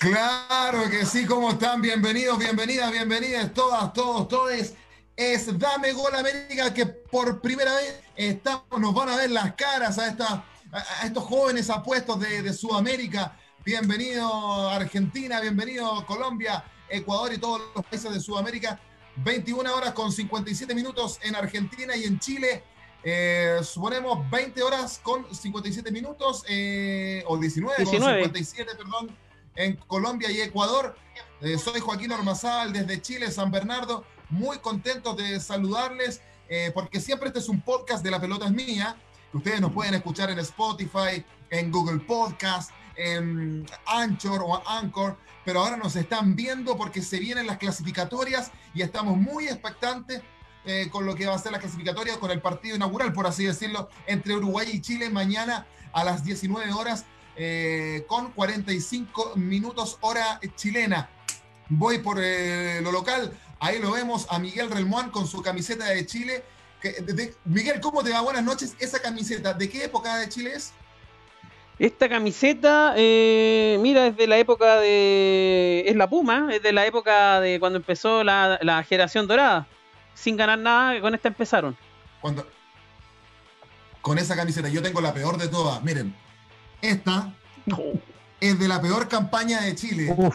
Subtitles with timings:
[0.00, 1.82] Claro que sí, ¿cómo están?
[1.82, 4.74] Bienvenidos, bienvenidas, bienvenidas, todas, todos, todes.
[5.14, 9.98] Es Dame Gol América que por primera vez estamos, nos van a ver las caras
[9.98, 13.36] a, esta, a estos jóvenes apuestos de, de Sudamérica.
[13.62, 18.80] Bienvenido Argentina, bienvenido Colombia, Ecuador y todos los países de Sudamérica.
[19.16, 22.64] 21 horas con 57 minutos en Argentina y en Chile.
[23.04, 28.22] Eh, suponemos 20 horas con 57 minutos, eh, o 19, 19.
[28.22, 29.14] con 57, perdón,
[29.56, 30.96] en Colombia y Ecuador.
[31.40, 34.04] Eh, soy Joaquín Ormazábal desde Chile, San Bernardo.
[34.28, 38.52] Muy contentos de saludarles, eh, porque siempre este es un podcast de La Pelota es
[38.52, 38.96] Mía.
[39.32, 45.76] Ustedes nos pueden escuchar en Spotify, en Google Podcast, en Anchor o Anchor, pero ahora
[45.76, 50.22] nos están viendo porque se vienen las clasificatorias y estamos muy expectantes
[50.64, 53.44] eh, con lo que va a ser la clasificatoria, con el partido inaugural, por así
[53.44, 60.40] decirlo, entre Uruguay y Chile mañana a las 19 horas eh, con 45 minutos hora
[60.56, 61.08] chilena.
[61.68, 66.04] Voy por eh, lo local, ahí lo vemos a Miguel Relmuán con su camiseta de
[66.06, 66.42] Chile.
[66.80, 68.20] Que- de- de- Miguel, ¿cómo te va?
[68.22, 68.74] Buenas noches.
[68.78, 70.72] Esa camiseta, ¿de qué época de Chile es?
[71.78, 75.84] Esta camiseta, eh, mira, es de la época de.
[75.86, 79.66] Es la Puma, es de la época de cuando empezó la, la generación dorada.
[80.14, 81.74] Sin ganar nada, con esta empezaron.
[82.20, 82.46] Cuando...
[84.02, 85.82] Con esa camiseta, yo tengo la peor de todas.
[85.82, 86.14] Miren,
[86.82, 87.32] esta
[88.40, 90.12] es de la peor campaña de Chile.
[90.16, 90.34] Uf,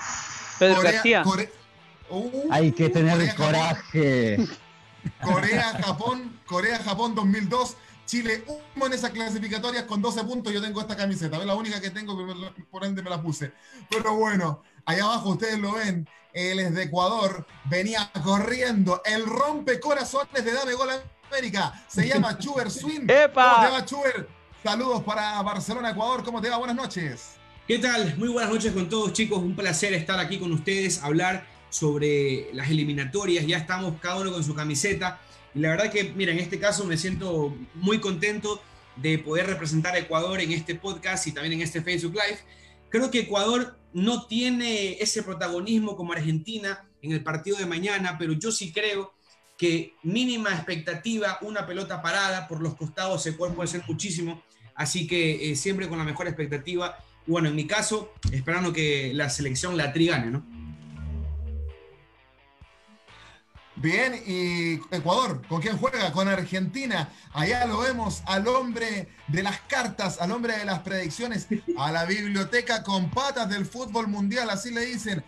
[0.60, 1.24] Pedro García.
[1.24, 1.52] Core-
[2.08, 4.38] Uh, hay que tener Corea, coraje.
[5.24, 7.78] Corea, Japón, Corea, Japón 2002.
[8.06, 8.44] Chile,
[8.76, 10.54] uno en esas clasificatorias con 12 puntos.
[10.54, 12.16] Yo tengo esta camiseta, es la única que tengo,
[12.54, 13.52] que por ende me la puse.
[13.90, 16.08] Pero bueno, allá abajo ustedes lo ven.
[16.32, 19.02] Él es de Ecuador, venía corriendo.
[19.04, 20.90] El rompe corazones de Dame Gol
[21.32, 21.74] América.
[21.88, 23.08] Se llama Chuber Swing.
[23.10, 23.52] ¡Epa!
[23.56, 24.30] ¿Cómo te va, Chuber?
[24.66, 26.24] Saludos para Barcelona, Ecuador.
[26.24, 26.58] ¿Cómo te va?
[26.58, 27.36] Buenas noches.
[27.68, 28.18] ¿Qué tal?
[28.18, 32.68] Muy buenas noches con todos chicos, un placer estar aquí con ustedes, hablar sobre las
[32.72, 35.22] eliminatorias, ya estamos cada uno con su camiseta
[35.54, 38.60] y la verdad que, mira, en este caso me siento muy contento
[38.96, 42.40] de poder representar a Ecuador en este podcast y también en este Facebook Live.
[42.90, 48.34] Creo que Ecuador no tiene ese protagonismo como Argentina en el partido de mañana, pero
[48.34, 49.14] yo sí creo
[49.58, 54.42] que mínima expectativa, una pelota parada por los costados se puede, ser muchísimo,
[54.76, 56.98] así que eh, siempre con la mejor expectativa
[57.28, 60.46] bueno, en mi caso, esperando que la selección la trigane, ¿no?
[63.78, 66.12] Bien, y Ecuador, ¿con quién juega?
[66.14, 67.10] Con Argentina.
[67.34, 71.48] Allá lo vemos al hombre de las cartas, al hombre de las predicciones,
[71.78, 75.24] a la biblioteca con patas del fútbol mundial, así le dicen.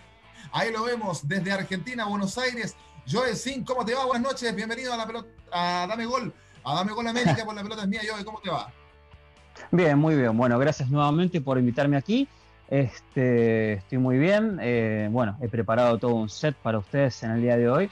[0.54, 2.76] Ahí lo vemos desde Argentina, Buenos Aires.
[3.10, 4.06] Joel Sin, ¿cómo te va?
[4.06, 6.34] Buenas noches, bienvenido a la pelota, a Dame Gol,
[6.64, 8.72] a Dame Gol América, por la pelota es mía, Joel, ¿cómo te va?
[9.72, 10.36] Bien, muy bien.
[10.38, 12.28] Bueno, gracias nuevamente por invitarme aquí.
[12.70, 14.60] Este, estoy muy bien.
[14.62, 17.90] Eh, bueno, he preparado todo un set para ustedes en el día de hoy.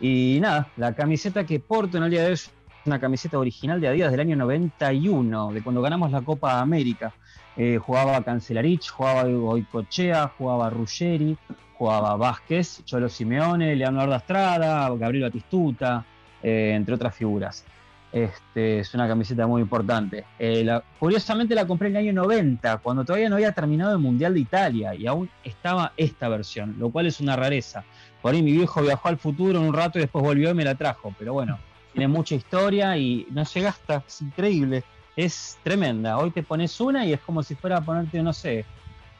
[0.00, 2.50] Y nada, la camiseta que porto en el día de hoy es
[2.84, 7.12] una camiseta original de Adidas del año 91, de cuando ganamos la Copa América.
[7.56, 11.36] Eh, jugaba Cancelarich, jugaba Goicochea, jugaba Ruggeri,
[11.78, 16.04] jugaba Vázquez, Cholo Simeone, Leonardo Astrada, Gabriel Batistuta,
[16.42, 17.64] eh, entre otras figuras.
[18.12, 20.24] Este, es una camiseta muy importante.
[20.38, 23.98] Eh, la- curiosamente la compré en el año 90, cuando todavía no había terminado el
[23.98, 27.84] Mundial de Italia y aún estaba esta versión, lo cual es una rareza.
[28.22, 30.74] Por ahí mi viejo viajó al futuro un rato y después volvió y me la
[30.74, 31.58] trajo, pero bueno,
[31.92, 34.82] tiene mucha historia y no se gasta, es increíble,
[35.14, 36.16] es tremenda.
[36.18, 38.64] Hoy te pones una y es como si fuera a ponerte, no sé,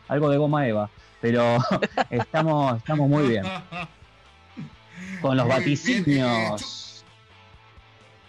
[0.09, 0.89] algo de goma eva,
[1.21, 1.59] pero
[2.11, 3.45] estamos, estamos muy bien.
[5.21, 6.86] Con los vaticinios.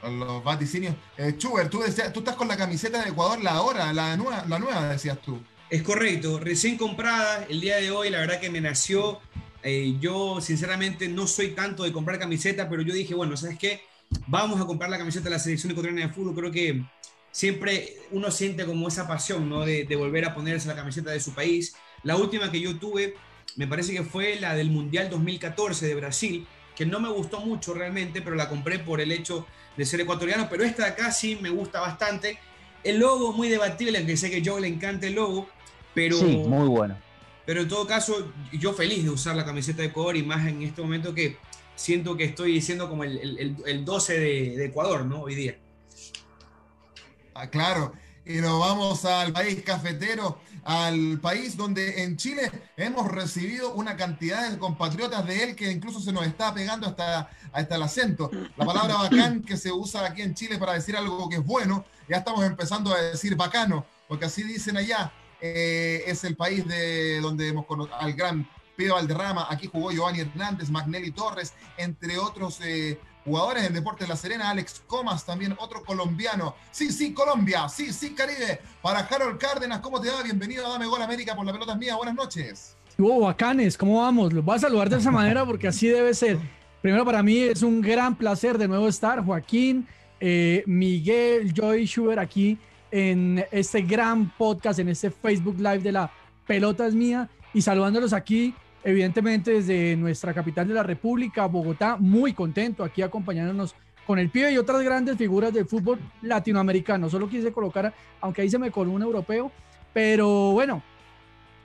[0.09, 0.95] Los vaticinios.
[1.17, 4.89] Eh, tú, decías- estás con la camiseta de Ecuador, la ahora, la nueva, la nueva,
[4.89, 5.41] decías tú.
[5.69, 9.19] Es correcto, recién comprada el día de hoy, la verdad que me nació.
[9.63, 13.81] eh, yo sinceramente no soy tanto de comprar camiseta, pero yo dije, bueno, ¿sabes qué?
[14.27, 16.35] Vamos a comprar la camiseta de la selección ecuatoriana de fútbol.
[16.35, 16.85] Creo que
[17.31, 19.65] siempre uno siente como esa pasión, ¿no?
[19.65, 21.75] De volver a ponerse la camiseta de su país.
[22.03, 23.15] La última que yo tuve,
[23.57, 27.73] me parece que fue la del Mundial 2014 de Brasil, que no me gustó mucho
[27.73, 30.47] realmente, pero la compré por el hecho de ser ecuatoriano.
[30.49, 32.39] Pero esta de acá sí me gusta bastante.
[32.83, 35.47] El logo muy debatible, aunque sé que a Joe le encanta el logo,
[35.93, 36.97] pero Sí, muy bueno.
[37.45, 40.61] pero en todo caso, yo feliz de usar la camiseta de Ecuador y más en
[40.61, 41.37] este momento que
[41.75, 45.21] siento que estoy siendo como el, el, 12 de, Ecuador, ¿no?
[45.21, 45.57] Hoy día.
[47.33, 47.93] Ah, claro.
[48.25, 54.51] Y nos vamos al país cafetero, al país donde en Chile hemos recibido una cantidad
[54.51, 58.29] de compatriotas de él que incluso se nos está pegando hasta, hasta el acento.
[58.57, 61.85] La palabra bacán que se usa aquí en Chile para decir algo que es bueno,
[62.09, 65.13] ya estamos empezando a decir bacano, porque así dicen allá.
[65.39, 70.19] Eh, es el país de donde hemos conocido al gran Pedro Valderrama, aquí jugó Giovanni
[70.19, 75.53] Hernández, Magnelli Torres, entre otros eh, jugadores del Deporte de La Serena, Alex Comas, también
[75.59, 76.55] otro colombiano.
[76.71, 78.61] Sí, sí, Colombia, sí, sí, Caribe.
[78.81, 80.23] Para Harold Cárdenas, ¿cómo te va?
[80.23, 81.97] Bienvenido a Dame Gol América por la pelota mía.
[81.97, 82.77] Buenas noches.
[82.97, 84.31] Hubo bacanes, ¿cómo vamos?
[84.31, 86.37] Los voy a saludar de esa manera porque así debe ser.
[86.81, 89.85] Primero, para mí es un gran placer de nuevo estar, Joaquín,
[90.21, 92.57] eh, Miguel, Joy Schubert aquí
[92.91, 96.09] en este gran podcast, en este Facebook Live de la
[96.47, 102.33] pelota es mía y saludándolos aquí evidentemente desde nuestra capital de la República, Bogotá, muy
[102.33, 103.75] contento aquí acompañándonos
[104.05, 107.09] con el pibe y otras grandes figuras del fútbol latinoamericano.
[107.09, 109.51] Solo quise colocar, aunque ahí se me coló un europeo,
[109.93, 110.81] pero bueno,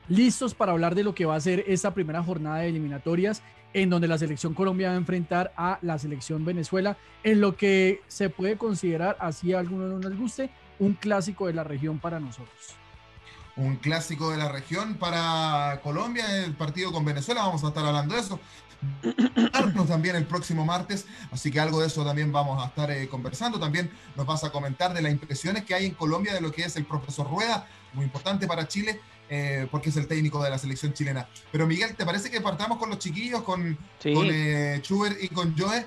[0.08, 3.42] listos para hablar de lo que va a ser esta primera jornada de eliminatorias
[3.74, 8.02] en donde la selección Colombia va a enfrentar a la selección Venezuela en lo que
[8.08, 12.20] se puede considerar, así a algunos no les guste, un clásico de la región para
[12.20, 12.81] nosotros
[13.56, 18.14] un clásico de la región para Colombia, el partido con Venezuela, vamos a estar hablando
[18.14, 18.40] de eso.
[19.86, 23.60] también el próximo martes, así que algo de eso también vamos a estar eh, conversando.
[23.60, 26.62] También nos vas a comentar de las impresiones que hay en Colombia de lo que
[26.62, 30.58] es el profesor Rueda, muy importante para Chile, eh, porque es el técnico de la
[30.58, 31.28] selección chilena.
[31.50, 35.56] Pero Miguel, ¿te parece que partamos con los chiquillos, con, con eh, Schubert y con
[35.56, 35.86] Joe?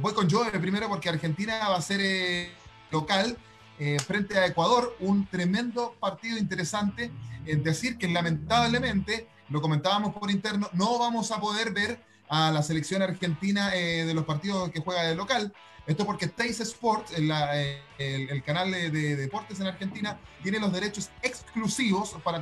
[0.00, 2.50] voy con Joe primero porque Argentina va a ser
[2.90, 3.36] local
[3.78, 7.10] eh, frente a Ecuador, un tremendo partido interesante.
[7.44, 12.62] Es decir, que lamentablemente, lo comentábamos por interno, no vamos a poder ver a la
[12.62, 15.52] selección argentina eh, de los partidos que juega de local.
[15.86, 22.16] Esto porque Teis Sports, eh, el, canal de, deportes en Argentina, tiene los derechos exclusivos
[22.24, 22.40] para,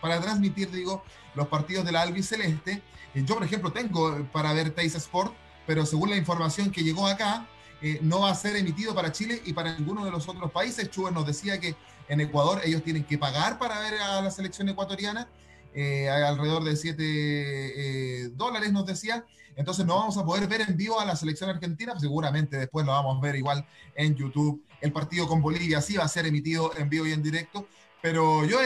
[0.00, 1.02] para transmitir, digo,
[1.34, 2.82] los partidos de la albiceleste.
[3.14, 5.34] Yo, por ejemplo, tengo para ver Teis Sport,
[5.66, 7.48] pero según la información que llegó acá,
[7.86, 10.88] eh, no va a ser emitido para Chile y para ninguno de los otros países.
[10.88, 11.76] Chuber nos decía que
[12.08, 15.28] en Ecuador ellos tienen que pagar para ver a la selección ecuatoriana,
[15.74, 19.26] eh, alrededor de 7 eh, dólares nos decía.
[19.54, 22.92] Entonces no vamos a poder ver en vivo a la selección argentina, seguramente después lo
[22.92, 24.64] vamos a ver igual en YouTube.
[24.80, 27.68] El partido con Bolivia sí va a ser emitido en vivo y en directo,
[28.00, 28.60] pero yo,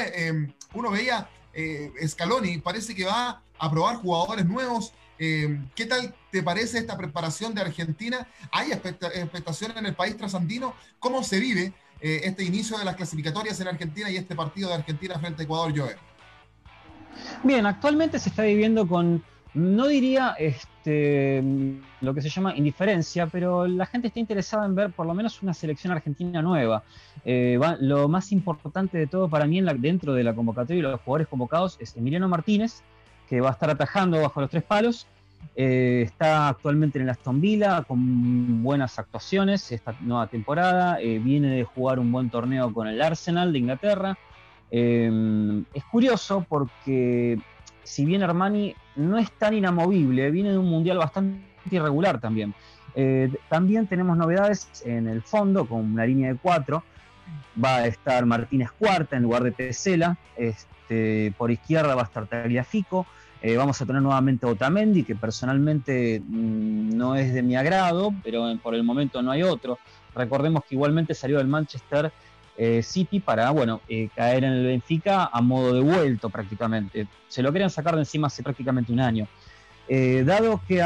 [0.74, 1.28] uno veía
[2.06, 7.54] Scaloni, parece que va a probar jugadores nuevos, eh, ¿Qué tal te parece esta preparación
[7.54, 8.26] de Argentina?
[8.52, 10.74] ¿Hay expectación en el país trasandino?
[10.98, 14.76] ¿Cómo se vive eh, este inicio de las clasificatorias en Argentina y este partido de
[14.76, 15.96] Argentina frente a Ecuador, Joe?
[17.42, 19.22] Bien, actualmente se está viviendo con,
[19.54, 21.42] no diría este,
[22.00, 25.42] lo que se llama indiferencia, pero la gente está interesada en ver por lo menos
[25.42, 26.84] una selección argentina nueva.
[27.24, 31.26] Eh, lo más importante de todo para mí dentro de la convocatoria y los jugadores
[31.26, 32.82] convocados es Emiliano Martínez,
[33.28, 35.06] que va a estar atajando bajo los tres palos.
[35.60, 41.00] Eh, está actualmente en el Aston Villa con buenas actuaciones esta nueva temporada.
[41.00, 44.18] Eh, viene de jugar un buen torneo con el Arsenal de Inglaterra.
[44.70, 47.38] Eh, es curioso porque
[47.82, 52.54] si bien Armani no es tan inamovible, viene de un mundial bastante irregular también.
[53.48, 56.82] también tenemos novedades en el fondo con una línea de cuatro.
[57.62, 60.16] Va a estar Martínez Cuarta en lugar de Tesela.
[61.36, 63.06] Por izquierda va a estar Tagliafico.
[63.40, 68.12] Eh, vamos a tener nuevamente a Otamendi, que personalmente mm, no es de mi agrado,
[68.24, 69.78] pero por el momento no hay otro.
[70.14, 72.10] Recordemos que igualmente salió del Manchester
[72.56, 77.06] eh, City para, bueno, eh, caer en el Benfica a modo de vuelto prácticamente.
[77.28, 79.28] Se lo querían sacar de encima hace prácticamente un año.
[80.24, 80.84] dado que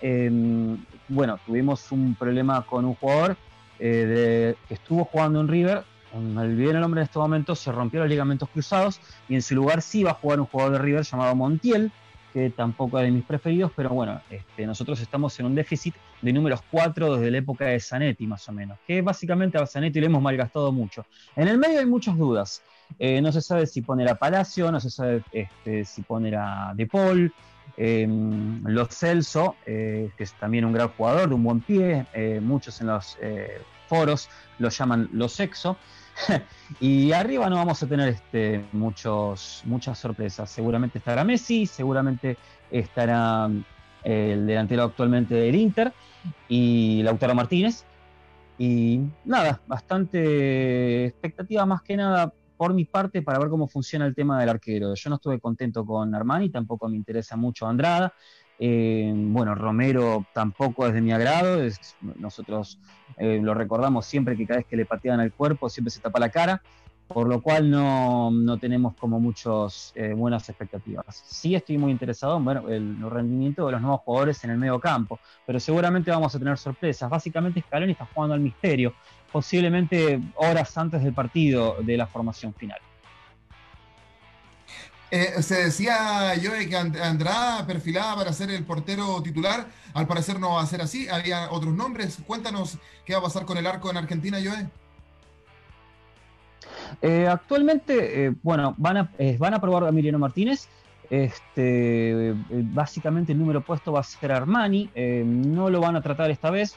[0.00, 0.78] em,
[1.08, 3.36] bueno, tuvimos un problema con un jugador
[3.78, 5.84] que estuvo jugando en River,
[6.20, 9.54] me olvidé el nombre en este momento, se rompió los ligamentos cruzados y en su
[9.54, 11.92] lugar sí va a jugar un jugador de River llamado Montiel,
[12.36, 16.34] que tampoco es de mis preferidos, pero bueno, este, nosotros estamos en un déficit de
[16.34, 20.06] números 4 desde la época de Zanetti más o menos, que básicamente a Zanetti le
[20.06, 21.06] hemos malgastado mucho.
[21.34, 22.62] En el medio hay muchas dudas,
[22.98, 26.72] eh, no se sabe si poner a Palacio, no se sabe este, si poner a
[26.74, 27.32] De Paul,
[27.78, 32.40] em, los Celso, eh, que es también un gran jugador, de un buen pie, eh,
[32.42, 33.16] muchos en los
[33.88, 35.78] foros lo llaman los sexo.
[36.80, 40.50] y arriba no vamos a tener este, muchos, muchas sorpresas.
[40.50, 42.36] Seguramente estará Messi, seguramente
[42.70, 43.48] estará
[44.02, 45.92] eh, el delantero actualmente del Inter
[46.48, 47.84] y Lautaro Martínez.
[48.58, 54.14] Y nada, bastante expectativa más que nada por mi parte para ver cómo funciona el
[54.14, 54.94] tema del arquero.
[54.94, 58.14] Yo no estuve contento con Armani, tampoco me interesa mucho Andrada.
[58.58, 61.60] Eh, bueno, Romero tampoco es de mi agrado.
[62.18, 62.78] nosotros
[63.18, 66.18] eh, lo recordamos siempre que cada vez que le patean al cuerpo siempre se tapa
[66.18, 66.62] la cara
[67.08, 71.22] por lo cual no, tenemos como muchas eh, buenas expectativas.
[71.26, 74.80] Sí estoy muy interesado en ver el, rendimiento de los nuevos jugadores en el medio
[74.80, 77.08] campo, pero seguramente vamos a tener sorpresas.
[77.08, 78.94] Básicamente Scaloni está jugando al misterio,
[79.30, 82.78] posiblemente horas antes del partido de la formación final.
[85.10, 90.54] Eh, se decía yo que Andrada perfilada para ser el portero titular, al parecer no
[90.54, 92.18] va a ser así, había otros nombres.
[92.26, 94.68] Cuéntanos qué va a pasar con el arco en Argentina, Joe.
[97.02, 100.68] Eh, actualmente, eh, bueno, van a, van a probar a Emiliano Martínez.
[101.08, 104.90] Este, básicamente el número puesto va a ser Armani.
[105.24, 106.74] no lo van a tratar esta vez.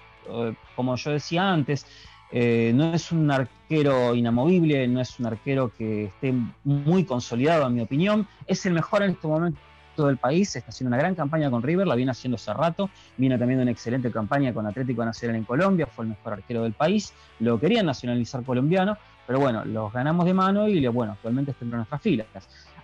[0.75, 1.87] como yo decía antes,
[2.31, 6.33] no es un arquero inamovible, no es un arquero que esté
[6.63, 8.27] muy consolidado, en mi opinión.
[8.45, 9.59] Es el mejor en este momento
[9.97, 13.37] del país, está haciendo una gran campaña con River, la viene haciendo hace rato, viene
[13.37, 17.13] también una excelente campaña con Atlético Nacional en Colombia, fue el mejor arquero del país,
[17.39, 21.71] lo querían nacionalizar colombiano, pero bueno, los ganamos de mano y bueno, actualmente está en
[21.71, 22.27] nuestras filas.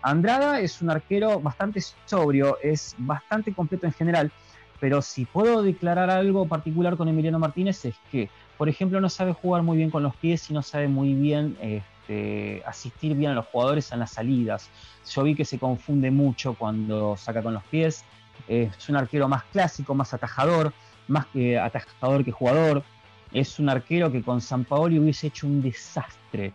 [0.01, 4.31] Andrada es un arquero bastante sobrio, es bastante completo en general,
[4.79, 9.33] pero si puedo declarar algo particular con Emiliano Martínez es que, por ejemplo, no sabe
[9.33, 13.35] jugar muy bien con los pies y no sabe muy bien este, asistir bien a
[13.35, 14.69] los jugadores en las salidas.
[15.09, 18.05] Yo vi que se confunde mucho cuando saca con los pies.
[18.47, 20.74] es un arquero más clásico, más atajador,
[21.07, 22.83] más que atajador que jugador
[23.35, 26.53] es un arquero que con San Paoli hubiese hecho un desastre.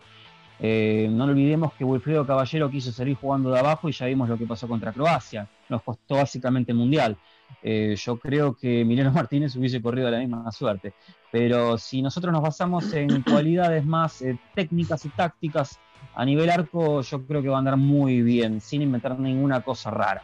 [0.59, 4.37] Eh, no olvidemos que Wilfredo Caballero quiso salir jugando de abajo y ya vimos lo
[4.37, 5.47] que pasó contra Croacia.
[5.69, 7.17] Nos costó básicamente el Mundial.
[7.61, 10.93] Eh, yo creo que Emiliano Martínez hubiese corrido la misma suerte.
[11.31, 15.79] Pero si nosotros nos basamos en cualidades más eh, técnicas y tácticas,
[16.13, 19.91] a nivel arco yo creo que va a andar muy bien, sin inventar ninguna cosa
[19.91, 20.21] rara.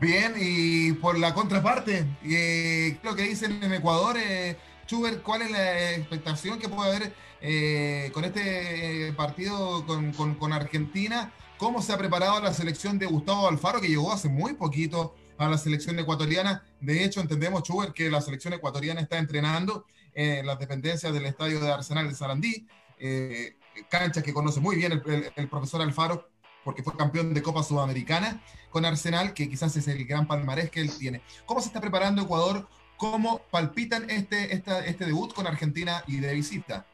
[0.00, 4.56] Bien, y por la contraparte, eh, lo que dicen en Ecuador, eh,
[4.86, 11.32] Schubert, ¿cuál es la expectación que puede haber eh, con este partido con, Argentina?
[11.58, 15.48] ¿Cómo se ha preparado la selección de Gustavo Alfaro, que llegó hace muy poquito a
[15.48, 16.64] la selección ecuatoriana?
[16.80, 21.60] De hecho, entendemos, Schubert, que la selección ecuatoriana está entrenando en las dependencias del estadio
[21.60, 22.66] de Arsenal de Sarandí,
[22.98, 23.56] eh,
[23.88, 25.02] cancha que conoce muy bien
[25.36, 26.28] el profesor Alfaro
[26.64, 30.80] porque fue campeón de Copa Sudamericana con Arsenal, que quizás es el gran palmarés que
[30.80, 31.20] él tiene.
[31.46, 32.66] ¿Cómo se está preparando Ecuador?
[32.96, 36.86] ¿Cómo palpitan este, este debut con Argentina y de visita?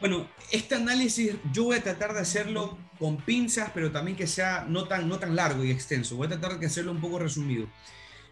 [0.00, 4.66] Bueno, este análisis yo voy a tratar de hacerlo con pinzas, pero también que sea
[4.68, 6.16] no tan, no tan largo y extenso.
[6.16, 7.66] Voy a tratar de hacerlo un poco resumido.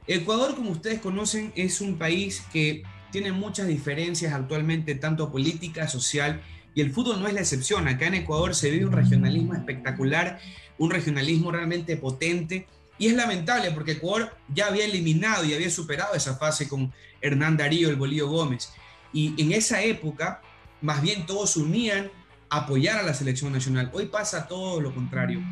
[0.07, 6.43] Ecuador, como ustedes conocen, es un país que tiene muchas diferencias actualmente, tanto política, social
[6.75, 7.87] y el fútbol no es la excepción.
[7.89, 10.41] Acá en Ecuador se vive un regionalismo espectacular,
[10.77, 12.67] un regionalismo realmente potente.
[12.99, 17.57] Y es lamentable porque Ecuador ya había eliminado y había superado esa fase con Hernán
[17.57, 18.73] Darío, el Bolío Gómez.
[19.13, 20.43] Y en esa época,
[20.85, 22.11] más bien todos se unían
[22.51, 23.91] a apoyar a la selección nacional.
[23.95, 25.43] Hoy pasa todo lo contrario.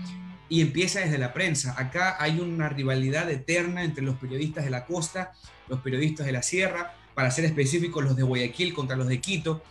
[0.48, 1.74] Y empieza desde la prensa.
[1.78, 5.32] Acá hay una rivalidad eterna entre los periodistas de la costa,
[5.68, 9.62] los periodistas de la sierra, para ser específicos, los de Guayaquil contra los de Quito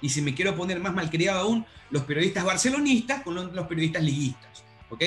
[0.00, 4.62] y si me quiero poner más malcriado aún, los periodistas barcelonistas con los periodistas liguistas.
[4.90, 5.02] ¿Ok?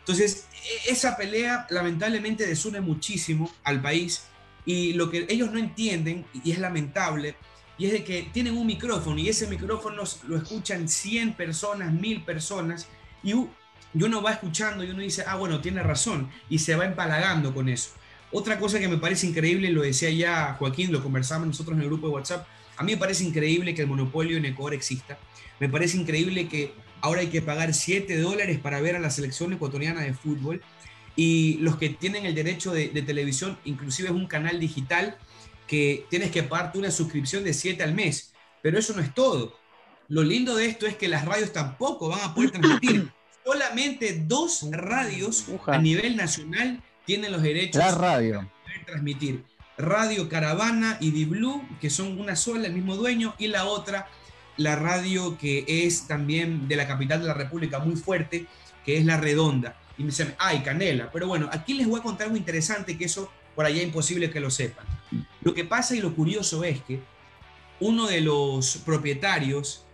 [0.00, 0.46] Entonces,
[0.86, 4.24] e, esa pelea lamentablemente desune muchísimo al país
[4.64, 7.36] y lo que ellos no entienden, y es lamentable,
[7.78, 12.24] y es de que tienen un micrófono y ese micrófono lo escuchan 100 personas, 1000
[12.24, 12.88] personas,
[13.22, 17.54] y uno va escuchando y uno dice, ah, bueno, tiene razón, y se va empalagando
[17.54, 17.90] con eso.
[18.30, 21.88] Otra cosa que me parece increíble, lo decía ya Joaquín, lo conversamos nosotros en el
[21.88, 22.46] grupo de WhatsApp,
[22.78, 25.18] a mí me parece increíble que el monopolio en Ecuador exista.
[25.58, 29.52] Me parece increíble que ahora hay que pagar 7 dólares para ver a la selección
[29.52, 30.62] ecuatoriana de fútbol.
[31.16, 35.18] Y los que tienen el derecho de, televisión, inclusive es un canal digital
[35.68, 38.32] que tienes que pagarte una suscripción de 7 al mes.
[38.62, 39.56] Pero eso no es todo.
[40.08, 43.12] Lo lindo de esto es que las radios tampoco van a poder transmitir.
[43.44, 48.50] Solamente dos radios a nivel nacional tienen los derechos la radio.
[48.66, 49.44] de transmitir.
[49.78, 51.30] Radio Caravana y Di
[51.80, 54.08] que son una sola, el mismo dueño, y la otra,
[54.56, 58.46] la radio que es también de la capital de la República, muy fuerte,
[58.84, 59.76] que es La Redonda.
[59.96, 61.10] Y me dicen, ay, Canela.
[61.12, 64.30] Pero bueno, aquí les voy a contar algo interesante que eso por allá es imposible
[64.30, 64.84] que lo sepan.
[65.42, 67.00] Lo que pasa y lo curioso es que
[67.80, 69.86] uno de los propietarios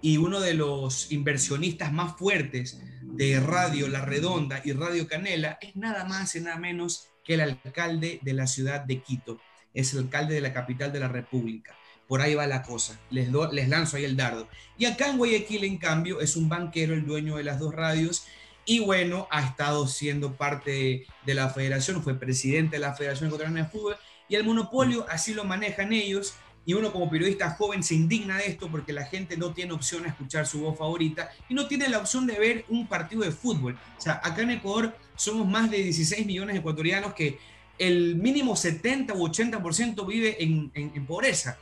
[0.00, 5.76] y uno de los inversionistas más fuertes de Radio La Redonda y Radio Canela es
[5.76, 9.40] nada más y nada menos que el alcalde de la ciudad de Quito,
[9.74, 11.76] es el alcalde de la capital de la República.
[12.08, 13.00] por ahí va la cosa.
[13.10, 14.46] Les, les lanzo ahí el dardo.
[14.76, 18.26] Y acá en Guayaquil, en cambio, es un banquero el dueño de las dos radios
[18.64, 23.64] y bueno, ha estado siendo parte de, la federación, fue presidente de la Federación Ecuatoriana
[23.64, 23.96] de Fútbol
[24.32, 28.46] y el monopolio así lo manejan ellos y uno como periodista joven se indigna de
[28.46, 31.86] esto porque la gente no tiene opción a escuchar su voz favorita y no tiene
[31.90, 33.78] la opción de ver un partido de fútbol.
[33.98, 37.38] O sea, acá en Ecuador somos más de 16 millones de ecuatorianos que
[37.78, 41.58] el mínimo 70 u 80% vive en, pobreza.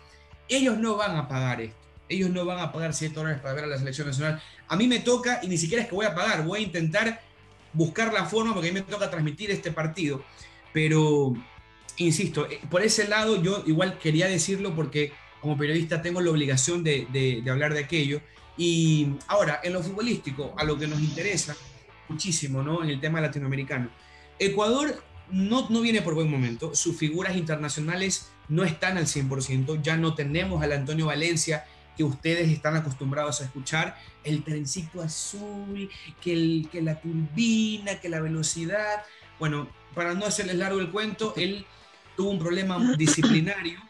[0.48, 1.76] Ellos no van a pagar esto
[2.08, 4.42] ellos no van a pagar 7 dólares para ver a la selección nacional.
[4.66, 7.20] A mí me toca, y ni siquiera es que voy a pagar, voy a intentar
[7.72, 10.24] buscar la forma porque a mí me toca transmitir este partido.
[10.72, 11.36] Pero,
[11.96, 16.84] insisto, eh, por ese lado yo igual quería decirlo porque como periodista tengo la obligación
[16.84, 18.20] de, hablar de aquello.
[18.56, 21.56] Y ahora, en lo futbolístico, a lo que nos interesa
[22.08, 22.82] muchísimo, ¿no?
[22.82, 23.90] En el tema latinoamericano.
[24.38, 29.96] Ecuador no, no viene por buen momento, sus figuras internacionales no están al 100%, ya
[29.96, 31.64] no tenemos al Antonio Valencia
[31.96, 38.08] que ustedes están acostumbrados a escuchar, el trencito azul, que, el, que la turbina, que
[38.08, 39.02] la velocidad.
[39.38, 41.66] Bueno, para no hacerles largo el cuento, él
[42.20, 43.80] tuvo un problema disciplinario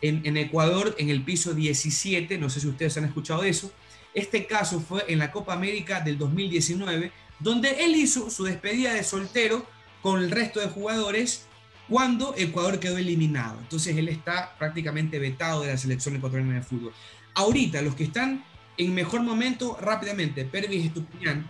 [0.00, 3.70] en, Ecuador en el piso 17, no sé si ustedes han escuchado eso.
[4.14, 9.04] Este caso fue en la Copa América del 2019, donde él hizo su despedida de
[9.04, 9.66] soltero
[10.00, 11.44] con el resto de jugadores
[11.86, 13.58] cuando Ecuador quedó eliminado.
[13.60, 16.94] Entonces él está prácticamente vetado de la selección ecuatoriana de fútbol.
[17.34, 18.42] Ahorita, los que están
[18.78, 21.46] en mejor momento, rápidamente, Pervis Estupiñán,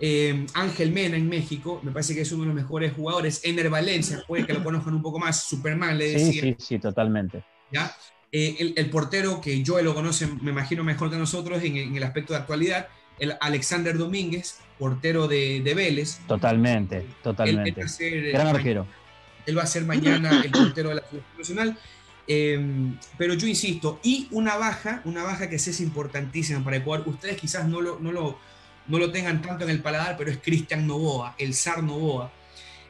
[0.00, 3.42] eh, Ángel Mena en México, me parece que es uno de los mejores jugadores.
[3.44, 6.42] Ener Valencia, puede que lo conozcan un poco más, Superman le decía.
[6.42, 7.44] Sí, sí, sí, totalmente.
[7.70, 7.94] ¿Ya?
[8.32, 12.32] Eh, el, portero que yo lo conoce, me imagino mejor que nosotros en, el aspecto
[12.32, 12.88] de actualidad,
[13.18, 16.20] el Alexander Domínguez, portero de, Vélez.
[16.26, 17.84] Totalmente, totalmente.
[18.32, 18.86] Gran arquero.
[19.44, 21.78] Él va a ser mañana el portero de la Selección Nacional.
[22.26, 27.08] Em, pero yo insisto, y una baja, una baja que sí es importantísima para Ecuador.
[27.08, 28.38] Ustedes quizás no lo, no lo,
[28.90, 32.32] no lo tengan tanto en el paladar, pero es Cristian Novoa, el zar Novoa.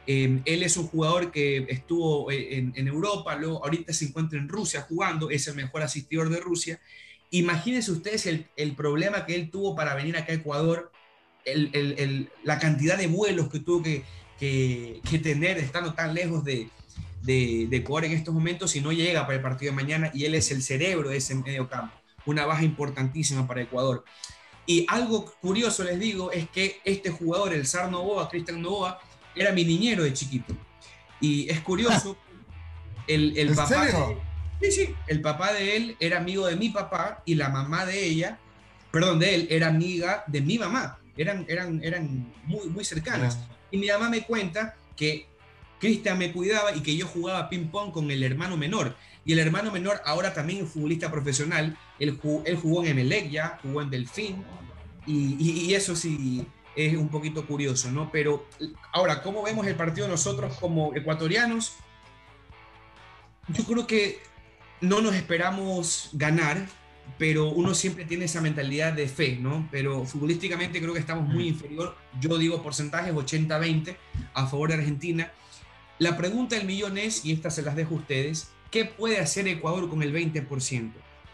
[0.07, 4.48] Em, él es un jugador que estuvo eh, en, Europa, luego ahorita se encuentra en
[4.48, 6.81] Rusia jugando, es el mejor asistidor de Rusia.
[7.31, 10.90] Imagínense ustedes el, el problema que él tuvo para venir acá a Ecuador,
[11.44, 14.03] el, el, la cantidad de vuelos que tuvo que,
[14.38, 16.68] que, que tener estando tan lejos de,
[17.22, 20.35] de, Ecuador en estos momentos si no llega para el partido de mañana y él
[20.35, 21.94] es el cerebro de ese medio campo.
[22.27, 24.05] Una baja importantísima para Ecuador.
[24.66, 29.01] Y algo curioso les digo es que este jugador, el Sar Novoa, Cristian Novoa,
[29.35, 30.55] era mi niñero de chiquito.
[31.20, 32.16] Y es curioso,
[33.07, 33.87] el, el papá...
[34.61, 38.05] sí, sí, el papá de él era amigo de mi papá y la mamá de
[38.05, 38.38] ella,
[38.90, 40.99] perdón, de él, era amiga de mi mamá.
[41.16, 43.38] Eran, eran, eran muy, muy cercanas.
[43.70, 45.27] Y mi mamá me cuenta que
[45.79, 48.96] Cristian me cuidaba y que yo jugaba ping-pong con el hermano menor.
[49.24, 51.76] Y el hermano menor ahora también es futbolista profesional.
[51.98, 54.44] Él jugó, él jugó en Emelec ya, jugó en Delfín.
[55.06, 58.11] Y, eso sí es un poquito curioso, ¿no?
[58.12, 58.46] Pero
[58.92, 61.74] ahora, ¿cómo vemos el partido nosotros como ecuatorianos?
[63.48, 64.20] Yo creo que
[64.80, 66.66] no nos esperamos ganar,
[67.18, 69.68] pero uno siempre tiene esa mentalidad de fe, ¿no?
[69.70, 71.96] Pero futbolísticamente creo que estamos muy inferior.
[72.20, 73.96] Yo digo porcentajes 80-20
[74.35, 75.33] a favor de Argentina.
[75.98, 79.48] La pregunta del millón es, y esta se las dejo a ustedes, ¿qué puede hacer
[79.48, 80.92] Ecuador con el 20%?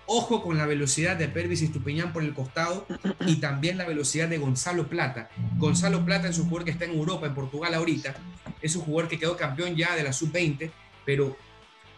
[0.08, 2.86] Ojo con la velocidad de Pervis y Estupiñán por el costado
[3.26, 5.28] y también la velocidad de Gonzalo Plata.
[5.58, 8.14] Gonzalo Plata es un jugador que está en Europa, en Portugal ahorita.
[8.62, 10.70] Es un jugador que quedó campeón ya de la sub-20,
[11.04, 11.36] pero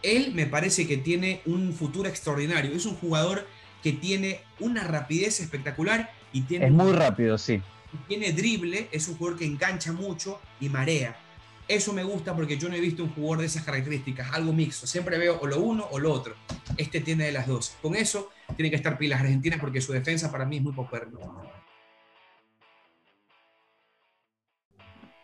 [0.01, 2.71] él me parece que tiene un futuro extraordinario.
[2.75, 3.45] Es un jugador
[3.83, 6.65] que tiene una rapidez espectacular y tiene...
[6.65, 7.61] Es muy rápido, sí.
[8.07, 11.15] Tiene drible, es un jugador que engancha mucho y marea.
[11.69, 14.87] Eso me gusta porque yo no he visto un jugador de esas características, algo mixto.
[14.87, 16.35] Siempre veo o lo uno o lo otro.
[16.77, 17.73] Este tiene de las dos.
[17.79, 21.07] Con eso tiene que estar pilas argentinas porque su defensa para mí es muy popular.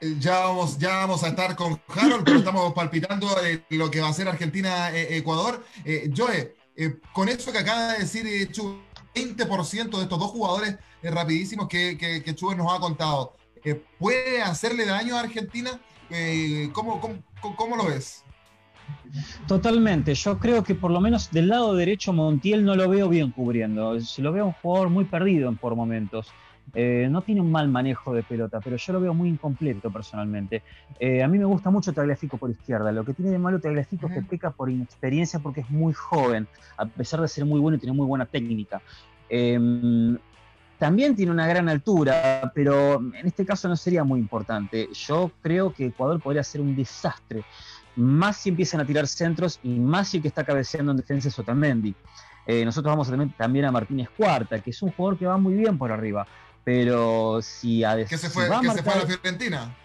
[0.02, 3.28] Eh, ya vamos, ya vamos a estar con Harold, pero estamos palpitando
[3.70, 5.66] lo que va a ser Argentina-Ecuador.
[5.84, 11.68] Eh, Joe, eh, con eso que acaba de decir 20% de estos dos jugadores rapidísimos
[11.68, 13.36] que, que, que nos ha contado,
[13.98, 15.80] ¿puede hacerle daño a Argentina?
[16.10, 17.02] Eh, ¿cómo,
[17.42, 18.24] cómo, lo ves?
[19.48, 23.32] Totalmente, yo creo que por lo menos del lado derecho Montiel no lo veo bien
[23.32, 26.32] cubriendo, se lo veo un jugador muy perdido en por momentos.
[26.74, 30.64] Eh, no tiene un mal manejo de pelota, pero yo lo veo muy incompleto personalmente.
[31.00, 32.92] Eh, a mí me gusta mucho Tagliafico por izquierda.
[32.92, 36.48] Lo que tiene de malo Tagliafico es que peca por inexperiencia porque es muy joven,
[36.78, 38.82] a pesar de ser muy bueno y tener muy buena técnica.
[39.30, 40.18] Em,
[40.78, 44.90] también tiene una gran altura, pero en este caso no sería muy importante.
[44.94, 47.44] Yo creo que Ecuador podría ser un desastre
[47.96, 51.30] más si empiezan a tirar centros y más si el que está cabeceando en defensa
[51.30, 51.96] es Otamendi.
[52.46, 55.38] Eh, nosotros vamos a tener también a Martínez Cuarta, que es un jugador que va
[55.38, 56.28] muy bien por arriba,
[56.64, 59.76] pero si a Que se fue, que se fue a la Fiorentina.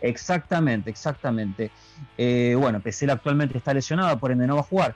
[0.00, 1.70] Exactamente, exactamente.
[2.16, 4.94] Eh, bueno, Pesela actualmente está lesionado, por ende no va a jugar.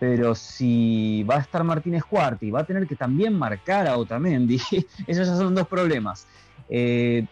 [0.00, 3.96] Pero si va a estar Martínez Cuarta y va a tener que también marcar a
[3.96, 4.56] Otamendi,
[5.06, 6.26] esos ya son dos problemas.
[6.68, 7.24] Eh,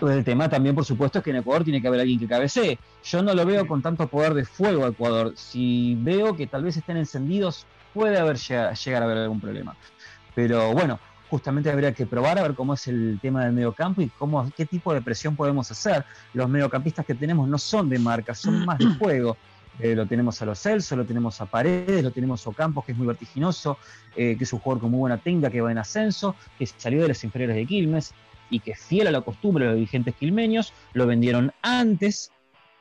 [0.00, 2.78] el tema también, por supuesto, es que en Ecuador tiene que haber alguien que cabecee.
[3.04, 5.32] Yo no lo veo con tanto poder de fuego a Ecuador.
[5.36, 9.76] Si veo que tal vez estén encendidos, puede haber llegar a haber algún problema.
[10.34, 10.98] Pero bueno,
[11.30, 14.66] justamente habría que probar a ver cómo es el tema del mediocampo y cómo, qué
[14.66, 16.04] tipo de presión podemos hacer.
[16.34, 19.36] Los mediocampistas que tenemos no son de marca, son más de juego.
[19.78, 22.92] Eh, lo tenemos a los Celso, lo tenemos a Paredes, lo tenemos a Ocampos, que
[22.92, 23.78] es muy vertiginoso,
[24.16, 27.02] eh, que es un jugador con muy buena técnica, que va en ascenso, que salió
[27.02, 28.14] de las inferiores de Quilmes
[28.50, 32.30] y que fiel a la costumbre de los dirigentes quilmeños, lo vendieron antes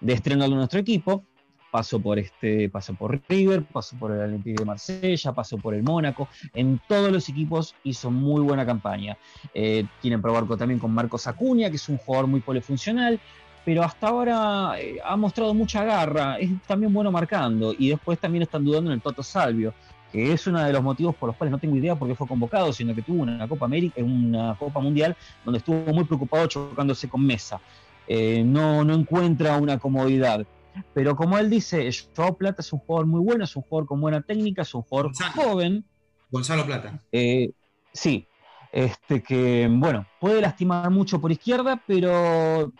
[0.02, 1.24] de estrenarlo en nuestro equipo.
[1.72, 5.84] Pasó por este, pasó por River, pasó por el Olympique de Marsella, pasó por el
[5.84, 6.28] Mónaco.
[6.54, 9.18] En todos los equipos hizo muy buena campaña.
[9.54, 13.22] Eh, tienen probar también con Marcos Acuña, que es un jugador muy polifuncional,
[13.64, 18.44] pero hasta ahora eh, ha mostrado mucha garra, es también bueno marcando, y después también
[18.44, 19.74] están dudando en el Toto Salvio,
[20.12, 22.28] que es uno de los motivos por los cuales no tengo idea por qué fue
[22.28, 27.08] convocado, sino que tuvo una Copa América, una Copa Mundial, donde estuvo muy preocupado chocándose
[27.08, 27.62] con Mesa.
[28.08, 30.46] Eh, no, no encuentra una comodidad.
[30.94, 34.02] Pero como él dice, Joao Plata es un jugador muy bueno, es un jugador con
[34.02, 35.86] buena técnica, es un jugador joven.
[36.30, 37.00] Gonzalo Plata.
[37.12, 37.52] Eh,
[37.94, 38.26] sí,
[38.72, 42.72] este que, bueno, puede lastimar mucho por izquierda, pero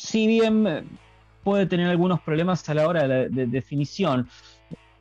[0.00, 0.84] si bien eh,
[1.44, 4.26] puede tener algunos problemas a la hora de, definición,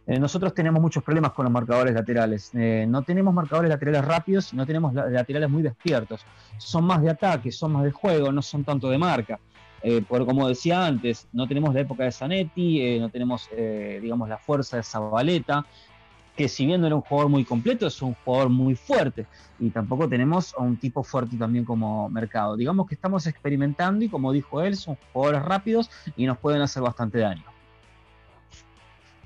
[0.06, 2.52] eh, nosotros tenemos muchos problemas con los marcadores laterales.
[2.54, 6.26] Eh, no tenemos marcadores laterales rápidos, no tenemos laterales muy despiertos.
[6.58, 9.40] Son más de ataque, son más de juego, no son tanto de marca.
[10.10, 13.50] por, como decía antes, no tenemos la época de Zanetti, no tenemos,
[14.02, 15.66] digamos, la fuerza de Zabaleta
[16.40, 19.26] que si bien era un jugador muy completo, es un jugador muy fuerte.
[19.60, 22.56] Y tampoco tenemos a un tipo fuerte también como mercado.
[22.56, 26.82] Digamos que estamos experimentando y como dijo él, son jugadores rápidos y nos pueden hacer
[26.82, 27.44] bastante daño.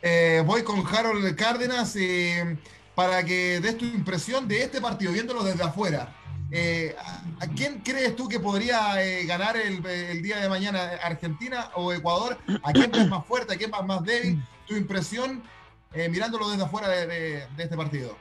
[0.02, 2.58] Eh, voy con Harold Cárdenas eh,
[2.96, 6.16] para que des tu impresión de este partido, viéndolo desde afuera.
[6.50, 6.96] Eh,
[7.40, 8.96] ¿A quién crees tú que podría
[9.26, 10.94] ganar el, el, día de mañana?
[11.04, 12.40] ¿Argentina o Ecuador?
[12.64, 13.54] ¿A quién es más fuerte?
[13.54, 14.44] ¿A quién es más débil?
[14.66, 15.44] ¿Tu impresión
[15.94, 18.16] eh, mirándolo desde afuera de, este partido?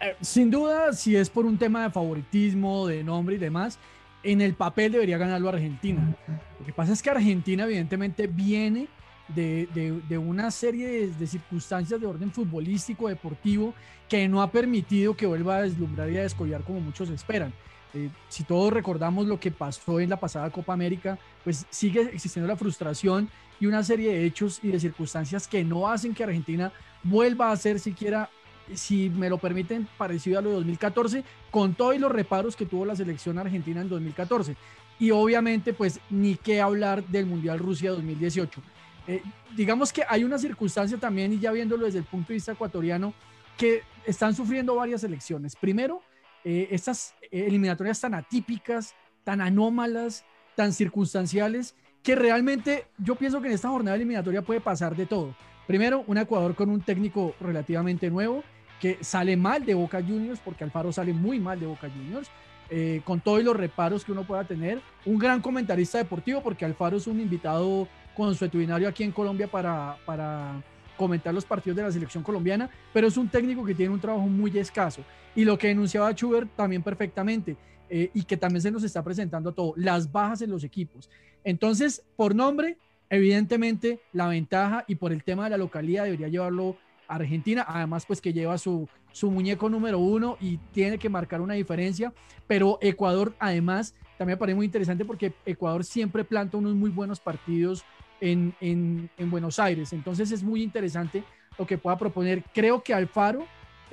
[0.00, 3.78] Eh, sin duda, si es por un tema de favoritismo, de nombre y demás,
[4.22, 6.16] en el papel debería ganarlo Argentina.
[6.58, 8.88] Lo que pasa es que Argentina evidentemente viene
[9.28, 13.74] de, una serie de, circunstancias de orden futbolístico, deportivo,
[14.08, 17.52] que no ha permitido que vuelva a deslumbrar y a descollar como muchos esperan.
[17.94, 22.48] Eh, si todos recordamos lo que pasó en la pasada Copa América, pues sigue existiendo
[22.48, 23.28] la frustración
[23.62, 26.72] y una serie de hechos y de circunstancias que no hacen que Argentina
[27.04, 28.28] vuelva a ser siquiera,
[28.74, 32.84] si me lo permiten, parecido a lo de 2014, con todos los reparos que tuvo
[32.84, 34.56] la selección argentina en 2014.
[34.98, 38.60] Y obviamente, pues ni qué hablar del Mundial Rusia 2018.
[39.06, 39.22] Eh,
[39.54, 43.14] digamos que hay una circunstancia también, y ya viéndolo desde el punto de vista ecuatoriano,
[43.56, 45.54] que están sufriendo varias elecciones.
[45.54, 46.02] Primero,
[46.42, 50.24] eh, estas eliminatorias tan atípicas, tan anómalas,
[50.56, 55.34] tan circunstanciales, que realmente yo pienso que en esta jornada eliminatoria puede pasar de todo.
[55.66, 58.42] Primero, un Ecuador con un técnico relativamente nuevo
[58.80, 62.28] que sale mal de Boca Juniors, porque Alfaro sale muy mal de Boca Juniors,
[62.68, 64.80] eh, con todos los reparos que uno pueda tener.
[65.04, 67.86] Un gran comentarista deportivo, porque Alfaro es un invitado
[68.16, 70.60] consuetudinario aquí en Colombia para, para
[70.96, 74.26] comentar los partidos de la selección colombiana, pero es un técnico que tiene un trabajo
[74.26, 75.04] muy escaso.
[75.36, 77.56] Y lo que denunciaba Schubert también perfectamente,
[77.88, 81.08] eh, y que también se nos está presentando todo, las bajas en los equipos.
[81.44, 82.76] Entonces, por nombre,
[83.10, 86.76] evidentemente la ventaja y por el tema de la localidad debería llevarlo
[87.08, 91.40] a Argentina, además pues que lleva su, su muñeco número uno y tiene que marcar
[91.40, 92.12] una diferencia,
[92.46, 97.20] pero Ecuador además también me parece muy interesante porque Ecuador siempre planta unos muy buenos
[97.20, 97.84] partidos
[98.20, 101.24] en, en, en Buenos Aires, entonces es muy interesante
[101.58, 102.42] lo que pueda proponer.
[102.54, 103.44] Creo que Alfaro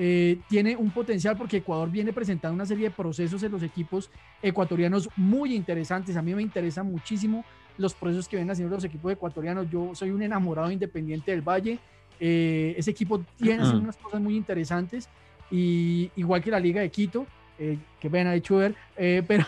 [0.01, 4.09] eh, tiene un potencial porque Ecuador viene presentando una serie de procesos en los equipos
[4.41, 6.15] ecuatorianos muy interesantes.
[6.15, 7.43] A mí me interesan muchísimo
[7.77, 9.69] los procesos que vienen haciendo los equipos ecuatorianos.
[9.69, 11.79] Yo soy un enamorado independiente del Valle.
[12.17, 15.09] Eh, ese equipo tiene unas cosas muy interesantes
[15.51, 17.27] y igual que la Liga de Quito.
[17.61, 19.45] Eh, que ven a hecho ver, pero,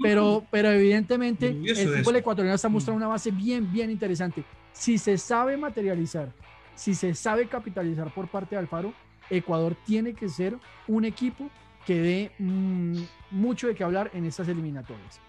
[0.00, 4.44] pero, pero evidentemente el fútbol ecuatoriano está mostrando una base bien, bien interesante.
[4.70, 6.28] Si se sabe materializar,
[6.76, 8.94] si se sabe capitalizar por parte de Alfaro,
[9.30, 10.56] Ecuador tiene que ser
[10.86, 11.50] un equipo
[11.86, 15.20] que dé mm, mucho de qué hablar en estas eliminatorias.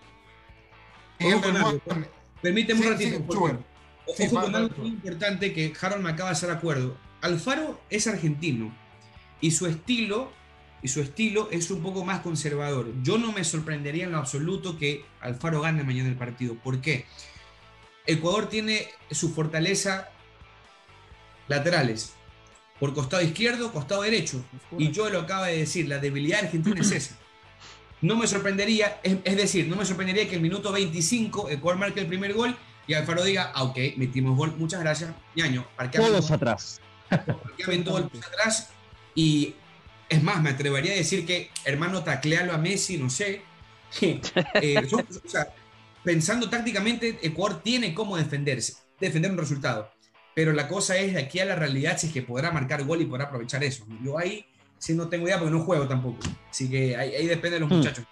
[2.41, 3.25] Permíteme un ratito.
[4.07, 6.95] Ojo con algo muy importante que Harold me acaba de hacer acuerdo.
[7.21, 8.71] Alfaro es argentino
[9.41, 10.31] y su estilo
[10.81, 12.93] y su estilo es un poco más conservador.
[13.01, 16.55] Yo no me sorprendería en lo absoluto que Alfaro gane mañana el partido.
[16.55, 17.05] ¿Por qué?
[18.05, 20.09] Ecuador tiene su fortaleza
[21.47, 22.13] laterales,
[22.79, 24.43] por costado izquierdo, costado derecho.
[24.77, 27.17] Y yo lo acabo de decir, la debilidad argentina es esa.
[28.01, 32.07] No me sorprendería, es, decir, no me sorprendería que el minuto 25 Ecuador marque el
[32.07, 32.55] primer gol
[32.87, 35.65] y Alfaro diga, ah, ok, metimos gol, muchas gracias, ñaño.
[35.91, 36.81] Todos atrás.
[37.83, 38.69] todos atrás
[39.15, 39.55] y
[40.09, 43.41] es más, me atrevería a decir que, hermano, taclealo a Messi, no sé.
[44.01, 45.53] Eh, o sea,
[46.03, 49.89] pensando tácticamente, Ecuador tiene cómo defenderse, defender un resultado.
[50.35, 53.01] Pero la cosa es de aquí a la realidad si es que podrá marcar gol
[53.01, 53.85] y podrá aprovechar eso.
[54.03, 54.45] Yo ahí
[54.77, 56.19] sí no tengo idea porque no juego tampoco.
[56.51, 57.75] Así que ahí, depende de los hmm.
[57.75, 58.05] muchachos.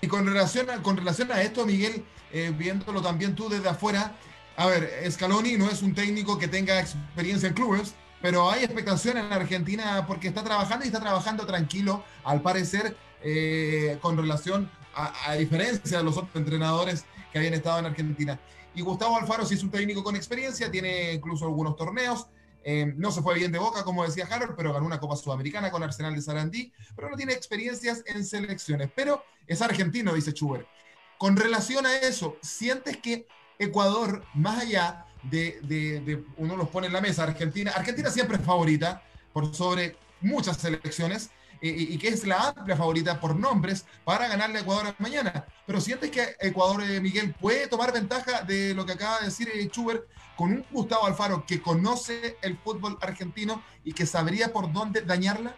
[0.00, 4.16] Y con relación a, con relación a esto, Miguel, eh, viéndolo también tú desde afuera,
[4.56, 9.18] a ver, Scaloni no es un técnico que tenga experiencia en clubes, pero hay expectación
[9.18, 15.34] en Argentina porque está trabajando y está trabajando tranquilo, al parecer, eh, con relación a,
[15.34, 18.40] diferencia de los otros entrenadores que habían estado en Argentina.
[18.76, 22.26] Y Gustavo Alfaro sí es un técnico con experiencia, tiene incluso algunos torneos.
[22.62, 25.70] Eh, no se fue bien de boca, como decía Harold, pero ganó una Copa Sudamericana
[25.70, 28.90] con Arsenal de Sarandí, pero no tiene experiencias en selecciones.
[28.94, 30.68] Pero es argentino, dice Schubert.
[31.16, 33.26] Con relación a eso, ¿sientes que
[33.58, 39.02] Ecuador, más allá de, uno los pone en la mesa, Argentina, Argentina siempre es favorita
[39.32, 41.30] por sobre muchas selecciones
[41.68, 45.44] eh, y, que es la amplia favorita por nombres para ganarle a Ecuador mañana.
[45.66, 49.48] Pero sientes que Ecuador, eh, Miguel, puede tomar ventaja de lo que acaba de decir
[49.52, 50.04] eh, Schubert
[50.36, 55.56] con un Gustavo Alfaro que conoce el fútbol argentino y que sabría por dónde dañarla?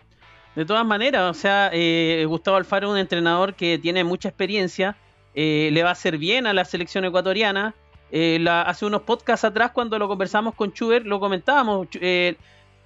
[0.55, 1.71] De todas maneras, o sea,
[2.27, 4.97] Gustavo Alfaro es un entrenador que tiene mucha experiencia,
[5.35, 7.75] le va a hacer bien a la selección ecuatoriana,
[8.11, 11.89] eh, hace unos podcasts atrás, cuando lo conversamos con Chuber, lo comentábamos.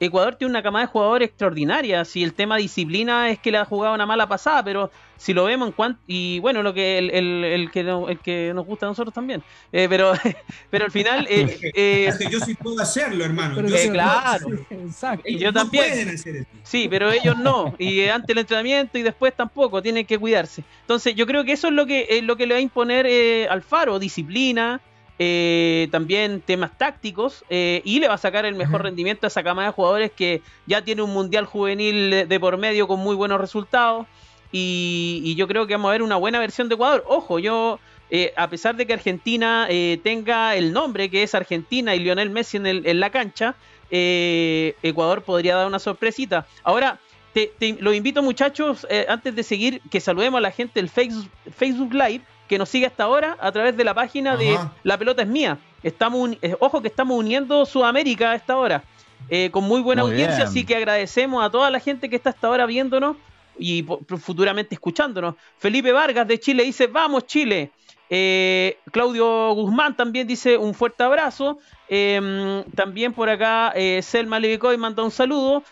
[0.02, 2.04] Eh, Ecuador tiene una camada de jugadores extraordinaria.
[2.04, 5.44] Si el tema disciplina es que le ha jugado una mala pasada, pero si lo
[5.44, 6.00] vemos en cuanto.
[6.06, 9.42] Y bueno, lo que el, el, que, el que nos gusta a nosotros también.
[9.70, 10.12] Eh, pero,
[10.70, 11.26] pero al final.
[11.28, 13.62] yo sí puedo hacerlo, hermano.
[13.92, 14.48] claro.
[14.70, 15.28] Exacto.
[15.28, 16.16] Yo también.
[16.62, 17.74] Sí, pero ellos no.
[17.78, 19.82] Y ante el entrenamiento y después tampoco.
[19.82, 20.64] Tienen que cuidarse.
[20.80, 23.62] Entonces, yo creo que eso es lo que, lo que le va a imponer al
[23.62, 24.80] Faro: disciplina.
[25.24, 29.44] Eh, también temas tácticos eh, y le va a sacar el mejor rendimiento a esa
[29.44, 33.40] camada de jugadores que ya tiene un mundial juvenil de, por medio con muy buenos
[33.40, 34.08] resultados
[34.50, 37.04] y, yo creo que vamos a ver una buena versión de Ecuador.
[37.06, 37.78] Ojo, yo
[38.10, 39.68] eh, a pesar de que Argentina
[40.02, 43.54] tenga el nombre que es Argentina y Lionel Messi en, la cancha,
[43.90, 46.48] Ecuador podría dar una sorpresita.
[46.64, 46.98] Ahora,
[47.32, 51.94] te, lo invito muchachos, antes de seguir, que saludemos a la gente del Facebook, Facebook
[51.94, 55.28] Live que nos sigue hasta ahora a través de la página de La Pelota es
[55.28, 55.58] Mía.
[55.82, 58.84] Estamos eh, ojo que estamos uniendo Sudamérica a esta hora.
[59.28, 62.48] Eh, con muy buena audiencia, así que agradecemos a toda la gente que está hasta
[62.48, 63.16] ahora viéndonos
[63.58, 63.86] y
[64.18, 65.36] futuramente escuchándonos.
[65.58, 67.70] Felipe Vargas de Chile dice, vamos Chile.
[68.10, 71.58] Eh, Claudio Guzmán también dice un fuerte abrazo.
[71.88, 75.62] Em, también por acá Selma Levicoy manda un saludo.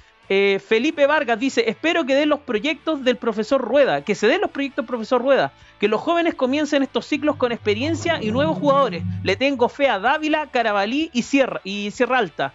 [0.64, 4.50] Felipe Vargas dice, espero que den los proyectos del profesor Rueda, que se den los
[4.50, 9.02] proyectos del profesor Rueda que los jóvenes comiencen estos ciclos con experiencia y nuevos jugadores.
[9.24, 12.52] Le tengo fe a Dávila, Carabalí y Sierra, y Sierra Alta.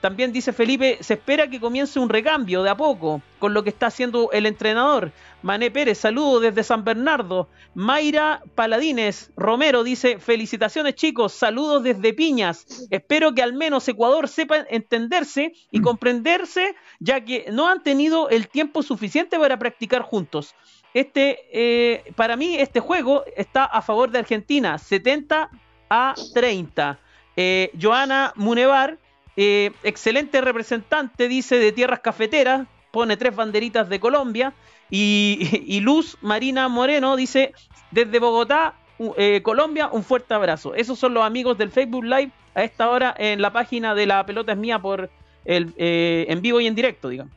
[0.00, 3.70] También dice Felipe, se espera que comience un recambio de a poco con lo que
[3.70, 5.10] está haciendo el entrenador.
[5.42, 7.48] Mané Pérez, saludo desde San Bernardo.
[7.74, 12.86] Mayra Paladines Romero dice, felicitaciones chicos, saludos desde Piñas.
[12.90, 18.48] Espero que al menos Ecuador sepa entenderse y comprenderse, ya que no han tenido el
[18.48, 20.54] tiempo suficiente para practicar juntos.
[20.94, 25.50] Este, eh, para mí, este juego está a favor de Argentina, 70
[25.90, 26.98] a 30.
[27.36, 28.98] Eh, Joana Munevar,
[29.40, 34.52] eh, excelente representante, dice, de tierras cafeteras, pone tres banderitas de Colombia.
[34.90, 37.52] Y, Luz Marina Moreno dice,
[37.90, 38.74] desde Bogotá,
[39.42, 40.74] Colombia, un fuerte abrazo.
[40.74, 44.26] Esos son los amigos del Facebook Live a esta hora en la página de La
[44.26, 45.08] Pelota es Mía por
[45.44, 47.32] el, en vivo y en directo, digamos.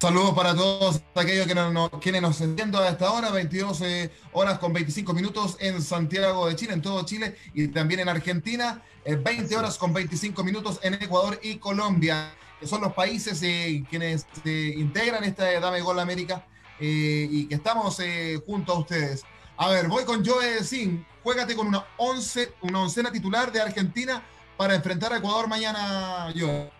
[0.00, 4.60] Saludos para todos aquellos que nos, quienes nos entienden a esta hora, 22 eh, horas
[4.60, 9.52] con 25 minutos en Santiago de Chile, en todo Chile y también en Argentina, 20
[9.52, 14.24] eh, horas con 25 minutos en Ecuador y Colombia, que son los países eh, quienes
[14.44, 16.46] integran esta Dame Gol América
[16.78, 18.00] y que estamos
[18.46, 19.24] junto a ustedes.
[19.56, 24.22] A ver, voy con Joe Sin, juégate con una, once, una oncena titular de Argentina
[24.56, 26.77] para enfrentar a Ecuador mañana, Joe.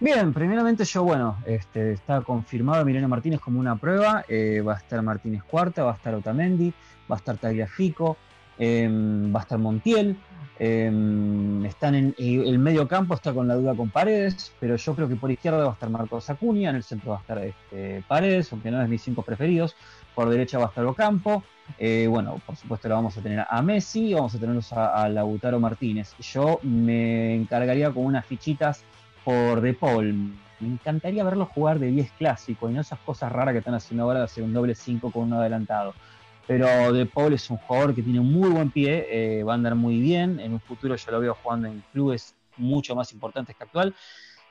[0.00, 4.78] Bien, primeramente yo, bueno, este, está confirmado Emiliano Martínez como una prueba, eh, va a
[4.78, 6.72] estar Martínez Cuarta, va a estar Otamendi,
[7.10, 8.16] va a estar Tagliafico,
[8.60, 10.16] Em, va a estar Montiel.
[10.58, 15.08] Em, están en el medio campo, está con la duda con Paredes, pero yo creo
[15.08, 18.04] que por izquierda va a estar Marcos Acuña, en el centro va a estar este,
[18.06, 19.74] Paredes, aunque no es mis cinco preferidos.
[20.14, 21.42] Por derecha va a estar Ocampo.
[21.78, 25.58] Eh, bueno, por supuesto lo vamos a tener a Messi vamos a tenerlos a, Lautaro
[25.58, 26.14] Martínez.
[26.18, 28.84] Yo me encargaría con unas fichitas
[29.24, 30.34] por De Paul.
[30.60, 34.04] Me encantaría verlo jugar de 10 clásico y no esas cosas raras que están haciendo
[34.04, 35.94] ahora de hacer un doble 5 con uno adelantado.
[36.46, 39.54] Pero De Paul es un jugador que tiene un muy buen pie, eh, va a
[39.54, 40.40] andar muy bien.
[40.40, 43.94] En un futuro yo lo veo jugando en clubes mucho más importantes que actual.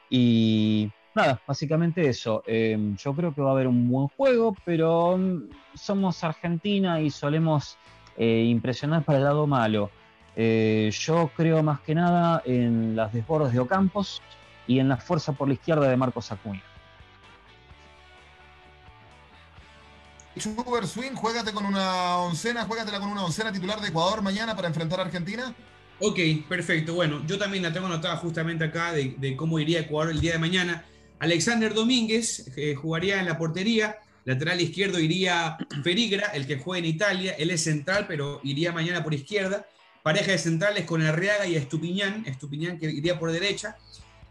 [0.10, 2.44] Y nada, básicamente eso.
[2.48, 7.10] Em, yo creo que va a haber un buen juego, pero mm, somos Argentina y
[7.10, 7.78] solemos
[8.18, 9.92] eh, impresionar para el lado malo.
[10.36, 14.22] Eh, yo creo más que nada en las desbordes de Ocampos
[14.70, 16.62] y en la fuerza por la izquierda de Marcos Acuña.
[20.38, 24.68] Super Swing, juégate con una oncena, juégatela con una oncena titular de Ecuador mañana para
[24.68, 25.56] enfrentar a Argentina.
[26.00, 26.94] Ok, perfecto.
[26.94, 30.40] Bueno, yo también la tengo anotada justamente acá de, cómo iría Ecuador el día de
[30.40, 30.86] mañana.
[31.18, 33.98] Alexander Domínguez eh, jugaría en la portería.
[34.24, 37.36] Lateral izquierdo iría Ferigra, el que juega en Italia.
[37.40, 39.66] Él es central, pero iría mañana por izquierda.
[40.04, 42.24] Pareja de centrales con Arriaga y Estupiñán.
[42.28, 43.76] Estupiñán que iría por derecha.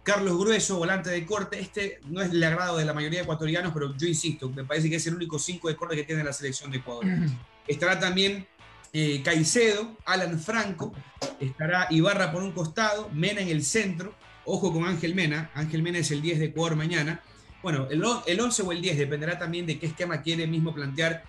[0.09, 1.61] Carlos Grueso, volante de corte.
[1.61, 4.89] Este no es el agrado de la mayoría de ecuatorianos, pero yo insisto, me parece
[4.89, 7.05] que es el único 5 de corte que tiene la selección de Ecuador.
[7.69, 8.47] Estará también
[8.95, 10.95] eh, Caicedo, Alan Franco.
[11.39, 14.15] Estará Ibarra por un costado, Mena en el centro.
[14.47, 15.51] Ojo con Ángel Mena.
[15.53, 17.21] Ángel Mena es el 10 de Ecuador mañana.
[17.63, 21.23] Bueno, el, el 11 o el 10 dependerá también de qué esquema quiere mismo plantear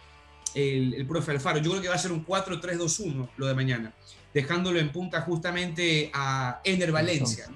[0.55, 1.59] el, el profe Alfaro.
[1.59, 3.91] Yo creo que va a ser un 4-3-2-1 lo de mañana,
[4.33, 7.47] dejándolo en punta justamente a Ener Valencia.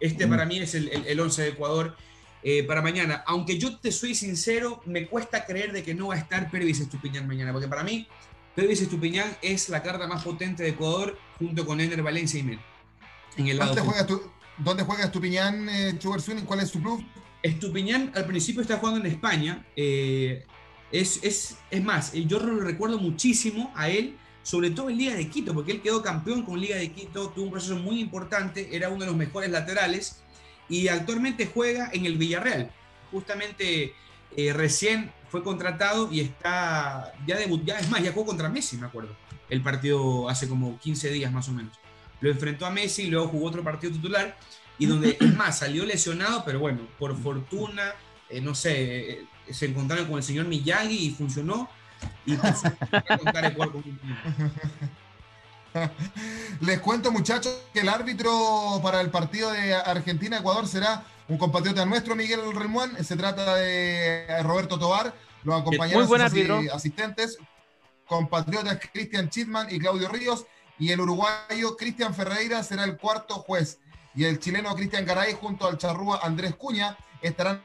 [0.00, 1.96] Este para mí es el, el, 11 de Ecuador
[2.42, 3.24] eh, para mañana.
[3.26, 6.80] Aunque yo te soy sincero, me cuesta creer de que no va a estar Pervis
[6.80, 8.06] Estupiñán mañana, porque para mí
[8.54, 12.60] Pervis Estupiñán es la carta más potente de Ecuador junto con Ener Valencia y Mel.
[13.36, 14.06] En el ¿Dónde, juega
[14.58, 15.98] ¿Dónde juega Estupiñán, eh,
[16.46, 17.04] ¿Cuál es su club?
[17.42, 19.64] Estupiñán al principio está jugando en España.
[19.76, 20.44] Eh,
[20.90, 24.16] es, es, es, más, yo lo recuerdo muchísimo a él
[24.48, 27.44] sobre todo en Liga de Quito, porque él quedó campeón con Liga de Quito, tuvo
[27.44, 30.22] un proceso muy importante, era uno de los mejores laterales
[30.70, 32.70] y actualmente juega en el Villarreal.
[33.10, 33.92] Justamente
[34.34, 38.78] eh, recién fue contratado y está ya debut, ya es más, ya jugó contra Messi,
[38.78, 39.14] me acuerdo.
[39.50, 41.78] El partido hace como 15 días más o menos.
[42.22, 44.34] Lo enfrentó a Messi, luego jugó otro partido titular
[44.78, 47.92] y donde, es más, salió lesionado, pero bueno, por fortuna,
[48.30, 51.68] eh, no sé, eh, se encontraron con el señor Miyagi y funcionó
[56.60, 62.16] Les cuento, muchachos, que el árbitro para el partido de Argentina-Ecuador será un compatriota nuestro,
[62.16, 63.04] Miguel Remuán.
[63.04, 65.14] Se trata de Roberto Tobar.
[65.44, 66.20] Lo acompañarán sus
[66.72, 67.38] asistentes,
[68.06, 70.46] compatriotas Cristian Chitman y Claudio Ríos.
[70.78, 73.78] Y el uruguayo Cristian Ferreira será el cuarto juez.
[74.14, 77.62] Y el chileno Cristian Garay junto al charrúa Andrés Cuña estarán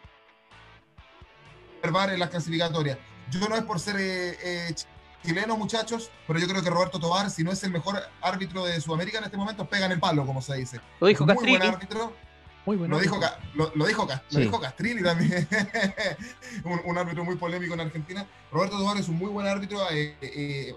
[1.84, 2.98] en las clasificatorias.
[3.32, 4.76] Yo no es por ser eh, eh,
[5.26, 8.80] chileno, muchachos, pero yo creo que Roberto Tobar, si no es el mejor árbitro de
[8.82, 10.80] Sudamérica en este momento, pega en el palo, como se dice.
[11.00, 11.58] Lo dijo Muy Castrilli.
[11.58, 12.14] buen árbitro.
[12.66, 12.96] Muy bueno.
[12.96, 13.20] Lo dijo,
[13.56, 15.48] lo, dijo, dijo Castrilli también.
[16.86, 18.26] un, árbitro muy polémico en Argentina.
[18.52, 19.80] Roberto Tobar es un muy buen árbitro.
[19.92, 20.74] Eh,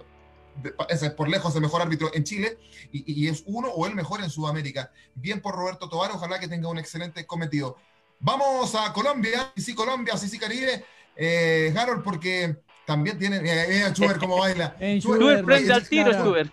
[0.89, 2.59] es por lejos el mejor árbitro en Chile
[2.91, 4.91] y, y, es uno o el mejor en Sudamérica.
[5.15, 7.77] Bien por Roberto Tobar, ojalá que tenga un excelente cometido.
[8.19, 10.85] Vamos a Colombia, sí, sí Colombia, sí, sí Caribe.
[11.17, 13.41] Eh, Harold, porque también tiene.
[13.41, 14.77] Mira, Chuber cómo baila.
[15.01, 16.51] Chuber prende al tiro, Chuber.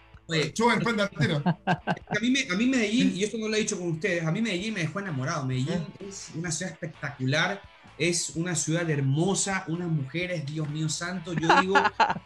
[0.53, 1.41] Chuber prende al tiro.
[1.45, 4.31] A mí, me, a mí Medellín, y esto no lo he dicho con ustedes, a
[4.31, 5.45] mí Medellín me dejó enamorado.
[5.45, 6.07] Medellín ¿Eh?
[6.07, 7.61] es una ciudad espectacular,
[7.97, 11.33] es una ciudad hermosa, unas mujeres, Dios mío santo.
[11.33, 11.75] Yo digo,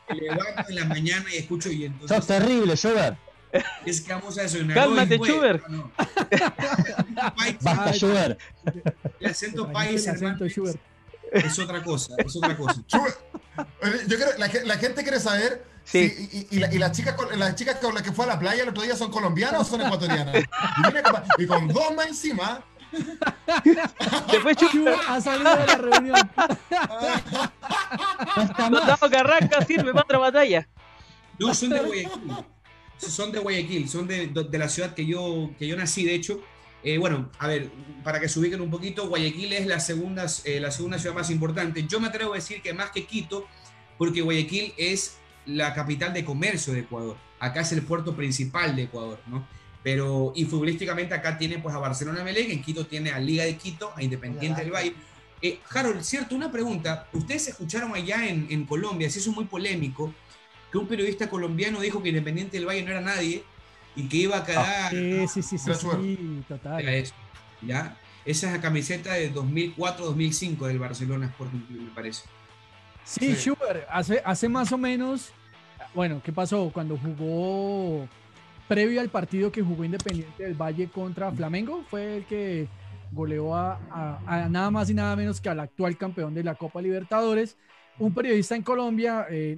[0.10, 2.16] me levanto en la mañana y escucho y entonces.
[2.16, 3.18] Sos terrible, Chuber.
[3.86, 4.76] Es que vamos a desayunar.
[4.76, 5.62] Cálmate, Chuber.
[7.64, 8.38] Basta, Chuber.
[9.20, 10.38] El acento país, hermano.
[11.32, 12.82] Es otra cosa, es otra cosa.
[12.90, 16.10] Yo creo, la, la gente quiere saber Sí.
[16.10, 18.70] Si, y, y, las chicas las chicas con las que fue a la playa el
[18.70, 20.36] otro día son colombianas o son ecuatorianas.
[20.36, 20.44] Y,
[21.44, 22.62] y con dos más encima.
[24.30, 24.96] Se fue Chuba.
[25.08, 26.18] Ha salido de la reunión.
[28.70, 30.68] no dado que arranca, sirve para otra batalla.
[31.40, 32.34] No, son de Guayaquil.
[32.98, 36.42] Son de Guayaquil, son de, de, la ciudad que yo, que yo nací, de hecho.
[36.88, 37.70] Eh, bueno, a ver,
[38.02, 41.30] para que se ubiquen un poquito, Guayaquil es la segunda, eh, la segunda ciudad más
[41.30, 41.86] importante.
[41.86, 43.46] Yo me atrevo a decir que más que Quito,
[43.98, 47.18] porque Guayaquil es la capital de comercio de Ecuador.
[47.42, 49.46] Acá es el puerto principal de Ecuador, ¿no?
[49.84, 53.58] Pero, y futbolísticamente acá tiene pues a Barcelona Melec, en Quito tiene a Liga de
[53.58, 54.94] Quito, a Independiente del Valle.
[55.42, 57.10] Eh, Harold, cierto, una pregunta.
[57.12, 60.14] Ustedes escucharon allá en, en Colombia, eso es muy polémico,
[60.72, 63.44] que un periodista colombiano dijo que Independiente del Valle no era nadie
[63.98, 64.90] y que iba a quedar.
[64.92, 66.82] Sí, sí, sí, sí, sí, total.
[66.82, 67.14] Era eso,
[67.62, 67.98] ¿ya?
[68.24, 72.24] Esa es la camiseta de 2004-2005 del Barcelona Sporting Club, me parece.
[73.04, 73.36] Sí, Sí.
[73.36, 75.32] Schubert, hace, hace más o menos,
[75.94, 76.70] bueno, ¿qué pasó?
[76.74, 78.08] Cuando jugó,
[78.68, 82.68] previo al partido que jugó Independiente del Valle contra Flamengo, fue el que
[83.14, 86.56] goleó a, a- a nada más y nada menos que al actual campeón de la
[86.56, 87.58] Copa Libertadores.
[87.98, 89.58] Un periodista en Colombia, eh,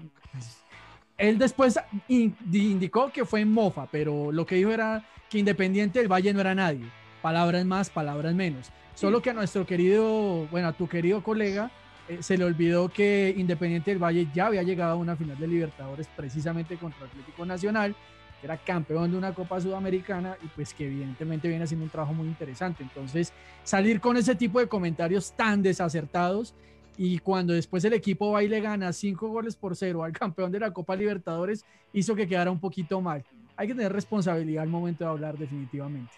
[1.19, 5.37] él después in- di- indicó que fue en Mofa, pero lo que dijo era que
[5.37, 6.85] Independiente del Valle no era nadie.
[7.21, 8.71] Palabras más, palabras menos.
[8.95, 11.69] Solo que a nuestro querido, bueno, a tu querido colega,
[12.07, 15.47] eh, se le olvidó que Independiente del Valle ya había llegado a una final de
[15.47, 17.95] Libertadores precisamente contra Atlético Nacional,
[18.39, 22.13] que era campeón de una Copa Sudamericana y pues que evidentemente viene haciendo un trabajo
[22.13, 22.81] muy interesante.
[22.83, 26.55] Entonces, salir con ese tipo de comentarios tan desacertados
[27.01, 30.51] y cuando después el equipo va y le gana cinco goles por cero al campeón
[30.51, 33.23] de la Copa Libertadores, hizo que quedara un poquito mal.
[33.55, 36.11] Hay que tener responsabilidad al momento de hablar definitivamente.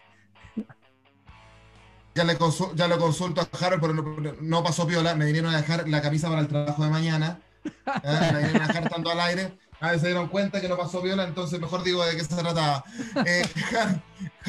[2.15, 5.13] Ya le, consu- ya lo consulto a Harold, pero no, pasó piola.
[5.13, 7.39] Me vinieron a dejar la camisa para el trabajo de mañana.
[7.85, 8.01] Ah,
[8.33, 9.53] Me vinieron a dejar tanto al aire.
[9.79, 12.35] A ver, se dieron cuenta que no pasó piola, entonces mejor digo de qué se
[12.35, 12.83] trataba.
[13.25, 14.01] Eh, Har-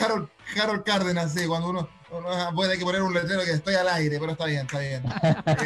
[0.03, 0.29] Harold,
[0.59, 1.89] Harold Cárdenas, sí, cuando uno
[2.55, 5.03] puede que poner un letrero que estoy al aire, pero está bien, está bien.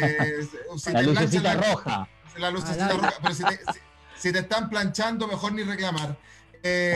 [0.01, 2.09] Eh, si La te lucecita la- roja.
[2.37, 3.79] la lucecita roja, pero si te, si-
[4.17, 6.17] si te están planchando, mejor ni reclamar.
[6.63, 6.95] Eh,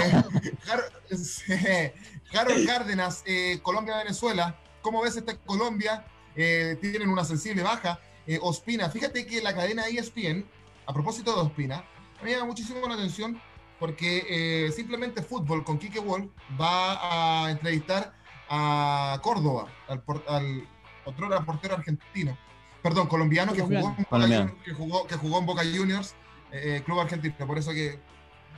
[2.33, 4.55] Harold Cárdenas, eh, Colombia-Venezuela.
[4.81, 6.05] ¿Cómo ves esta Colombia?
[6.35, 7.99] Eh, tienen una sensible baja.
[8.25, 10.45] Eh, Ospina, fíjate que la cadena ESPN,
[10.85, 11.83] a propósito de Ospina,
[12.23, 13.39] me llama muchísimo la atención
[13.79, 14.25] porque
[14.67, 16.27] eh, simplemente fútbol con Quique Wolf
[16.59, 18.13] va a entrevistar
[18.53, 20.67] a Córdoba, al, al
[21.05, 22.37] otrora portero argentino,
[22.83, 24.51] perdón, colombiano, que jugó, Colombiano.
[24.51, 26.15] Boca que jugó, que jugó en Boca Juniors,
[26.51, 27.47] eh, club argentino.
[27.47, 27.97] Por eso que,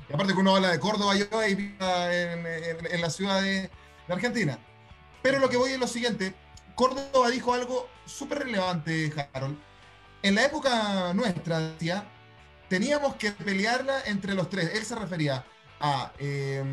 [0.10, 3.70] y aparte que uno habla de Córdoba, yo ahí en, en- en la ciudad de,
[4.08, 4.58] de Argentina.
[5.22, 6.34] Pero lo que voy es lo siguiente,
[6.76, 9.58] Córdoba dijo algo súper relevante, Harold.
[10.24, 12.06] En la época nuestra, decía,
[12.68, 14.72] teníamos que pelearla entre los tres.
[14.74, 15.46] Él se refería
[15.86, 16.64] a eh,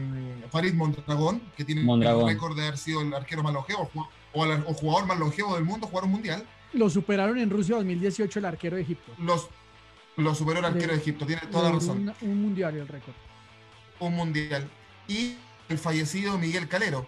[0.51, 2.29] Farid Mondragón, que tiene Mondragón.
[2.29, 3.91] el récord de haber sido el arquero más longevo
[4.33, 6.47] o, el o jugador más longevo del mundo, jugar un mundial.
[6.73, 9.13] Lo superaron en Rusia 2018 el arquero de Egipto.
[9.19, 9.49] Los,
[10.17, 12.15] lo superó el arquero De- de Egipto, tiene toda la razón.
[12.21, 13.15] Un, un mundial el récord.
[13.99, 14.71] un mundial.
[15.09, 15.35] Y
[15.69, 17.05] el fallecido Miguel Calero,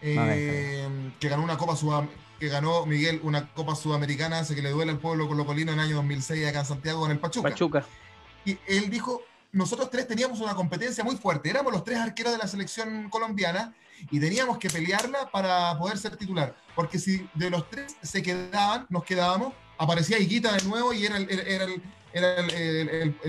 [0.00, 2.08] eh, Ah, que ganó una Copa Sudam-
[2.40, 5.84] que ganó Miguel una Copa Sudamericana, hace que le duele al pueblo colocolino en el
[5.84, 7.50] año 2006 acá en Santiago con el Pachuca.
[7.50, 7.86] Pachuca.
[8.46, 9.20] Y él dijo,
[9.54, 13.72] nosotros tres teníamos una competencia muy fuerte, éramos los tres arqueros de la selección colombiana
[14.10, 18.86] y teníamos que pelearla para poder ser titular, porque si de los tres se quedaban,
[18.90, 21.84] nos quedábamos, aparecía Higuita de nuevo y era el,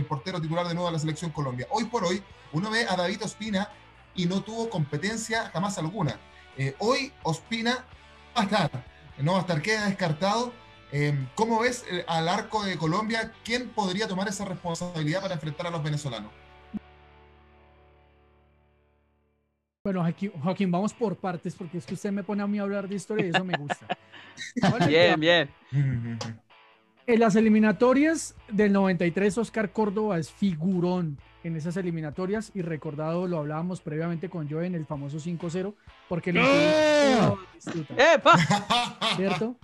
[0.09, 1.67] portero titular de nuevo de la selección Colombia.
[1.69, 2.23] Hoy por hoy,
[2.53, 3.69] uno ve a David Ospina
[4.15, 6.19] y no tuvo competencia jamás alguna.
[6.57, 7.85] Eh, hoy Ospina
[8.35, 8.85] va a estar,
[9.19, 10.51] no va a estar, queda descartado.
[10.91, 13.31] Eh, ¿Cómo ves eh, al arco de Colombia?
[13.43, 16.31] ¿Quién podría tomar esa responsabilidad para enfrentar a los venezolanos?
[19.83, 22.63] Bueno, Joaquín, Joaquín, vamos por partes porque es que usted me pone a mí a
[22.63, 23.85] hablar de historia y eso me gusta.
[24.69, 25.49] Bueno, Bien, bien.
[27.07, 33.37] En las eliminatorias del 93, Oscar Córdoba es figurón en esas eliminatorias y recordado, lo
[33.37, 35.75] hablábamos previamente con Joe en el famoso 5-0,
[36.09, 37.33] porque le ¡Eh!
[38.15, 38.35] ¡Epa!
[39.15, 39.55] ¿cierto?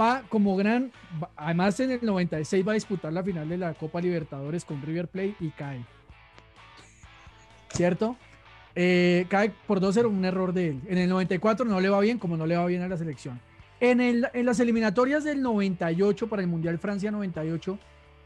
[0.00, 0.90] Va como gran,
[1.36, 5.06] además en el 96 va a disputar la final de la Copa Libertadores con River
[5.08, 5.84] Plate y cae.
[7.70, 8.16] ¿Cierto?
[8.74, 10.80] Eh, cae por 2-0, un error de él.
[10.88, 13.40] En el 94 no le va bien, como no le va bien a la selección.
[13.80, 17.78] En, el- en las eliminatorias del 98 para el Mundial Francia 98,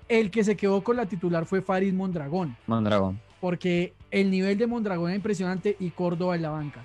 [0.09, 3.21] el que se quedó con la titular fue Farid Mondragón Mondragón.
[3.41, 6.85] porque el nivel de Mondragón es impresionante y Córdoba en la banca.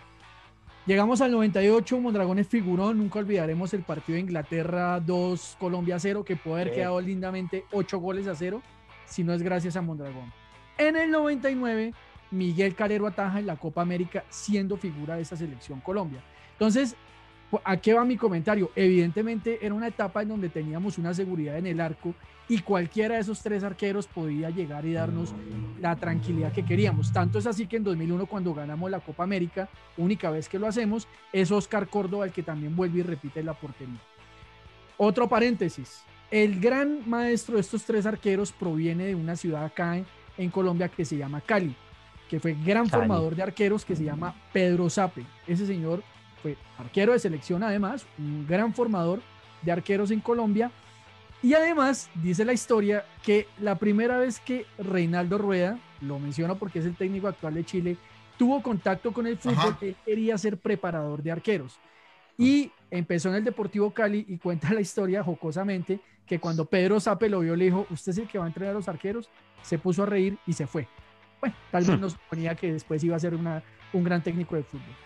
[0.86, 6.24] Llegamos al 98, Mondragón es figurón, nunca olvidaremos el partido de Inglaterra 2, Colombia 0,
[6.24, 6.76] que puede haber Sí.
[6.80, 8.62] quedado lindamente 8 goles a 0,
[9.06, 10.32] si no es gracias a Mondragón.
[10.78, 11.92] En el 99,
[12.30, 16.22] Miguel Calero ataja en la Copa América siendo figura de esa selección Colombia.
[16.52, 16.96] Entonces,
[17.64, 18.72] ¿a qué va mi comentario?
[18.76, 22.14] Evidentemente era una etapa en donde teníamos una seguridad en el arco
[22.48, 25.34] y cualquiera de esos tres arqueros podía llegar y darnos
[25.80, 27.12] la tranquilidad que queríamos.
[27.12, 30.68] Tanto es así que en 2001 cuando ganamos la Copa América, única vez que lo
[30.68, 34.00] hacemos, es Oscar Córdoba el que también vuelve y repite la portería.
[34.98, 40.06] Otro paréntesis, el gran maestro de estos tres arqueros proviene de una ciudad acá en,
[40.38, 41.76] en Colombia que se llama Cali,
[42.30, 43.02] que fue gran Cali.
[43.02, 45.26] formador de arqueros que se llama Pedro Sape.
[45.48, 46.04] Ese señor
[46.46, 49.20] fue arquero de selección además, un gran formador
[49.64, 50.70] de arqueros en Colombia
[51.42, 56.80] Y además dice la historia que la primera vez que Reinaldo Rueda, lo menciono porque
[56.80, 57.98] es el técnico actual de Chile,
[58.38, 61.80] tuvo contacto con el fútbol, él quería ser preparador de arqueros.
[62.38, 67.28] Y empezó en el Deportivo Cali y cuenta la historia jocosamente que cuando Pedro Zape
[67.28, 69.30] lo vio le dijo, usted es el que va a entrenar a los arqueros,
[69.64, 70.88] se puso a reír y se fue.
[71.42, 74.64] Bueno, tal vez nos suponía que después iba a ser una, un gran técnico de
[74.64, 75.05] fútbol.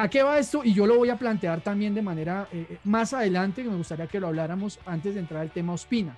[0.00, 0.62] ¿A qué va esto?
[0.64, 3.76] Y yo lo voy a plantear también de manera eh, eh, más adelante, que me
[3.76, 6.16] gustaría que lo habláramos antes de entrar al tema Ospina.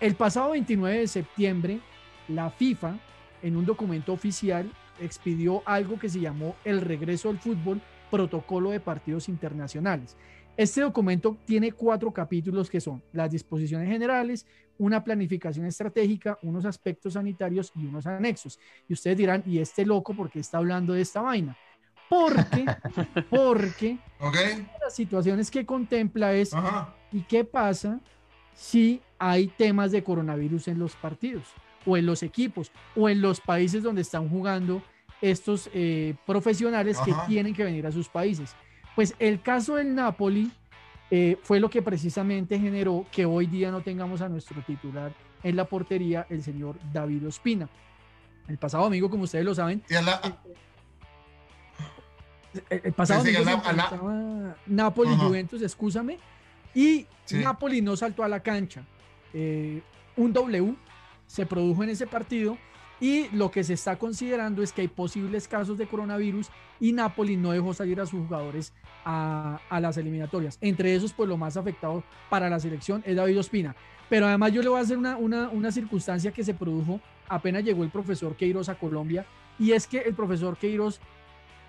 [0.00, 1.80] El pasado 29 de septiembre,
[2.28, 2.94] la FIFA,
[3.42, 8.80] en un documento oficial, expidió algo que se llamó el regreso del fútbol, protocolo de
[8.80, 10.16] partidos internacionales.
[10.56, 14.46] Este documento tiene cuatro capítulos que son las disposiciones generales,
[14.78, 18.58] una planificación estratégica, unos aspectos sanitarios y unos anexos.
[18.88, 21.58] Y ustedes dirán, ¿y este loco por qué está hablando de esta vaina?
[22.12, 22.66] Porque,
[23.30, 23.98] porque
[24.84, 26.52] las situaciones que contempla es,
[27.10, 28.00] ¿y qué pasa
[28.52, 31.44] si hay temas de coronavirus en los partidos
[31.86, 34.82] o en los equipos o en los países donde están jugando
[35.22, 38.54] estos eh, profesionales que tienen que venir a sus países?
[38.94, 40.52] Pues el caso del Napoli
[41.10, 45.56] eh, fue lo que precisamente generó que hoy día no tengamos a nuestro titular en
[45.56, 47.70] la portería, el señor David Ospina.
[48.48, 49.82] El pasado amigo, como ustedes lo saben,
[52.68, 53.24] el, pasado
[54.66, 56.18] Napoli Juventus, escúchame,
[56.74, 58.84] y Napoli no saltó a la cancha.
[59.32, 59.82] Eh,
[60.16, 60.74] un W
[61.26, 62.58] se produjo en ese partido
[63.00, 67.36] y lo que se está considerando es que hay posibles casos de coronavirus y Napoli
[67.36, 68.72] no dejó salir a sus jugadores
[69.04, 70.58] a, las eliminatorias.
[70.60, 73.74] Entre esos, pues lo más afectado para la selección es David Ospina.
[74.08, 77.82] Pero además yo le voy a hacer una, una, circunstancia que se produjo apenas llegó
[77.82, 79.24] el profesor Queiroz a Colombia
[79.58, 81.00] y es que el profesor Queiroz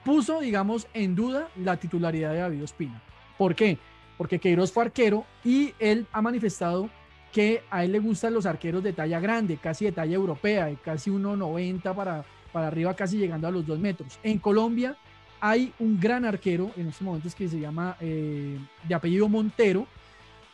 [0.04, 3.01] puso, digamos, en duda la titularidad de David Ospina.
[3.38, 3.78] ¿Por qué?
[4.18, 6.89] Porque Queiroz fue arquero y él ha manifestado
[7.32, 10.76] que a él le gustan los arqueros de talla grande, casi de talla europea, de
[10.76, 14.20] casi 1,90 para, para arriba, casi llegando a los 2 metros.
[14.22, 14.95] En Colombia
[15.41, 19.88] hay un gran arquero en estos momentos que se llama eh, de apellido Montero,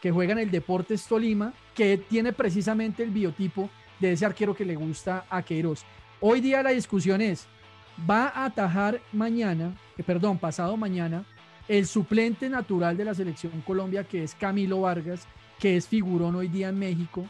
[0.01, 3.69] que juega en el Deportes Tolima, que tiene precisamente el biotipo
[3.99, 5.83] de ese arquero que le gusta a Queiroz.
[6.21, 7.47] Hoy día la discusión es,
[8.09, 11.25] ¿va a atajar mañana, eh, perdón, pasado mañana,
[11.67, 15.27] el suplente natural de la selección Colombia, que es Camilo Vargas,
[15.59, 17.25] que es figurón hoy día en México,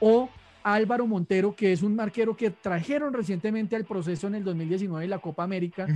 [0.00, 0.28] o
[0.62, 5.08] Álvaro Montero, que es un marquero que trajeron recientemente al proceso en el 2019 de
[5.08, 5.86] la Copa América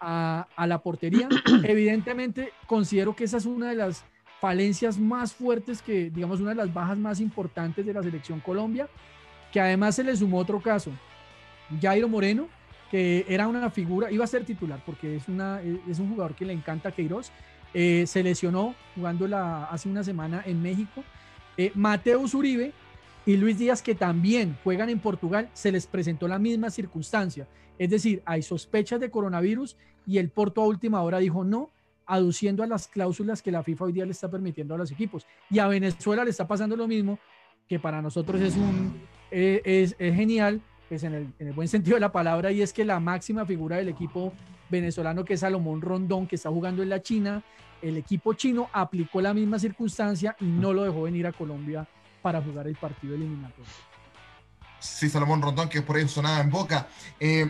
[0.00, 1.28] a, la portería.
[1.64, 4.04] Evidentemente, considero que esa es una de las
[4.40, 8.88] falencias más fuertes que, digamos, una de las bajas más importantes de la selección Colombia,
[9.52, 10.92] que además se le sumó otro caso,
[11.80, 12.48] Jairo Moreno,
[12.90, 16.44] que era una figura, iba a ser titular porque es, una, es un jugador que
[16.44, 17.30] le encanta a Queiroz,
[17.74, 19.28] eh, se lesionó jugando
[19.70, 21.04] hace una semana en México
[21.58, 22.72] eh, Mateus Uribe
[23.26, 27.48] y Luis Díaz, que también juegan en Portugal, se les presentó la misma circunstancia.
[27.78, 29.76] Es decir, hay sospechas de coronavirus
[30.06, 31.70] y el Porto a última hora dijo no,
[32.06, 35.26] aduciendo a las cláusulas que la FIFA hoy día le está permitiendo a los equipos.
[35.50, 37.18] Y a Venezuela le está pasando lo mismo,
[37.68, 38.94] que para nosotros es, un,
[39.32, 42.72] eh, es, genial, pues en el, en el, buen sentido de la palabra, y es
[42.72, 44.32] que la máxima figura del equipo
[44.70, 47.42] venezolano, que es Salomón Rondón, que está jugando en la China,
[47.82, 51.86] el equipo chino aplicó la misma circunstancia y no lo dejó venir a Colombia
[52.22, 53.70] para jugar el partido eliminatorio.
[54.80, 56.88] Sí, Salomón Rondón, que por ahí sonaba en boca.
[57.18, 57.48] Eh,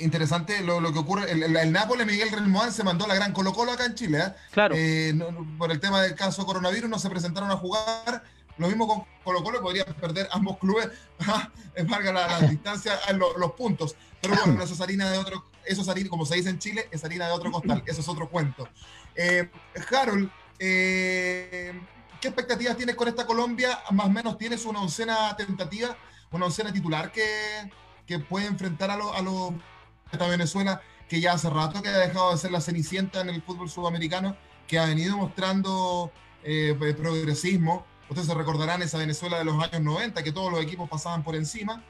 [0.00, 1.30] interesante lo, que ocurre.
[1.30, 4.18] El, el, Nápoles, Miguel Relmoán, se mandó la gran Colo Colo acá en Chile.
[4.18, 4.32] ¿eh?
[4.50, 4.74] Claro.
[4.76, 5.14] Eh,
[5.58, 8.22] por el tema del caso coronavirus no se presentaron a jugar.
[8.58, 10.88] Lo mismo con Colo Colo, podrían perder ambos clubes,
[11.88, 13.96] valga la, la distancia, los, los puntos.
[14.20, 16.88] Pero bueno, eso es harina de otro, eso es harina, como se dice en Chile,
[16.90, 17.82] es harina de otro costal.
[17.86, 18.68] Eso es otro cuento.
[19.14, 19.48] Eh,
[19.90, 21.80] Harold, eh,
[22.20, 23.78] ¿qué expectativas tienes con esta Colombia?
[23.90, 25.96] Más o menos tienes una oncena tentativa,
[26.30, 27.70] una oncena titular que,
[28.06, 32.32] que puede enfrentar a los a, a Venezuela, que ya hace rato que ha dejado
[32.32, 34.36] de ser la cenicienta en el fútbol sudamericano,
[34.66, 37.86] que ha venido mostrando eh, progresismo.
[38.08, 41.36] Ustedes se recordarán esa Venezuela de los años 90, que todos los equipos pasaban por
[41.36, 41.82] encima.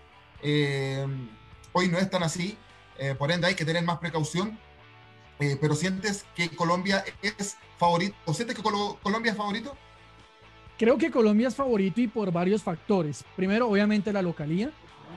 [0.42, 2.56] hoy no es tan así,
[3.18, 4.58] por ende hay que tener más precaución
[5.40, 9.76] eh, pero sientes que Colombia es favorito, o sientes que Colombia es favorito?
[10.76, 13.24] Creo que Colombia es favorito y por varios factores.
[13.36, 14.70] Primero, obviamente, la localía.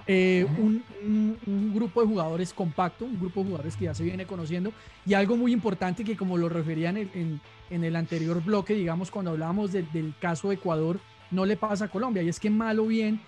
[0.08, 4.74] Eh, un, grupo de jugadores compacto, un grupo de jugadores que ya se viene conociendo
[5.06, 7.42] y algo muy importante que como lo referían en, en,
[7.84, 11.00] el anterior bloque, digamos, cuando hablábamos del caso de Ecuador,
[11.32, 13.22] no le pasa a Colombia y es que mal o bien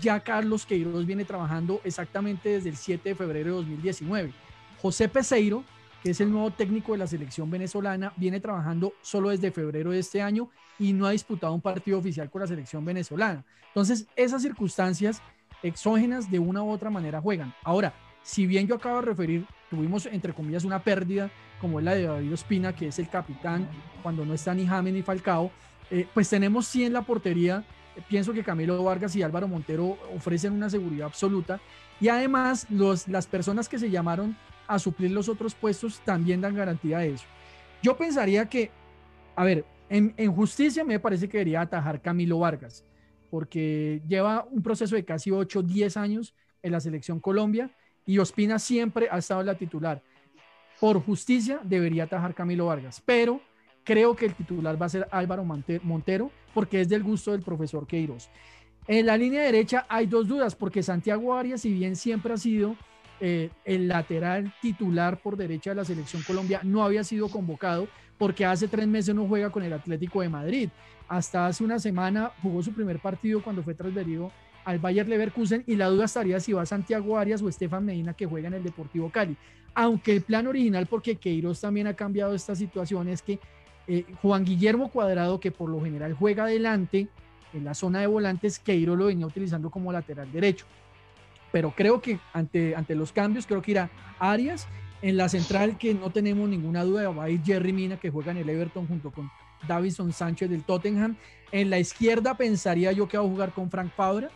[0.00, 4.32] ya Carlos Queiroz viene trabajando exactamente desde el 7 de febrero de 2019.
[4.80, 5.64] José Peseiro
[6.02, 9.98] que es el nuevo técnico de la selección venezolana, viene trabajando solo desde febrero de
[9.98, 13.44] este año y no ha disputado un partido oficial con la selección venezolana.
[13.68, 15.20] Entonces, esas circunstancias
[15.62, 17.52] exógenas de una u otra manera juegan.
[17.64, 17.92] Ahora,
[18.22, 21.30] si bien yo acabo de referir, tuvimos entre comillas una pérdida
[21.60, 23.68] como es la de David Ospina, que es el capitán
[24.02, 25.50] cuando no está ni James ni Falcao,
[25.90, 27.64] eh, pues tenemos 100 en la portería.
[28.08, 31.60] pienso que Camilo Vargas y Álvaro Montero ofrecen una seguridad absoluta
[32.00, 34.36] y además los, las personas que se llamaron
[34.66, 37.24] a suplir los otros puestos también dan garantía de eso.
[37.82, 38.70] Yo pensaría que,
[39.34, 42.84] a ver, en, justicia me parece que debería atajar Camilo Vargas,
[43.30, 47.70] porque lleva un proceso de casi 8, 10 años en la selección Colombia
[48.04, 50.02] y Ospina siempre ha estado la titular.
[50.80, 53.40] Por justicia debería atajar Camilo Vargas, pero
[53.84, 57.86] creo que el titular va a ser Álvaro Montero porque es del gusto del profesor
[57.86, 58.28] Queiroz.
[58.86, 62.76] En la línea derecha hay dos dudas porque Santiago Arias, si bien siempre ha sido
[63.20, 68.44] eh, el lateral titular por derecha de la selección Colombia, no había sido convocado porque
[68.44, 70.68] hace tres meses no juega con el Atlético de Madrid.
[71.08, 74.30] Hasta hace una semana jugó su primer partido cuando fue transferido
[74.64, 78.26] al Bayer Leverkusen y la duda estaría si va Santiago Arias o Estefan Medina que
[78.26, 79.36] juega en el Deportivo Cali.
[79.74, 83.38] Aunque el plan original, porque Queiroz también ha cambiado esta situación, es que
[83.86, 87.08] eh, Juan Guillermo Cuadrado, que por lo general juega adelante
[87.54, 90.66] en la zona de volantes, Queiroz lo venía utilizando como lateral derecho.
[91.50, 94.66] Pero creo que ante, ante los cambios, creo que irá Arias.
[95.00, 98.32] En la central, que no tenemos ninguna duda, va a ir Jerry Mina, que juega
[98.32, 99.30] en el Everton junto con
[99.66, 101.16] Davison Sánchez del Tottenham.
[101.52, 104.28] En la izquierda pensaría yo que va a jugar con Frank Fabra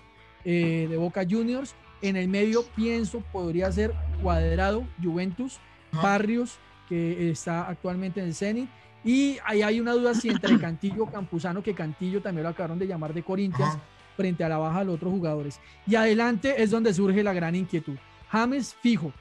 [0.45, 1.75] eh, de Boca Juniors.
[2.01, 5.59] En el medio pienso podría ser Cuadrado, Juventus,
[5.93, 8.69] Barrios, que está actualmente en el Zenit.
[9.05, 12.79] Y ahí hay una duda si entre Cantillo o Campuzano, que Cantillo también lo acabaron
[12.79, 13.79] de llamar de Corinthians,
[14.17, 15.61] frente a la baja de los otros jugadores.
[15.87, 17.97] Y adelante es donde surge la gran inquietud.
[18.31, 19.13] James fijo.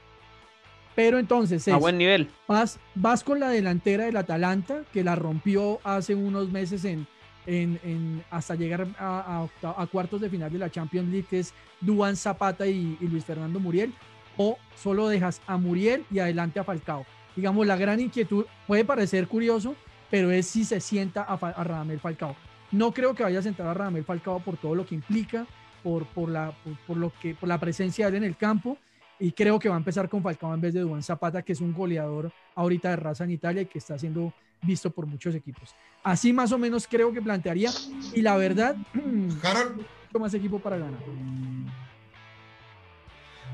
[0.94, 2.28] Pero entonces, a buen nivel.
[2.46, 7.06] Vas, vas con la delantera del Atalanta, que la rompió hace unos meses en,
[7.46, 9.46] en, hasta llegar a,
[9.90, 13.92] cuartos de final de la Champions League, que es Duan Zapata y, Luis Fernando Muriel,
[14.36, 17.04] o solo dejas a Muriel y adelante a Falcao.
[17.36, 19.74] Digamos, la gran inquietud puede parecer curioso,
[20.10, 22.36] pero es si se sienta a, a Radamel Falcao.
[22.70, 25.46] No creo que vaya a sentar a Radamel Falcao por todo lo que implica,
[25.82, 26.52] por, por, la,
[26.86, 28.78] por, lo que, por la presencia de él en el campo,
[29.22, 31.60] y creo que va a empezar con Falcao en vez de Duan Zapata, que es
[31.60, 35.76] un goleador ahorita de raza en Italia y que está haciendo visto por muchos equipos.
[36.02, 37.70] Así más o menos creo que plantearía.
[38.14, 38.74] Y la verdad,
[39.44, 39.86] Harold,
[40.18, 40.98] más equipo para ganar.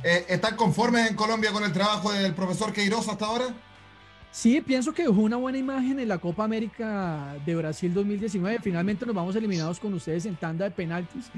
[0.03, 3.55] Eh, ¿Están conformes en Colombia con el trabajo del profesor Queiroz hasta ahora?
[4.31, 8.61] Sí, pienso que dejó una buena imagen en la Copa América de Brasil 2019.
[8.63, 11.31] Finalmente nos vamos eliminados con ustedes en tanda de penaltis.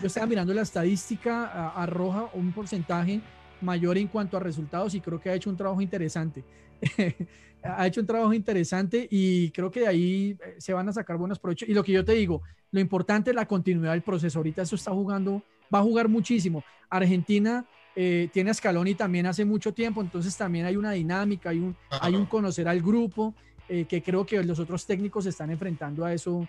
[0.00, 3.20] Yo estaba mirando la estadística, arroja un porcentaje
[3.60, 6.44] mayor en cuanto a resultados y creo que ha hecho un trabajo interesante.
[7.62, 11.16] ha hecho un trabajo interesante y creo que de ahí eh, se van a sacar
[11.16, 11.68] buenos provechos.
[11.68, 14.38] Y lo que yo te digo, lo importante es la continuidad del proceso.
[14.38, 15.42] Ahorita eso está jugando,
[15.74, 16.64] va a jugar muchísimo.
[16.88, 21.58] Argentina eh, tiene a Scaloni también hace mucho tiempo, entonces también hay una dinámica, hay
[21.58, 23.34] un, hay un conocer al grupo,
[23.68, 26.46] eh, que creo que los otros técnicos están enfrentando a eso,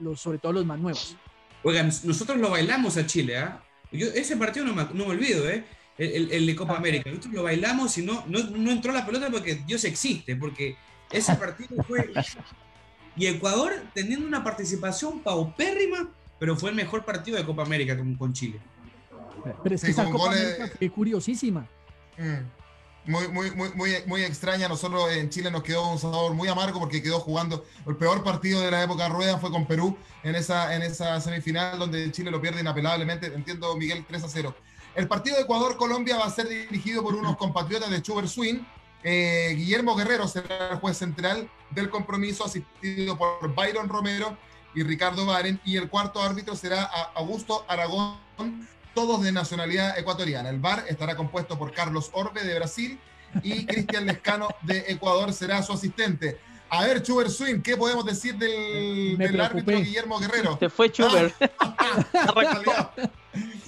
[0.00, 1.16] los, sobre todo los más nuevos.
[1.62, 3.62] Oigan, nosotros lo bailamos a Chile, ¿ah?
[3.92, 5.64] ese partido no me, no me olvido, ¿eh?
[6.02, 6.76] El, de Copa.
[6.76, 7.08] América.
[7.10, 10.76] Nosotros lo bailamos y no, no, entró la pelota porque Dios existe, porque
[11.10, 12.12] ese partido fue...
[13.14, 18.14] Y Ecuador teniendo una participación paupérrima, pero fue el mejor partido de Copa América con,
[18.14, 18.58] con Chile.
[19.62, 21.68] Pero es que esa Copa América fue curiosísima.
[22.16, 22.62] Mm.
[23.04, 24.68] Muy, muy, muy, muy, muy extraña.
[24.68, 27.64] Nosotros en Chile nos quedó un sabor muy amargo porque quedó jugando.
[27.86, 31.78] El peor partido de la época Rueda fue con Perú en esa, en esa semifinal
[31.78, 33.26] donde Chile lo pierde inapelablemente.
[33.26, 34.54] Entiendo, Miguel, 3 a 0.
[34.94, 38.60] El partido de Ecuador-Colombia va a ser dirigido por unos compatriotas de Chuber Swing.
[39.02, 44.36] Eh, Guillermo Guerrero será el juez central del compromiso, asistido por Byron Romero
[44.74, 45.60] y Ricardo Baren.
[45.64, 46.82] Y el cuarto árbitro será
[47.14, 48.18] Augusto Aragón,
[48.94, 50.50] todos de nacionalidad ecuatoriana.
[50.50, 53.00] El VAR estará compuesto por Carlos Orbe de Brasil
[53.42, 56.38] y Cristian Lescano de Ecuador será su asistente.
[56.74, 60.56] A ver, Chuber Swing, ¿qué podemos decir del, árbitro Guillermo Guerrero?
[60.58, 61.34] Se fue Chuber.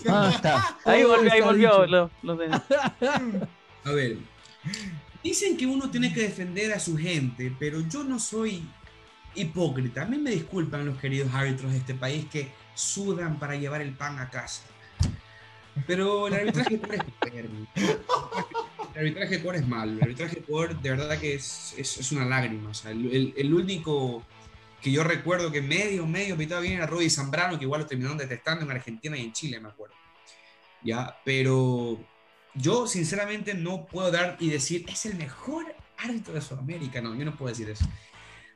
[0.09, 0.79] Ah, está.
[0.87, 2.11] Ahí volvió, ahí volvió.
[3.85, 4.17] A ver,
[5.23, 8.67] dicen que uno tiene que defender a su gente, pero yo no soy
[9.35, 10.05] hipócrita.
[10.05, 13.93] A mí me disculpan los queridos árbitros de este país que sudan para llevar el
[13.95, 14.63] pan a casa.
[15.87, 17.03] Pero el arbitraje por es
[18.95, 19.93] El arbitraje por es malo.
[19.93, 22.71] El arbitraje por de verdad que es, es, una lágrima.
[22.87, 24.25] El, el, único
[24.81, 28.17] que yo recuerdo que medio, medio pitaba bien era Rudy Zambrano, que igual lo terminaron
[28.19, 29.95] detestando en Argentina y en Chile, me acuerdo.
[30.83, 31.99] Ya, pero
[32.55, 37.25] yo sinceramente no puedo dar y decir, es el mejor árbitro de Sudamérica, no, yo
[37.25, 37.87] no puedo decir eso.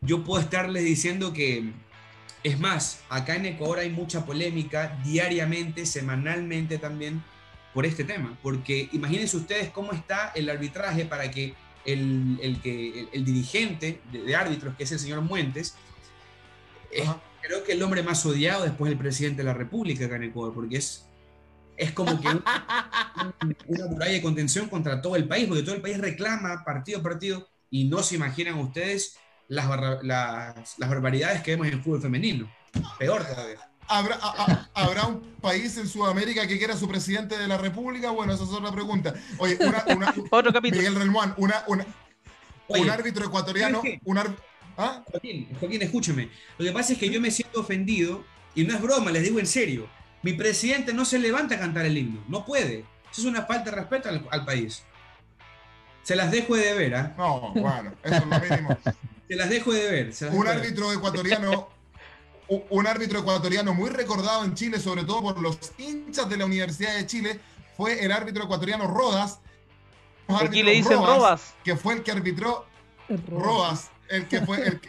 [0.00, 1.72] Yo puedo estarles diciendo que,
[2.44, 7.24] es más, acá en Ecuador hay mucha polémica diariamente, semanalmente también,
[7.78, 8.36] por este tema.
[8.42, 11.54] Porque imagínense ustedes cómo está el arbitraje para que
[11.84, 15.76] el, el que, el, dirigente de, árbitros, que es el señor Muentes,
[16.90, 17.08] es,
[17.40, 20.52] creo que el hombre más odiado después del presidente de la República acá en Ecuador,
[20.54, 21.06] porque es,
[21.76, 22.26] es como que
[23.68, 27.02] una muralla de contención contra todo el país, porque todo el país reclama partido a
[27.04, 29.16] partido y no se imaginan ustedes
[29.46, 29.68] las,
[30.02, 32.52] las, las barbaridades que vemos en el fútbol femenino.
[32.98, 33.70] Peor todavía.
[33.88, 34.18] ¿Habrá,
[34.74, 38.10] ¿Habrá, un país en Sudamérica que quiera su presidente de la República?
[38.10, 39.14] Bueno, esa es otra pregunta.
[39.38, 39.84] Oye, una,
[40.30, 40.82] otro capítulo.
[40.82, 41.86] Miguel Relmuán, una, una,
[42.68, 43.82] un árbitro ecuatoriano.
[44.04, 44.18] Un
[44.76, 45.02] ¿Ah?
[45.10, 46.30] Joaquín, Joaquín, escúchame.
[46.58, 48.24] Lo que pasa es que yo me siento ofendido,
[48.54, 49.88] y no es broma, les digo en serio.
[50.22, 52.84] Mi presidente no se levanta a cantar el himno, no puede.
[53.10, 54.84] Eso es una falta de respeto al, país.
[56.02, 57.14] Se las dejo de ver, ¿ah?
[57.16, 58.78] No, bueno, eso es lo mínimo.
[59.28, 60.12] Se las dejo de ver.
[60.32, 61.77] un árbitro ecuatoriano
[62.48, 66.94] un árbitro ecuatoriano muy recordado en Chile, sobre todo por los hinchas de la Universidad
[66.94, 67.40] de Chile,
[67.76, 69.40] fue el árbitro ecuatoriano Rodas.
[70.28, 72.66] Aquí le dicen Rodas, Que fue el que arbitró
[73.28, 74.80] Rodas, el que fue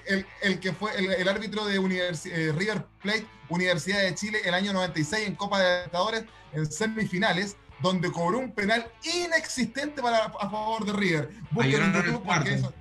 [0.42, 5.28] el, que fue el, árbitro de eh, River Plate, Universidad de Chile, el año 96
[5.28, 10.94] en Copa de Libertadores, en semifinales, donde cobró un penal inexistente para, a favor de
[10.94, 11.30] River.
[11.52, 12.74] Busquen en YouTube porque eso...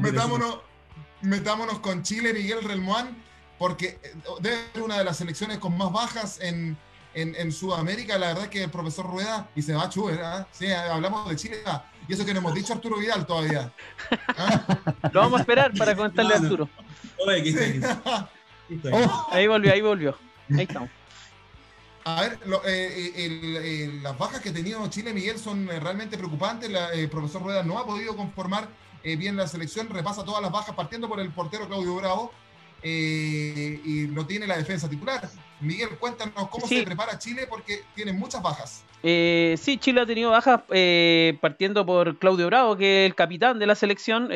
[0.00, 0.58] Metámonos
[1.24, 3.16] metámonos con Chile, Miguel Relmuán,
[3.58, 6.76] porque eh, debe ser una de las selecciones con más bajas en,
[7.14, 8.18] en, Sudamérica.
[8.18, 10.44] La verdad que el profesor Rueda, y se va a chuber, ¿eh?
[10.52, 13.72] sí, hablamos de Chile, ah, y eso que no hemos dicho Arturo Vidal todavía.
[14.28, 14.64] ¿Ah?
[15.12, 16.68] Lo vamos a esperar para contarle a Arturo.
[19.30, 20.16] Ahí volvió, ahí volvió.
[20.50, 20.90] Ahí estamos.
[22.06, 26.70] A ver, eh, eh, las bajas que ha tenido Chile, Miguel, son realmente preocupantes.
[26.92, 28.68] el profesor Rueda no ha podido conformar
[29.04, 32.32] eh, bien la selección, repasa todas las bajas partiendo por el portero Claudio Bravo
[32.82, 35.28] eh, y lo tiene la defensa titular.
[35.60, 38.82] Miguel, cuéntanos cómo se prepara Chile porque tiene muchas bajas.
[39.02, 43.58] Eh, sí, Chile ha tenido bajas eh, partiendo por Claudio Bravo, que es el capitán
[43.58, 44.30] de la selección.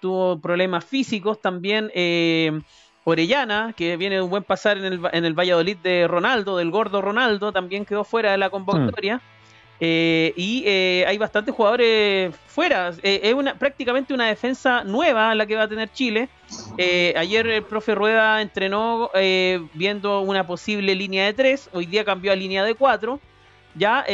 [0.00, 1.90] tuvo problemas físicos también.
[3.08, 6.72] Orellana, que viene de un buen pasar en el, en el Valladolid de Ronaldo, del
[6.72, 9.18] gordo Ronaldo, también quedó fuera de la convocatoria.
[9.18, 9.35] Mm.
[9.78, 12.92] Eh, y eh, hay bastantes jugadores fuera.
[13.02, 16.28] Eh, es una, prácticamente una defensa nueva la que va a tener Chile.
[17.16, 19.10] ayer el profe Rueda entrenó
[19.74, 21.70] viendo una posible línea de 3.
[21.72, 23.20] Hoy día cambió a línea de 4.
[23.74, 24.04] Ya,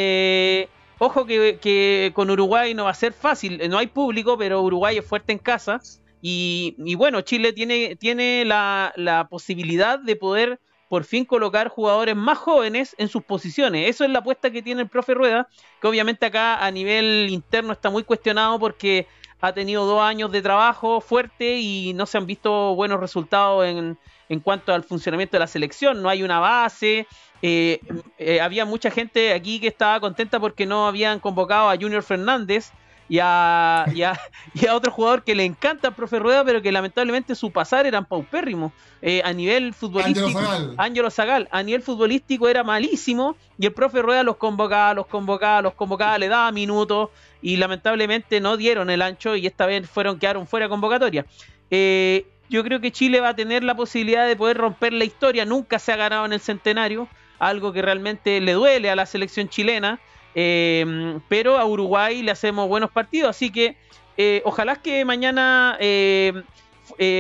[0.99, 3.61] ojo que, con Uruguay no va a ser fácil.
[3.71, 5.81] No hay público, pero Uruguay es fuerte en casa.
[6.25, 10.61] Y, bueno, Chile tiene, tiene la posibilidad de poder
[10.93, 13.89] por fin colocar jugadores más jóvenes en sus posiciones.
[13.89, 15.49] Eso es la apuesta que tiene el profe Rueda,
[15.81, 19.07] que obviamente acá a nivel interno está muy cuestionado porque
[19.41, 23.97] ha tenido dos años de trabajo fuerte y no se han visto buenos resultados en,
[24.29, 26.03] en cuanto al funcionamiento de la selección.
[26.03, 27.07] No hay una base.
[27.41, 27.81] Eh,
[28.19, 32.71] eh, había mucha gente aquí que estaba contenta porque no habían convocado a Junior Fernández
[33.09, 33.87] y a,
[34.55, 37.87] y a, otro jugador que le encanta al profe Rueda, pero que lamentablemente su pasar
[37.87, 38.73] eran paupérrimos.
[39.01, 40.41] Eh, a nivel futbolístico,
[40.77, 41.49] Ángelo Zagal.
[41.51, 46.19] a nivel futbolístico era malísimo y el profe Rueda los convocaba, los convocaba, los convocaba,
[46.19, 50.67] le daba minutos y lamentablemente no dieron el ancho y esta vez fueron quedaron fuera
[50.67, 51.27] de convocatoria.
[51.71, 55.47] Eh, yo creo que Chile va a tener la posibilidad de poder romper la historia.
[55.47, 59.49] Nunca se ha ganado en el centenario, algo que realmente le duele a la selección
[59.49, 59.99] chilena.
[60.35, 63.77] Eh, pero a Uruguay le hacemos buenos partidos, así que
[64.17, 66.43] eh, ojalá que mañana eh,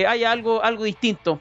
[0.08, 1.40] haya algo, algo distinto.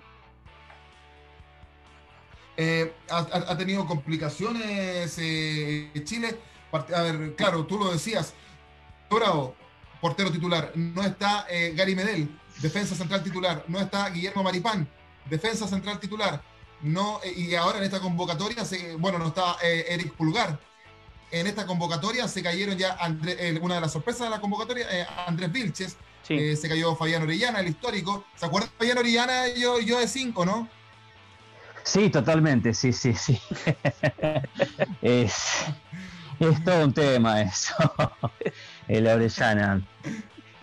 [3.10, 5.16] Ha, tenido complicaciones
[6.04, 6.38] Chile.
[6.72, 8.36] A ver, claro, tú lo decías.
[9.10, 9.56] Bravo,
[10.00, 10.72] portero titular.
[10.76, 12.30] No está Gary Medel,
[12.62, 13.64] defensa central titular.
[13.68, 14.88] No está Guillermo Maripán,
[15.28, 16.44] defensa central titular.
[16.82, 18.64] No, y ahora en esta convocatoria,
[19.00, 20.60] bueno, no está Eric Pulgar,
[21.32, 25.06] en esta convocatoria se cayeron ya eh, una de las sorpresas de la convocatoria, eh,
[25.26, 25.98] Andrés Vilches,
[26.30, 28.26] eh, se cayó Fabián Orellana, el histórico.
[28.36, 29.48] ¿Se acuerda de Fabián Orellana?
[29.50, 30.68] Yo, yo de cinco, ¿no?
[31.84, 33.40] Sí, totalmente, sí, sí, sí.
[35.02, 35.66] es,
[36.64, 37.74] todo un tema eso.
[38.88, 39.82] el Orellana.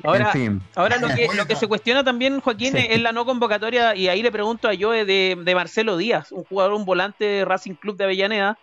[0.04, 0.32] Ahora,
[0.76, 4.22] ahora lo, que, lo que se cuestiona también, Joaquín, es la no convocatoria, y ahí
[4.22, 7.96] le pregunto a yo de, de Marcelo Díaz, un jugador, un volante de Racing Club
[7.96, 8.58] de Avellaneda,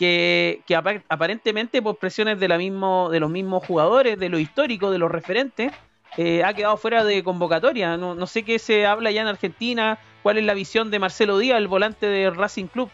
[0.00, 0.64] que,
[1.10, 5.10] aparentemente por presiones de, la mismo, de los mismos jugadores, de lo histórico, de los
[5.10, 5.72] referentes,
[6.16, 7.98] eh, ha quedado fuera de convocatoria.
[7.98, 11.58] No, sé qué se habla ya en Argentina, cuál es la visión de Marcelo Díaz,
[11.58, 12.88] el volante de Racing Club.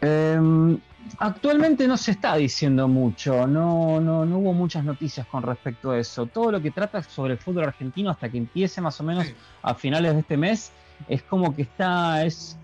[0.00, 0.78] Em,
[1.18, 5.98] Actualmente no se está diciendo mucho, no, no, no hubo muchas noticias con respecto a
[5.98, 6.26] eso.
[6.26, 9.26] Todo lo que trata sobre el fútbol argentino hasta que empiece más o menos
[9.62, 10.72] a finales de este mes
[11.08, 12.56] es como que está, es,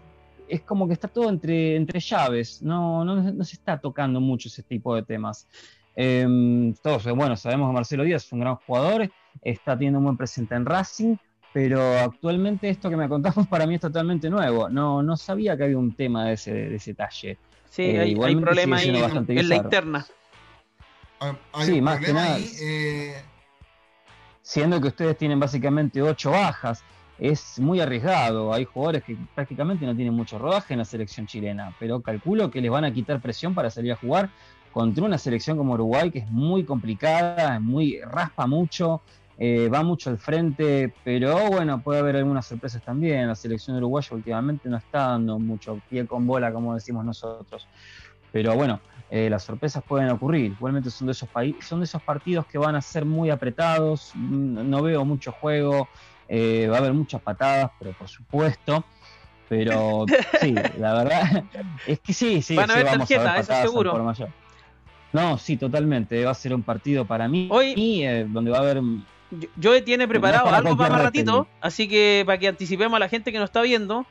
[0.50, 4.62] es como que está todo entre, entre llaves, no, no, se está tocando mucho ese
[4.62, 5.46] tipo de temas.
[5.94, 9.10] Em, todos, bueno, sabemos que Marcelo Díaz es un gran jugador,
[9.42, 11.16] está teniendo un buen presente en Racing,
[11.52, 14.68] pero actualmente esto que me contamos para mí es totalmente nuevo.
[14.68, 17.38] No, no sabía que había un tema de ese, de ese talle.
[17.68, 20.06] Sí, eh, hay, hay problemas ahí en, la interna.
[21.62, 22.38] sí, más que nada.
[22.38, 23.14] Eh,
[24.42, 26.82] siendo que ustedes tienen básicamente ocho bajas,
[27.20, 28.52] es muy arriesgado.
[28.52, 32.60] Hay jugadores que prácticamente no tienen mucho rodaje en la selección chilena, pero calculo que
[32.60, 34.30] les van a quitar presión para salir a jugar
[34.72, 39.02] contra una selección como Uruguay, que es muy complicada, muy raspa mucho,
[39.36, 43.28] eh, va mucho al frente, pero bueno, puede haber algunas sorpresas también.
[43.28, 47.68] La selección uruguaya últimamente no está dando mucho pie con bola, como decimos nosotros.
[48.32, 50.52] Pero bueno, eh, las sorpresas pueden ocurrir.
[50.52, 51.28] Igualmente son de, esos
[51.60, 54.12] son de esos partidos que van a ser muy apretados.
[54.14, 55.88] Mm, no veo mucho juego.
[56.32, 58.84] Eh, va a haber muchas patadas, pero por supuesto.
[59.48, 60.06] Pero
[60.40, 61.44] sí, la verdad
[61.86, 62.54] es que sí, sí.
[62.54, 64.14] Van a haber tarjeta, eso seguro.
[65.12, 66.24] No, sí, totalmente.
[66.24, 67.74] Va a ser un partido para mí Hoy,
[68.28, 68.80] donde va a haber
[69.56, 73.30] yo tiene preparado algo para más ratito, así que para que anticipemos a la gente
[73.30, 74.04] que nos está viendo,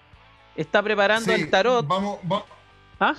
[0.55, 1.85] está preparando el tarot.
[1.85, 2.19] Vamos,
[2.99, 3.15] ¿Ah?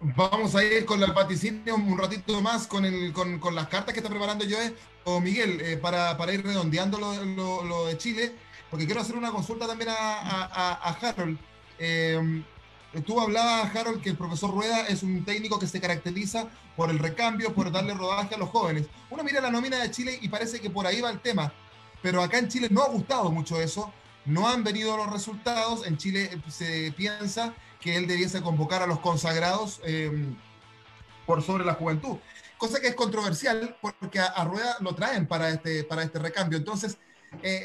[0.00, 3.92] Vamos a ir con la vaticinio un ratito más con, el, con, con, las cartas
[3.92, 4.74] que está preparando Joe
[5.04, 8.34] o Miguel eh, para, para, ir redondeando lo, lo, de Chile,
[8.70, 11.38] porque quiero hacer una consulta también a, a, a Harold.
[11.78, 12.42] Eh,
[13.04, 16.98] Tú hablabas, Harold, que el profesor Rueda es un técnico que se caracteriza por el
[16.98, 18.86] recambio, por darle rodaje a los jóvenes.
[19.10, 21.52] Uno mira la nómina de Chile y parece que por ahí va el tema,
[22.00, 23.92] pero acá en Chile no ha gustado mucho eso,
[24.24, 27.54] no han venido los resultados, en Chile se piensa
[27.86, 30.36] que él debiese convocar a los consagrados em,
[31.24, 32.16] por sobre la juventud,
[32.58, 36.58] cosa que es controversial porque a, Rueda lo traen para este, para este recambio.
[36.58, 36.98] Entonces,
[37.44, 37.64] eh,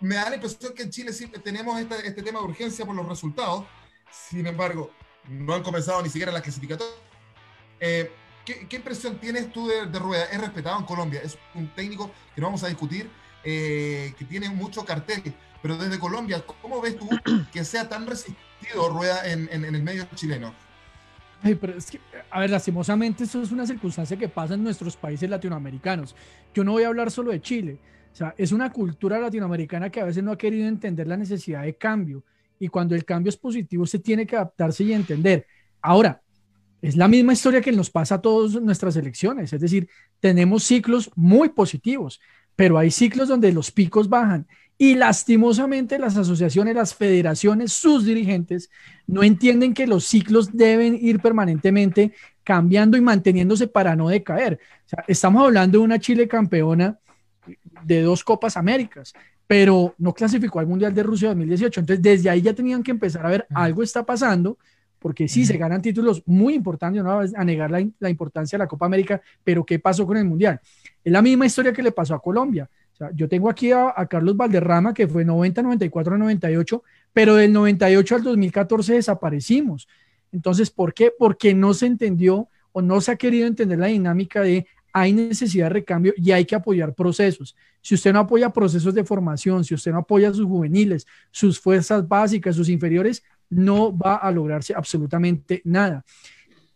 [0.00, 2.96] me da la impresión que en Chile sí tenemos este, este tema de urgencia por
[2.96, 3.66] los resultados,
[4.10, 4.90] sin embargo,
[5.28, 6.96] no han comenzado ni siquiera las clasificatorias.
[7.80, 8.10] Eh,
[8.46, 10.24] ¿qué, impresión tienes tú de, Rueda?
[10.24, 13.10] Es respetado en Colombia, es un técnico que no vamos a discutir,
[13.44, 17.10] eh, que tiene mucho cartel, pero desde Colombia, ¿cómo ves tú
[17.52, 18.06] que sea tan
[18.60, 20.54] resistido Rueda en, el medio chileno?
[21.42, 22.00] pero es que,
[22.30, 26.14] a ver, lastimosamente eso es una circunstancia que pasa en nuestros países latinoamericanos.
[26.54, 27.78] Yo no voy a hablar solo de Chile.
[28.12, 31.62] O sea, es una cultura latinoamericana que a veces no ha querido entender la necesidad
[31.62, 32.24] de cambio
[32.58, 35.46] y cuando el cambio es positivo se tiene que adaptarse y entender.
[35.80, 36.20] Ahora,
[36.82, 39.88] es la misma historia que nos pasa a todas nuestras elecciones, es decir,
[40.18, 42.20] tenemos ciclos muy positivos,
[42.56, 44.46] pero hay ciclos donde los picos bajan
[44.82, 48.70] y lastimosamente las asociaciones, las federaciones, sus dirigentes
[49.06, 54.58] no entienden que los ciclos deben ir permanentemente cambiando y manteniéndose para no decaer.
[55.06, 56.98] estamos hablando de una Chile campeona
[57.84, 59.12] de dos Copas Américas,
[59.46, 61.80] pero no clasificó al Mundial de Rusia 2018.
[61.80, 64.56] Entonces, desde ahí ya tenían que empezar a ver algo está pasando,
[64.98, 68.86] porque sí se ganan títulos muy importantes, no a negar la, importancia de la Copa
[68.86, 70.58] América, pero ¿qué pasó con el Mundial?
[71.04, 72.66] Es la misma historia que le pasó a Colombia.
[73.14, 76.82] Yo tengo aquí a, Carlos Valderrama, que fue 90, 94, 98,
[77.12, 79.88] pero del 98 al 2014 desaparecimos.
[80.32, 81.12] Entonces, ¿por qué?
[81.16, 85.66] Porque no se entendió o no se ha querido entender la dinámica de hay necesidad
[85.66, 87.56] de recambio y hay que apoyar procesos.
[87.80, 91.60] Si usted no apoya procesos de formación, si usted no apoya a sus juveniles, sus
[91.60, 96.04] fuerzas básicas, sus inferiores, no va a lograrse absolutamente nada.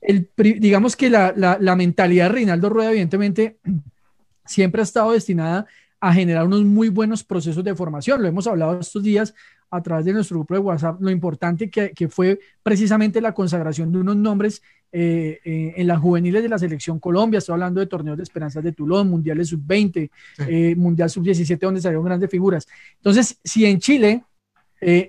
[0.01, 3.59] El, digamos que la, la mentalidad de Reinaldo Rueda, evidentemente,
[4.45, 5.67] siempre ha estado destinada
[6.09, 8.21] a generar unos muy buenos procesos de formación.
[8.21, 9.35] Lo hemos hablado estos días
[9.71, 13.91] a través de nuestro grupo de WhatsApp, lo importante que, que fue precisamente la consagración
[13.91, 14.63] de unos nombres
[14.97, 17.39] eh, eh, en las juveniles de la selección Colombia.
[17.39, 20.09] Estoy hablando de torneos de esperanzas de Tulón, Mundiales Sub-20,
[20.47, 22.69] eh, Mundial Sub-17, donde salieron grandes figuras.
[22.99, 24.23] Entonces, si en Chile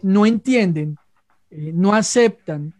[0.02, 0.98] no entienden,
[1.52, 2.74] no aceptan,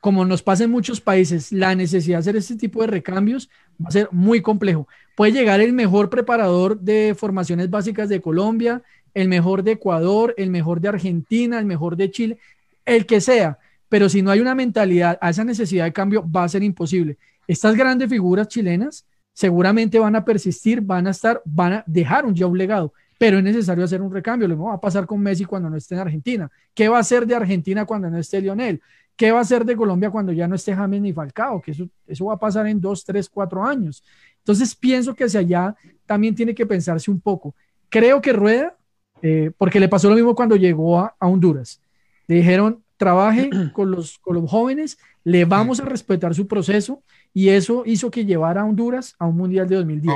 [0.00, 3.48] como nos pasa en muchos países, la necesidad de hacer este tipo de recambios,
[3.80, 4.88] va a ser muy complejo.
[5.14, 8.82] Puede llegar el mejor preparador de formaciones básicas de Colombia,
[9.14, 12.38] el mejor de Ecuador, el mejor de Argentina, el mejor de Chile,
[12.84, 13.58] el que sea.
[13.88, 17.16] Pero si no hay una mentalidad a esa necesidad de cambio, va a ser imposible.
[17.46, 22.34] Estas grandes figuras chilenas seguramente van a persistir, van a estar, van a dejar un
[22.34, 24.48] ya un legado, pero es necesario hacer un recambio.
[24.48, 26.50] Lo mismo va a pasar con Messi cuando no esté en Argentina.
[26.74, 28.80] ¿Qué va a hacer de Argentina cuando no esté Lionel?
[29.16, 31.60] ¿Qué va a hacer de Colombia cuando ya no esté James ni Falcao?
[31.60, 34.02] Que eso, eso va a pasar en dos, tres, cuatro años.
[34.44, 35.74] Entonces pienso que hacia allá
[36.04, 37.54] también tiene que pensarse un poco.
[37.88, 38.76] Creo que Rueda,
[39.22, 41.80] eh, porque le pasó lo mismo cuando llegó a, Honduras.
[42.26, 47.48] Le dijeron, trabaje con los, con los jóvenes, le vamos a respetar su proceso y
[47.48, 50.14] eso hizo que llevara a Honduras a un Mundial de 2010.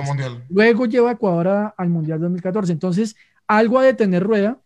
[0.51, 2.73] Luego lleva a Ecuador al Mundial 2014.
[2.73, 3.17] Entonces,
[3.47, 4.59] algo ha de tener rueda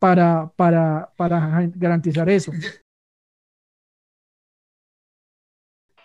[0.00, 2.50] para, para, para garantizar eso.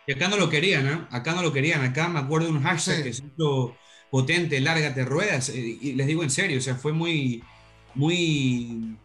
[0.09, 1.07] Y acá no lo querían, ¿eh?
[1.11, 1.83] Acá no lo querían.
[1.83, 3.77] Acá me acuerdo de un hashtag que se hizo
[4.09, 5.49] potente, lárgate ruedas.
[5.49, 7.43] Eh, y les digo en serio, o sea, fue muy,
[7.93, 8.97] muy,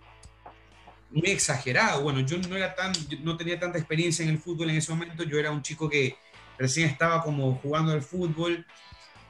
[1.11, 2.01] muy exagerado.
[2.01, 2.93] Bueno, yo no era tan,
[3.23, 5.25] no tenía tanta experiencia en el fútbol en ese momento.
[5.25, 6.17] Yo era un chico que
[6.59, 8.65] recién estaba como jugando al fútbol.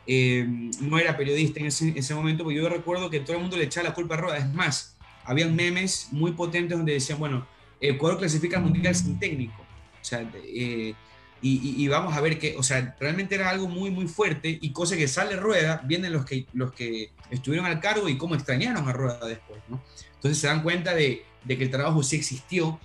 [0.07, 0.47] Eh,
[0.81, 3.65] no era periodista en ese, ese, momento, porque yo recuerdo que todo el mundo le
[3.65, 4.39] echaba la culpa a Rueda.
[4.39, 7.49] Es más, habían memes muy potentes donde decían, bueno,
[7.81, 9.61] Ecuador clasifica al Mundial sin técnico.
[9.61, 10.95] O sea, eh,
[11.47, 14.97] y, vamos a ver que, o sea, realmente era algo muy, muy fuerte y cosa
[14.97, 18.93] que sale Rueda, vienen los que, los que estuvieron al cargo y cómo extrañaron a
[18.95, 19.83] Rueda después, ¿no?
[20.15, 22.81] Entonces se dan cuenta de, de que el trabajo sí existió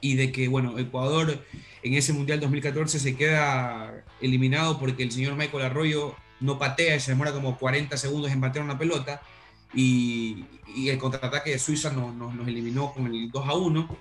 [0.00, 1.44] y de que, bueno, Ecuador
[1.82, 7.00] en ese Mundial 2014 se queda eliminado porque el señor Michael Arroyo no patea y
[7.00, 9.20] se demora como 40 segundos en patear una pelota
[9.74, 13.96] y, y el contraataque de Suiza nos, nos, eliminó con el 2 a 1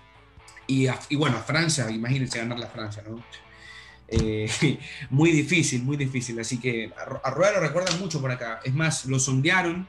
[0.67, 3.21] y, y bueno, a Francia, imagínense ganar la Francia, ¿no?
[4.11, 4.49] Eh,
[5.09, 6.39] muy difícil, muy difícil.
[6.39, 6.91] Así que
[7.23, 8.59] a, Rueda lo recuerdan mucho por acá.
[8.63, 9.87] Es más, lo sondearon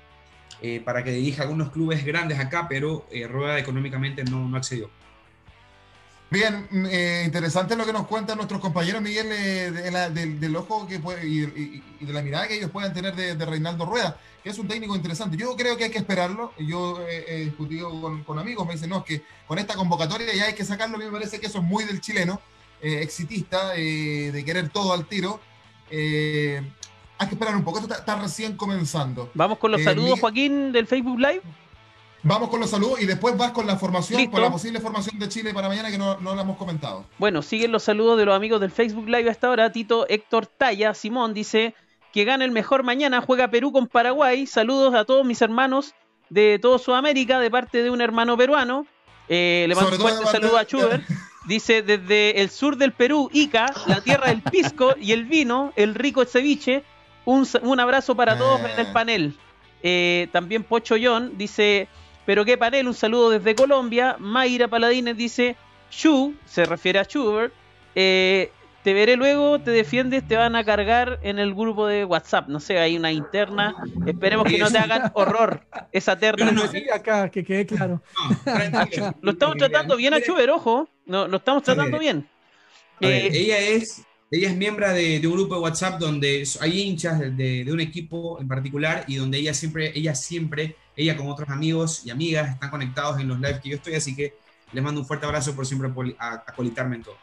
[0.63, 4.91] eh, para que dirija algunos clubes grandes acá, pero eh, Rueda económicamente no, no accedió.
[6.31, 6.87] Bien, mm,
[7.25, 9.29] interesante lo que nos cuentan nuestros compañeros, Miguel,
[10.39, 14.17] del, ojo que puede, y, de la mirada que ellos puedan tener de, Reinaldo Rueda,
[14.45, 15.37] que es un técnico interesante.
[15.37, 16.53] Yo creo que hay que esperarlo.
[16.57, 20.45] Yo he discutido con, con, amigos, me dicen, no, es que con esta convocatoria ya
[20.45, 20.97] hay que sacarlo.
[20.97, 22.41] A mí me parece que eso es muy del chileno
[22.83, 25.41] eh, exitista eh, de querer todo al tiro.
[25.91, 26.63] Eh,
[27.19, 29.31] hay que esperar un poco, esto está, recién comenzando.
[29.35, 31.43] Vamos con los saludos, Joaquín, del Facebook Live.
[32.23, 35.29] Vamos con los saludos y después vas con la formación, con la posible formación de
[35.29, 37.05] Chile para mañana que no, no la hemos comentado.
[37.19, 39.73] Bueno, siguen los saludos de los amigos del Facebook Live hasta ahora.
[39.73, 41.75] Tito Héctor Talla, Simón dice
[42.13, 44.47] que gana el mejor mañana, juega Perú con Paraguay.
[44.47, 45.95] Saludos a todos mis hermanos
[46.31, 48.87] de todo Sudamérica de parte de un hermano peruano.
[49.29, 51.05] le mando un fuerte saludo a Chuber.
[51.51, 55.97] Dice, desde el sur del Perú, Ica, la tierra del pisco y el vino, el
[55.97, 56.85] rico ceviche,
[57.25, 58.91] un, un abrazo para todos en el eh.
[58.93, 59.35] panel.
[59.83, 61.89] Eh, también Pocho Yon dice,
[62.25, 64.15] pero qué panel, un saludo desde Colombia.
[64.21, 65.57] Mayra Paladines dice,
[65.91, 67.53] Shu, se refiere a Schubert,
[67.97, 68.53] eh,
[68.83, 72.49] te veré luego, te defiendes, te van a cargar en el grupo de WhatsApp.
[72.49, 73.75] No sé, hay una interna.
[74.07, 76.51] Esperemos que no te hagan horror esa terna.
[76.51, 76.63] No,
[76.95, 78.03] acá, que quede claro.
[79.21, 80.89] lo estamos tratando bien a Chuber, ojo.
[81.07, 82.27] No, lo estamos tratando bien.
[83.01, 87.67] Eh, ella es ella es miembro de, un grupo de WhatsApp donde hay hinchas de,
[87.69, 92.11] un equipo en particular y donde ella siempre, ella siempre, ella con otros amigos y
[92.11, 94.35] amigas están conectados en los lives que yo estoy, así que
[94.73, 97.17] les mando un fuerte abrazo por siempre acolitarme en todo.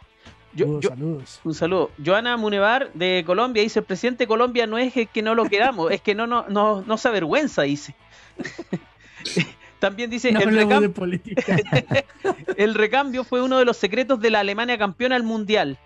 [0.66, 1.92] Un saludo.
[2.04, 5.92] Joana Munevar de Colombia dice, el presidente de Colombia no es que no lo queramos,
[5.92, 7.96] es que no, no, no, no se avergüenza, dice.
[9.80, 10.30] También dice,
[12.58, 15.78] el, recambio fue uno de los secretos de la Alemania campeona del Mundial.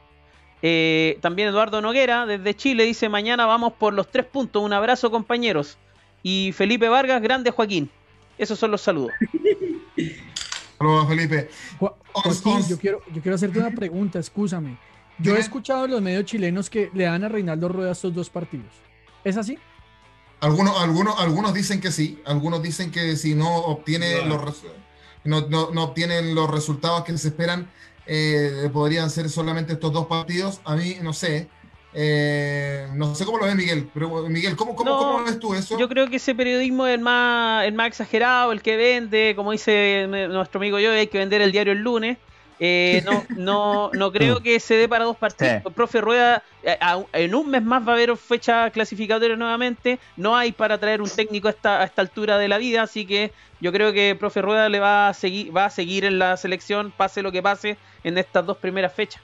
[0.63, 4.63] Eh, también Eduardo Noguera desde Chile dice, mañana vamos por los tres puntos.
[4.63, 5.77] Un abrazo compañeros.
[6.23, 7.89] Y Felipe Vargas, grande Joaquín.
[8.37, 9.11] Esos son los saludos.
[10.81, 11.49] Saludos, Felipe.
[12.67, 14.79] yo, quiero, yo quiero hacerte una pregunta, escúchame.
[15.19, 18.31] Yo he escuchado en los medios chilenos que le dan a Reinaldo Rueda estos dos
[18.31, 18.73] partidos.
[19.23, 19.59] ¿Es así?
[20.39, 24.63] Algunos, algunos, algunos dicen que sí, algunos dicen que si no obtiene los
[25.23, 27.69] no, no, obtienen los resultados que se esperan,
[28.07, 30.61] eh, podrían ser solamente estos dos partidos.
[30.63, 31.47] A mí, no sé,
[31.93, 35.77] eh, no sé cómo lo ve Miguel, pero Miguel, ¿cómo, cómo, ves tú eso?
[35.77, 39.51] Yo creo que ese periodismo es el más, el más exagerado, el que vende, como
[39.51, 42.17] dice nuestro amigo yo, hay que vender el diario el lunes.
[42.63, 45.63] Eh, no, no, no creo que se dé para dos partidos.
[45.73, 46.77] Profe Rueda, eh,
[47.13, 49.99] en un mes más va a haber fecha clasificatoria nuevamente.
[50.15, 53.07] No hay para traer un técnico a esta, a esta altura de la vida, así
[53.07, 56.37] que yo creo que Profe Rueda le va a seguir, va a seguir en la
[56.37, 59.21] selección, pase lo que pase, en estas dos primeras fechas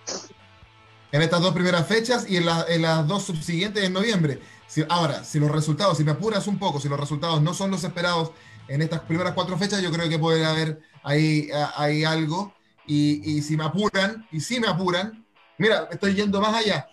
[1.12, 4.42] en estas dos primeras fechas y en, las dos subsiguientes en noviembre.
[4.68, 7.72] Si, ahora, si los resultados, si me apuras un poco, si los resultados no son
[7.72, 8.32] los esperados
[8.68, 12.54] en estas primeras cuatro fechas, yo creo que puede haber ahí, ahí algo.
[12.86, 15.26] Y, si me apuran, y si me apuran,
[15.58, 16.88] mira, estoy yendo más allá.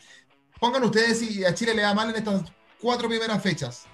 [0.59, 2.43] Pongan ustedes si a Chile le da mal en estas
[2.81, 3.85] cuatro primeras fechas.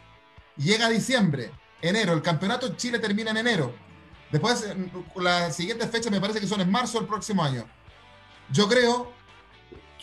[0.57, 1.51] Llega diciembre,
[1.83, 3.75] enero, el campeonato Chile termina en enero.
[4.31, 4.64] Después,
[5.16, 7.66] las siguientes fechas me parece que son en marzo del próximo año.
[8.51, 9.12] Yo creo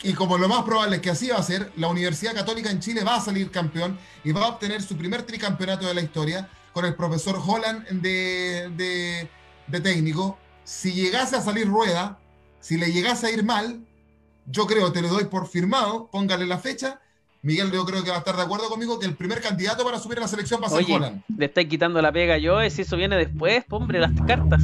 [0.02, 2.80] y como lo más probable es que así va a ser, la Universidad Católica en
[2.80, 6.48] Chile va a salir campeón y va a obtener su primer tricampeonato de la historia
[6.72, 8.70] con el profesor Holland de,
[9.66, 10.38] de, técnico.
[10.62, 12.18] Si llegase a salir rueda,
[12.60, 13.80] si le llegase a ir mal,
[14.46, 17.00] yo creo, te lo doy por firmado, póngale la fecha.
[17.42, 19.98] Miguel, yo creo que va a estar de acuerdo conmigo que el primer candidato para
[19.98, 21.22] subir a la selección va a ser Oye, Holland.
[21.36, 24.62] le estáis quitando la pega yo, si eso viene después, hombre, las cartas.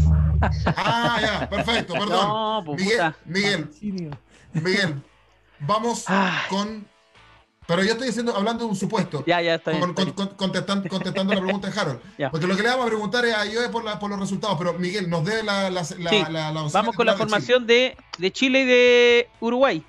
[0.76, 2.28] Ah, ya, perfecto, perdón.
[2.28, 3.16] No, pues Miguel, puta.
[3.24, 4.11] Miguel, Patrocinio.
[4.53, 5.03] Miguel,
[5.61, 6.32] vamos Ay.
[6.48, 6.86] con.
[7.66, 9.24] Pero yo estoy diciendo, hablando de un supuesto.
[9.26, 9.80] Ya, ya está bien.
[9.80, 10.28] Con- está con- bien.
[10.28, 12.00] con- contestando, contestando la pregunta de Harold.
[12.18, 12.30] Ya.
[12.30, 14.59] Porque lo que le vamos a preguntar es a Joe por, la- por los resultados,
[14.59, 17.16] pero Miguel, nos debe la, la, Sí, Vamos con la titular de Chile.
[17.16, 19.82] formación de, de Chile y de Uruguay.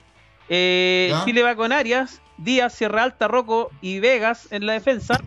[0.47, 1.13] Eh.
[1.26, 5.20] Chile va con Arias, Díaz, Sierra Alta, Rocco y Vegas en la defensa.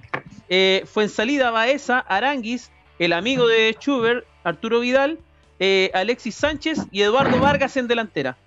[0.49, 5.19] Eh, fue en salida Baeza, Aranguis, el amigo de Schubert, Arturo Vidal,
[5.59, 8.39] eh, Alexis Sánchez y Eduardo Vargas en delantera.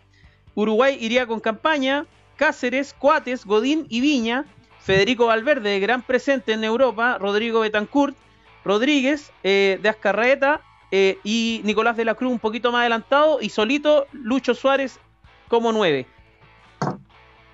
[0.62, 2.06] Uruguay iría con campaña,
[2.38, 4.46] Cáceres, Cuates, Godín y Viña,
[4.80, 8.16] Federico Valverde, gran presente en Europa, Rodrigo Betancourt,
[8.64, 13.50] Rodríguez, eh, de Azcarreta eh, y Nicolás de la Cruz un poquito más adelantado y
[13.50, 15.00] solito Lucho Suárez
[15.48, 16.06] como nueve.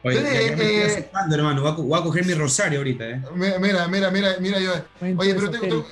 [0.04, 1.62] Oye, me estoy eh, aceptando, hermano.
[1.62, 3.22] Voy a, co- voy a coger mi rosario ahorita, ¿eh?
[3.36, 4.60] Mira, mira, mira, mira.
[5.00, 5.86] Momento Oye, pero tengo,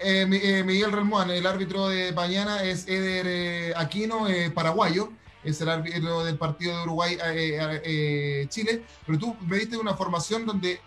[0.00, 5.10] eh, Mi- eh, Miguel Relmuán, el árbitro de mañana es Eder eh, Aquino, eh, paraguayo,
[5.44, 10.80] es el árbitro del partido de Uruguay-Chile, pero tú me diste una formación donde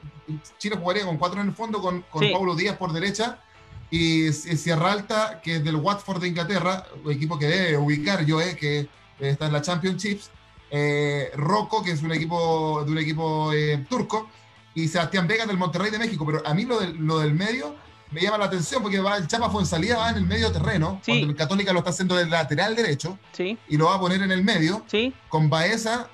[0.57, 2.31] Chile jugaría con cuatro en el fondo, con, con Sí.
[2.31, 3.39] Paulo Díaz por derecha
[3.89, 8.39] y Sierra Alta, que es del Watford de Inglaterra, un equipo que debe ubicar yo,
[8.39, 8.87] eh, que
[9.19, 10.31] está en la Championships,
[10.69, 14.29] eh, Rocco, que es un equipo de un equipo eh, turco,
[14.73, 17.75] y Sebastián Vega del Monterrey de México, pero a mí lo del, lo del medio
[18.11, 21.11] me llama la atención porque va, el Chapa Fuensalida va en el medio terreno, Sí.
[21.13, 24.21] cuando el Católica lo está haciendo del lateral derecho Sí, y lo va a poner
[24.21, 26.07] en el medio sí, con Baeza,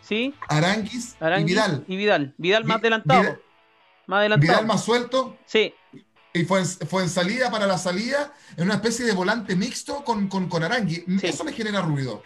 [0.00, 0.34] sí.
[0.48, 1.84] Aranguis, Aranguis y Vidal.
[1.88, 2.34] Y Vidal.
[2.38, 3.22] Vidal más adelantado.
[3.22, 3.40] Vidal-
[4.06, 4.52] más adelantado.
[4.52, 5.74] Vidal más suelto Sí,
[6.32, 10.26] y fue, fue en salida para la salida en una especie de volante mixto con,
[10.28, 11.04] con, con Arangui.
[11.22, 12.22] Eso me genera ruido.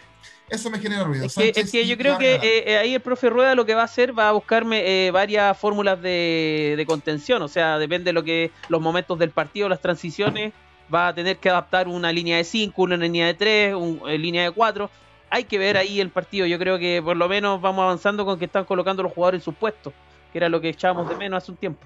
[0.49, 1.25] Eso me genera ruido.
[1.25, 3.75] Es que, es que yo creo que eh, eh, ahí el profe Rueda lo que
[3.75, 8.05] va a hacer va a buscarme eh, varias fórmulas de, de contención, o sea, depende
[8.05, 10.53] de lo que los momentos del partido, las transiciones,
[10.93, 14.43] va a tener que adaptar una línea de 5, una línea de 3, una línea
[14.43, 14.89] de 4.
[15.29, 18.39] Hay que ver ahí el partido, yo creo que por lo menos vamos avanzando con
[18.39, 19.93] que están colocando los jugadores en sus puestos,
[20.31, 21.85] que era lo que echábamos de menos hace un tiempo.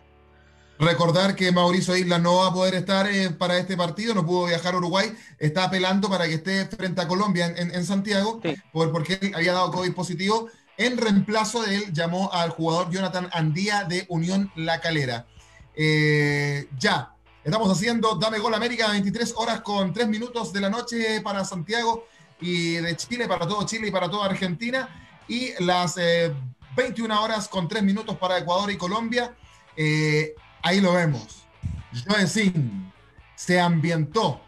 [0.83, 4.47] Recordar que Mauricio Isla no va a poder estar eh, para este partido, no pudo
[4.47, 8.39] viajar a Uruguay, está apelando para que esté frente a Colombia en, en- en Santiago,
[8.43, 8.55] Sí.
[8.71, 10.49] por, porque él había dado COVID positivo.
[10.77, 15.25] En reemplazo de él, llamó al jugador Jonathan Andía de Unión La Calera.
[15.75, 17.13] Eh, ya,
[17.43, 22.05] estamos haciendo Dame Gol América, 23 horas con 3 minutos de la noche para Santiago
[22.41, 24.89] y de Chile, para todo Chile y para toda Argentina,
[25.27, 26.33] y las eh,
[26.75, 29.33] 21 horas con 3 minutos para Ecuador y Colombia.
[29.77, 31.43] Eh, ahí lo vemos.
[32.07, 32.91] Joe Sin
[33.35, 34.41] se ambientó,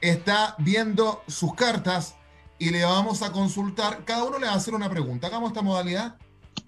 [0.00, 2.16] está viendo sus cartas
[2.58, 4.04] y le vamos a consultar.
[4.04, 5.28] Cada uno le va a hacer una pregunta.
[5.28, 6.16] Hagamos esta modalidad,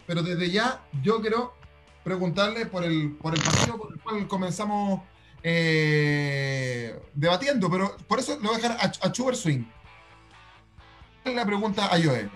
[0.07, 1.55] pero desde ya yo quiero
[2.03, 5.03] preguntarle por el, por el partido por el cual comenzamos
[5.43, 9.65] eh, debatiendo, pero por eso le voy a dejar a, a Chuber Swing.
[11.25, 12.31] La pregunta a Joe.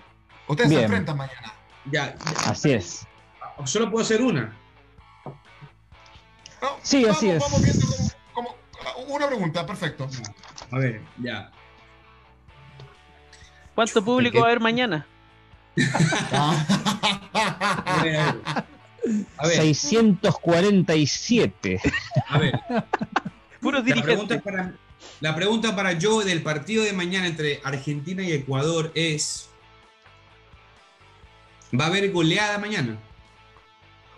[0.49, 1.53] Ustedes se enfrentan mañana.
[1.91, 2.17] Ya,
[2.47, 3.07] Así es.
[3.65, 4.57] solo puedo hacer una.
[6.63, 7.41] No, Sí, vamos, así es.
[7.41, 7.87] Vamos viendo
[8.35, 8.55] como,
[8.85, 10.09] como- una pregunta, perfecto.
[10.71, 11.51] A ver, ya.
[13.75, 15.07] ¿Cuánto público va a haber mañana?
[16.33, 18.35] A ver, a ver.
[19.39, 21.81] A ver, 647.
[22.29, 22.61] a ver.
[23.61, 24.43] Puros La pregunta, dirigentes.
[24.43, 24.75] para,
[25.21, 29.49] la pregunta para yo del partido de mañana entre Argentina y Ecuador es:
[31.79, 32.97] ¿va a haber goleada mañana?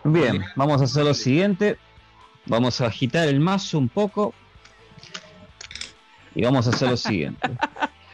[0.05, 1.77] Bien, vamos a hacer lo siguiente.
[2.51, 4.35] Vamos a agitar el mazo un poco.
[6.35, 7.48] Y vamos a hacer lo siguiente.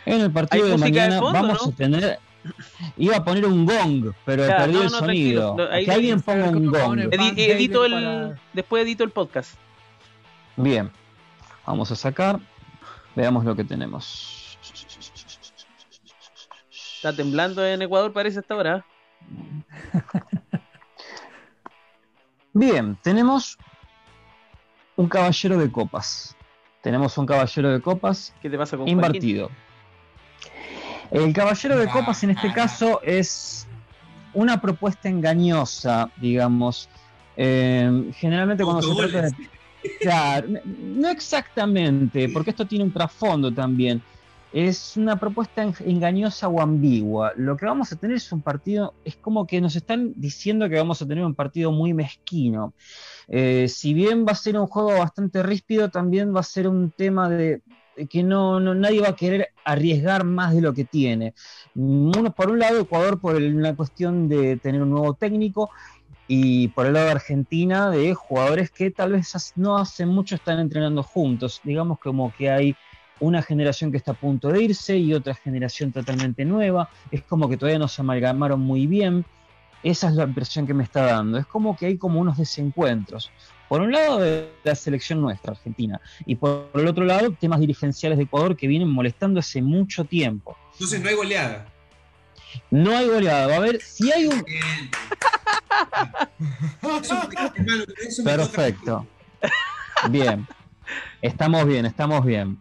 [0.04, 1.72] En el partido ¿Hay de mañana fondo, vamos no?
[1.72, 2.20] a tener.
[2.96, 5.56] Iba a poner un gong, pero Ya, perdí no, el no, sonido.
[5.68, 6.98] Ahí que alguien ponga un gong.
[7.10, 9.54] Edi- edito el, para- después edito el podcast.
[10.56, 10.92] Bien,
[11.66, 12.38] vamos a sacar.
[13.16, 14.56] Veamos lo que tenemos.
[16.98, 18.86] Está temblando en Ecuador, parece hasta ahora.
[22.52, 23.58] Bien, tenemos
[24.96, 26.36] un caballero de copas.
[26.82, 29.04] Tenemos un caballero de copas ¿Qué te pasa con Joaquín?
[29.04, 29.50] invertido.
[31.10, 33.66] El caballero de copas en este caso es
[34.34, 36.88] una propuesta engañosa, digamos.
[37.36, 39.32] Eh, generalmente cuando se trata de...
[40.00, 44.02] Claro, no exactamente, porque esto tiene un trasfondo también.
[44.58, 47.32] Es una propuesta en- engañosa o ambigua.
[47.36, 50.76] Lo que vamos a tener es un partido, es como que nos están diciendo que
[50.76, 52.72] vamos a tener un partido muy mezquino.
[53.28, 56.90] Eh, si bien va a ser un juego bastante ríspido, también va a ser un
[56.90, 57.60] tema de
[58.08, 61.34] que no, nadie va a querer arriesgar más de lo que tiene.
[61.74, 65.70] Uno, por un lado, Ecuador por una cuestión de tener un nuevo técnico
[66.28, 70.60] y por el lado de Argentina de jugadores que tal vez no hace mucho están
[70.60, 71.60] entrenando juntos.
[71.62, 72.74] Digamos como que hay
[73.20, 76.88] una generación que está a punto de irse y otra generación totalmente nueva.
[77.10, 79.24] Es como que todavía no se amalgamaron muy bien.
[79.82, 81.38] Esa es la impresión que me está dando.
[81.38, 83.30] Es como que hay como unos desencuentros.
[83.68, 88.16] Por un lado, de la selección nuestra, Argentina, y por el otro lado, temas dirigenciales
[88.16, 90.56] de Ecuador que vienen molestando hace mucho tiempo.
[90.72, 91.66] Entonces no hay goleada.
[92.70, 93.46] No hay goleada.
[93.48, 94.44] Va a haber, si hay un.
[98.24, 99.06] Perfecto.
[100.10, 100.46] Bien.
[101.20, 102.58] Estamos bien, estamos bien.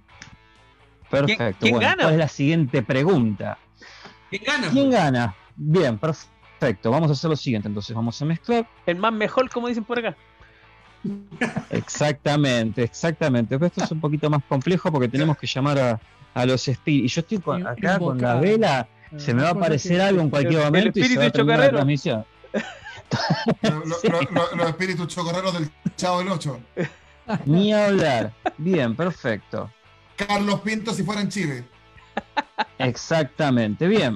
[1.09, 1.57] Perfecto.
[1.61, 2.03] ¿Quién, bueno, gana?
[2.03, 3.57] ¿cuál es la siguiente pregunta?
[4.29, 4.69] ¿Quién gana?
[4.69, 5.35] ¿Quién gana?
[5.55, 6.91] Bien, perfecto.
[6.91, 7.67] Vamos a hacer lo siguiente.
[7.67, 8.67] Entonces vamos a mezclar.
[8.85, 10.15] El más mejor, como dicen por acá.
[11.69, 13.55] Exactamente, exactamente.
[13.57, 15.99] Pero esto es un poquito más complejo porque tenemos que llamar a,
[16.33, 17.11] a los espíritus.
[17.11, 18.87] Y yo estoy con- acá con la vela.
[19.17, 21.31] Se me va a aparecer algo en cualquier el momento y se espíritu va a
[21.31, 22.25] terminar la transmisión.
[23.61, 26.59] Lo- lo- lo- lo- los espíritus chocorreros del Chavo del 8.
[27.45, 28.33] Ni hablar.
[28.57, 29.71] Bien, perfecto.
[30.15, 31.63] Carlos Pinto si fuera en Chile.
[32.77, 34.15] Exactamente, bien.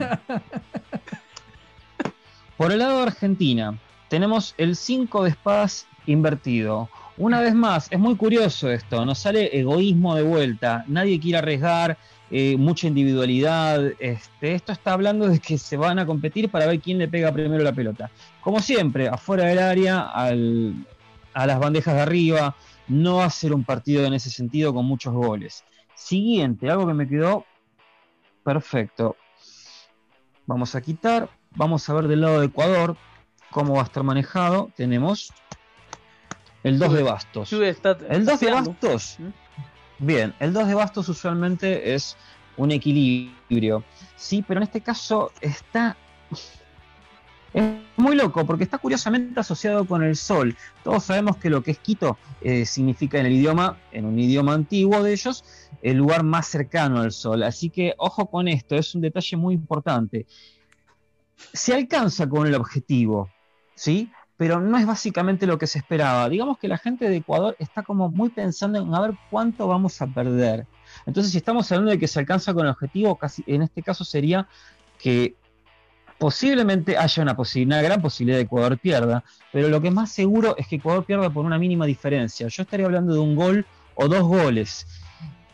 [2.58, 3.78] Por el lado de Argentina,
[4.10, 6.90] tenemos el 5 de espadas invertido.
[7.18, 11.98] Una vez más, es muy curioso esto, nos sale egoísmo de vuelta, nadie quiere arriesgar,
[12.32, 13.92] eh, mucha individualidad.
[14.00, 17.32] Este, esto está hablando de que se van a competir para ver quién le pega
[17.32, 18.10] primero la pelota.
[18.42, 20.86] Como siempre, afuera del área, al-
[21.34, 22.56] a las bandejas de arriba,
[22.88, 25.64] no va a ser un partido en ese sentido con muchos goles.
[26.00, 27.46] Siguiente, algo que me quedó
[28.44, 29.16] Perfecto.
[30.48, 31.30] Vamos a quitar.
[31.52, 32.98] Vamos a ver del lado de Ecuador
[33.52, 34.72] cómo va a estar manejado.
[34.76, 35.32] Tenemos
[36.64, 37.54] el 2 de bastos.
[37.54, 39.18] El 2 de bastos.
[39.20, 39.30] ¿Mm?
[40.00, 42.18] Bien, el 2 de bastos usualmente es
[42.58, 43.84] un equilibrio.
[44.16, 45.96] Sí, pero en este caso está.
[47.54, 47.64] Es
[47.98, 50.56] muy loco porque está curiosamente asociado con el sol.
[50.84, 54.54] Todos sabemos que lo que es Quito eh, significa en el idioma, en un idioma
[54.54, 55.44] antiguo de ellos,
[55.82, 57.44] el lugar más cercano al sol.
[57.44, 60.26] Así que ojo con esto, es un detalle muy importante.
[61.54, 63.30] Se alcanza con el objetivo,
[63.76, 64.12] ¿sí?
[64.38, 66.30] Pero no es básicamente lo que se esperaba.
[66.30, 70.02] Digamos que la gente de Ecuador está como muy pensando en a ver cuánto vamos
[70.02, 70.66] a perder.
[71.06, 74.06] Entonces, si estamos hablando de que se alcanza con el objetivo, casi en este caso
[74.06, 74.48] sería
[74.98, 75.36] que
[76.20, 80.68] posiblemente haya una, gran posibilidad de que Ecuador pierda, pero lo que más seguro es
[80.68, 82.48] que Ecuador pierda por una mínima diferencia.
[82.50, 83.66] Yo estaría hablando de un gol
[83.96, 84.86] o dos goles.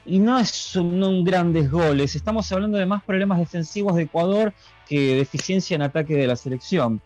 [0.07, 4.53] Y no es un grandes goles, estamos hablando de más problemas defensivos de Ecuador
[4.87, 7.01] que deficiencia en ataque de la selección.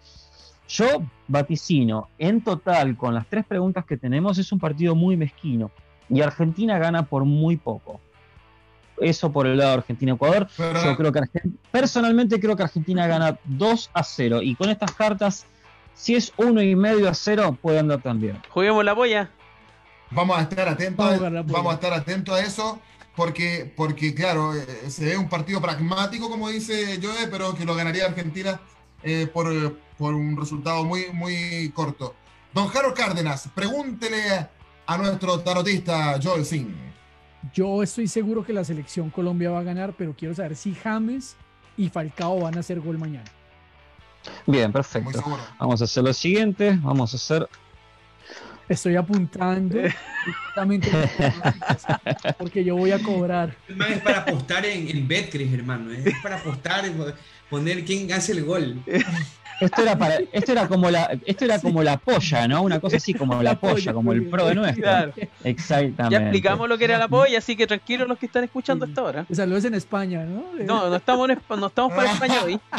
[0.67, 5.71] Yo vaticino, en total, con las tres preguntas que tenemos, es un partido muy mezquino.
[6.09, 7.99] Y Argentina gana por muy poco.
[9.01, 10.47] Eso por el lado de Argentina-Ecuador.
[10.57, 14.41] Yo creo que Argen- personalmente creo que Argentina gana 2 a 0.
[14.41, 15.45] Y con estas cartas,
[15.93, 18.41] si es 1 y medio a 0, puede andar también.
[18.49, 19.29] Juguemos la polla.
[20.11, 22.79] Vamos a estar atentos, Vamos a vamos estar atentos a eso,
[23.15, 27.75] porque, porque claro, eh, se ve un partido pragmático, como dice Joe, pero que lo
[27.75, 28.59] ganaría Argentina
[29.03, 32.15] eh, por, eh, por un resultado muy, muy corto.
[32.53, 34.47] Don Jaro Cárdenas, pregúntele
[34.87, 36.88] a nuestro tarotista Joel Singh.
[37.53, 41.35] Yo estoy seguro que la selección Colombia va a ganar, pero quiero saber si James
[41.77, 43.29] y Falcao van a hacer gol mañana.
[44.45, 45.23] Bien, perfecto.
[45.57, 46.77] Vamos a hacer lo siguiente.
[46.81, 47.47] Vamos a hacer.
[48.67, 49.79] Estoy apuntando
[50.45, 50.91] justamente
[52.37, 53.55] porque yo voy a cobrar.
[53.67, 55.91] Es para apostar en, en Betcris, hermano.
[55.91, 56.85] Es para apostar,
[57.49, 58.83] poner quién hace el gol.
[59.59, 62.61] Esto era para, esto era como la, esto era como la polla, ¿no?
[62.63, 64.83] Una cosa así como la La polla, polla, como el pro de nuestro.
[64.83, 65.13] Claro.
[65.43, 66.15] Exactamente.
[66.15, 69.01] Ya explicamos lo que era la polla, así que tranquilos los que están escuchando hasta
[69.01, 69.25] ahora.
[69.29, 70.45] O sea, lo es en España, ¿no?
[70.63, 72.59] No, no estamos, en, no estamos para España hoy.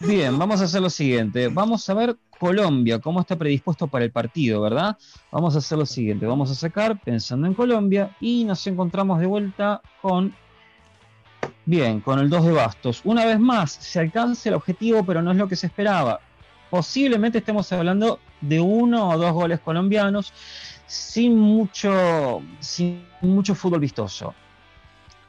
[0.00, 1.48] Bien, vamos a hacer lo siguiente.
[1.48, 4.96] Vamos a ver Colombia, cómo está predispuesto para el partido, ¿verdad?
[5.32, 6.26] Vamos a hacer lo siguiente.
[6.26, 10.34] Vamos a sacar pensando en Colombia y nos encontramos de vuelta con.
[11.68, 13.00] Bien, con el 2 de bastos.
[13.02, 16.20] Una vez más, se alcanza el objetivo, pero no es lo que se esperaba.
[16.70, 20.32] Posiblemente estemos hablando de uno o dos goles colombianos
[20.86, 24.32] sin mucho, sin mucho fútbol vistoso.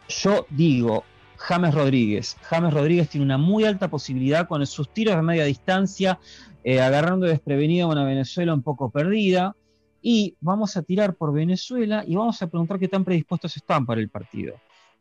[0.08, 1.04] Yo digo,
[1.38, 2.38] James Rodríguez.
[2.44, 6.20] James Rodríguez tiene una muy alta posibilidad con sus tiros de media distancia,
[6.64, 9.56] eh, agarrando desprevenida a una Venezuela un poco perdida.
[10.04, 14.00] Y vamos a tirar por Venezuela y vamos a preguntar qué tan predispuestos están para
[14.00, 14.54] el partido.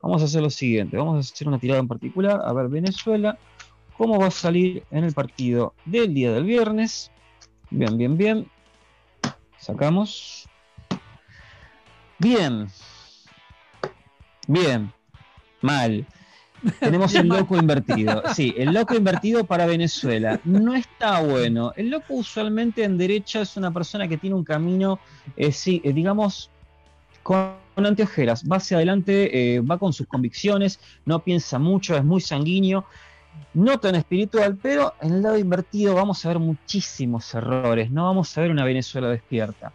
[0.02, 2.40] Vamos a hacer lo siguiente, vamos a hacer una tirada en particular.
[2.44, 3.38] A ver, Venezuela,
[3.96, 7.10] ¿cómo va a salir en el partido del día del viernes?
[7.70, 8.50] Bien, bien, bien.
[9.58, 10.48] Sacamos.
[12.18, 12.68] Bien.
[14.46, 14.92] Bien.
[15.60, 16.06] Mal.
[16.80, 18.22] Tenemos el loco invertido.
[18.34, 20.40] Sí, el loco invertido para Venezuela.
[20.44, 21.72] No está bueno.
[21.76, 24.98] El loco usualmente en derecha es una persona que tiene un camino,
[25.36, 26.50] eh, sí, eh, digamos,
[27.26, 28.44] con anteojeras.
[28.44, 32.86] Va hacia adelante, eh, va con sus convicciones, no piensa mucho, es muy sanguíneo.
[33.52, 37.90] No tan espiritual, pero en el lado invertido vamos a ver muchísimos errores.
[37.90, 39.72] No vamos a ver una Venezuela despierta.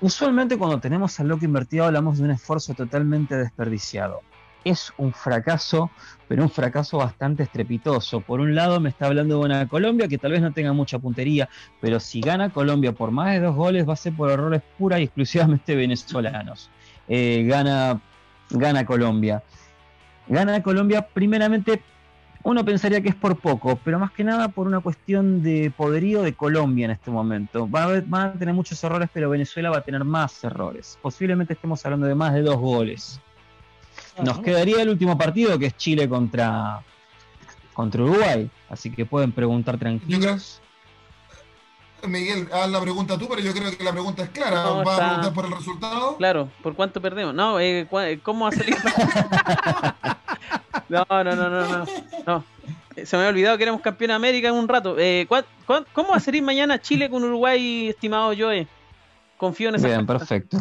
[0.00, 4.20] Usualmente cuando tenemos al loco invertido hablamos de un esfuerzo totalmente desperdiciado
[4.64, 5.90] es un fracaso,
[6.28, 8.20] pero un fracaso bastante estrepitoso.
[8.20, 10.98] Por un lado me está hablando de una Colombia que tal vez no tenga mucha
[10.98, 11.48] puntería,
[11.80, 14.98] pero si gana Colombia por más de dos goles va a ser por errores pura
[15.00, 16.70] y exclusivamente venezolanos.
[17.08, 18.00] Eh, gana,
[18.50, 19.42] gana Colombia.
[20.28, 21.82] Gana Colombia primeramente,
[22.44, 26.22] uno pensaría que es por poco, pero más que nada por una cuestión de poderío
[26.22, 27.68] de Colombia en este momento.
[27.68, 30.98] Va van a tener muchos errores, pero Venezuela va a tener más errores.
[31.02, 33.20] Posiblemente estemos hablando de más de dos goles.
[34.20, 36.82] Nos quedaría el último partido que es Chile contra,
[37.72, 38.50] contra Uruguay.
[38.68, 40.60] Así que pueden preguntar tranquilos.
[42.08, 44.64] Miguel, haz la pregunta tú, pero yo creo que la pregunta es clara.
[44.64, 46.16] ¿Va a preguntar por el resultado?
[46.16, 47.32] Claro, ¿por cuánto perdemos?
[47.34, 48.74] No, eh, eh ¿cómo va a salir?
[50.88, 51.86] no, no, no, no,
[52.26, 52.44] no,
[53.04, 54.96] Se me había olvidado que éramos campeón de América en un rato.
[54.98, 55.28] Eh,
[55.92, 58.66] ¿Cómo va a salir mañana Chile con Uruguay, estimado Joe?
[59.36, 59.86] Confío en esa.
[59.86, 60.58] Bien, perfecto.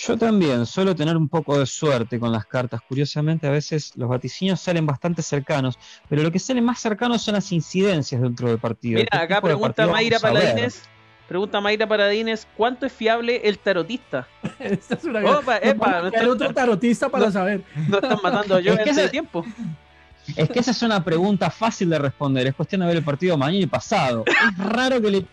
[0.00, 2.80] Yo también suelo tener un poco de suerte con las cartas.
[2.86, 5.76] Curiosamente, a veces los vaticinios salen bastante cercanos,
[6.08, 9.00] pero lo que sale más cercano son las incidencias dentro del partido.
[9.00, 10.82] Mira, acá pregunta Mayra Paladines.
[11.26, 14.28] Pregunta Mayra Paladines, ¿cuánto es fiable el tarotista?
[14.60, 17.64] Esta es una Opa, epa, no otro tarotista para saber.
[17.88, 19.44] No están matando yo en ese tiempo.
[20.36, 22.46] Es que esa es una pregunta fácil de responder.
[22.46, 24.24] Es cuestión de ver el partido mañana y pasado.
[24.26, 25.26] Es raro que le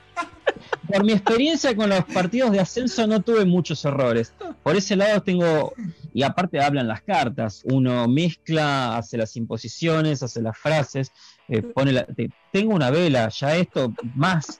[0.88, 4.34] por mi experiencia con los partidos de ascenso no tuve muchos errores.
[4.64, 5.74] Por ese lado tengo,
[6.14, 11.12] y aparte hablan las cartas, uno mezcla, hace las imposiciones, hace las frases,
[11.48, 12.08] eh, pone la,
[12.52, 14.60] tengo una vela, ya esto más...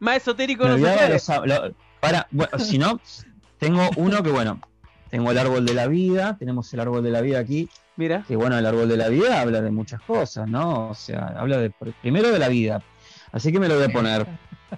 [0.00, 2.28] más esotérico no se para,
[2.58, 3.00] si no,
[3.58, 4.60] tengo uno que bueno,
[5.08, 7.68] tengo el árbol de la vida, tenemos el árbol de la vida aquí.
[7.96, 8.24] Mira.
[8.26, 10.90] Que bueno, el árbol de la vida habla de muchas cosas, ¿no?
[10.90, 11.70] O sea, habla de
[12.02, 12.82] primero de la vida.
[13.34, 14.26] Así que me lo voy a poner.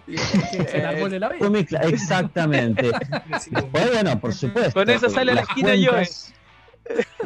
[0.72, 1.80] el árbol de la vida.
[1.82, 2.90] Exactamente.
[3.70, 4.72] bueno, por supuesto.
[4.72, 5.92] Con eso sale la esquina yo.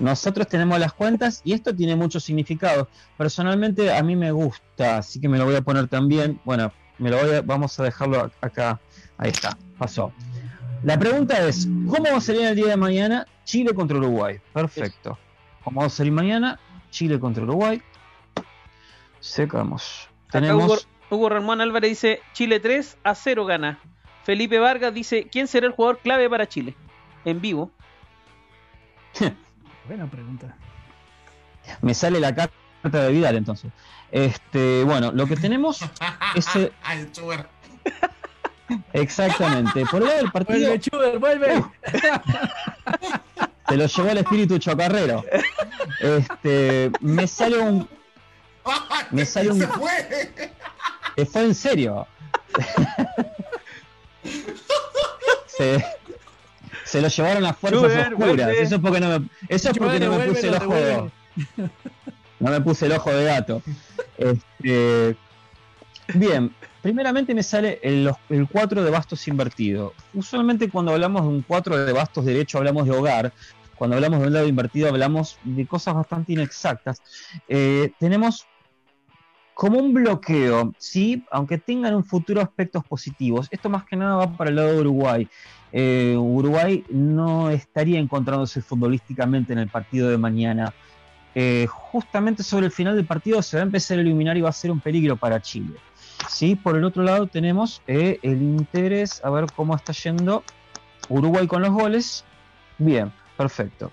[0.01, 2.89] Nosotros tenemos las cuentas y esto tiene mucho significado.
[3.17, 6.41] Personalmente a mí me gusta, así que me lo voy a poner también.
[6.45, 8.81] Bueno, me lo voy a, vamos a dejarlo acá.
[9.17, 10.13] Ahí está, pasó.
[10.83, 14.41] La pregunta es, ¿cómo va a salir el día de mañana Chile contra Uruguay?
[14.53, 15.17] Perfecto.
[15.63, 16.59] ¿Cómo va a salir mañana
[16.91, 17.81] Chile contra Uruguay?
[19.21, 20.09] Secamos.
[20.33, 23.79] Tenemos Hugo Ramón Álvarez dice, Chile 3 a 0 gana.
[24.25, 26.77] Felipe Vargas dice, ¿quién será el jugador clave para Chile?
[27.25, 27.71] En vivo.
[29.87, 30.57] Buena pregunta.
[31.83, 33.73] Me sale la carta de Vidal entonces.
[34.13, 35.81] Este, bueno, lo que tenemos
[36.35, 36.47] es...
[38.93, 39.85] Exactamente.
[39.87, 40.59] Por el lado del partido...
[40.61, 41.65] Vuelve, Chuber, vuelve.
[43.69, 45.25] Se lo llevó el espíritu chocarrero.
[46.01, 47.89] Este, me sale un...
[49.11, 49.59] Me sale un...
[49.59, 52.07] Se fue fue en serio.
[56.85, 58.51] se, lo llevaron a fuerzas oscuras.
[58.51, 61.11] Eso es porque no me, eso es porque no me puse el ojo de,
[62.41, 63.63] no me puse el ojo de gato.
[64.17, 65.17] Este,
[66.15, 69.95] bien, primeramente me sale el, el 4 de bastos invertido.
[70.15, 73.33] Usualmente cuando hablamos de un 4 de bastos derecho hablamos de hogar.
[73.77, 77.01] Cuando hablamos de un lado invertido hablamos de cosas bastante inexactas.
[77.49, 78.47] Eh, tenemos
[79.61, 81.23] como un bloqueo, ¿sí?
[81.31, 83.47] aunque tengan un futuro aspectos positivos.
[83.51, 85.29] Esto más que nada va para el lado de Uruguay.
[85.71, 90.73] Eh, Uruguay no estaría encontrándose futbolísticamente en el partido de mañana.
[91.35, 94.49] Eh, justamente sobre el final del partido se va a empezar a iluminar y va
[94.49, 95.75] a ser un peligro para Chile.
[96.27, 96.57] ¿sí?
[96.57, 100.43] Por el otro lado tenemos eh, el interés, a ver cómo está yendo
[101.11, 102.25] Uruguay con los goles.
[102.79, 103.93] Bien, perfecto.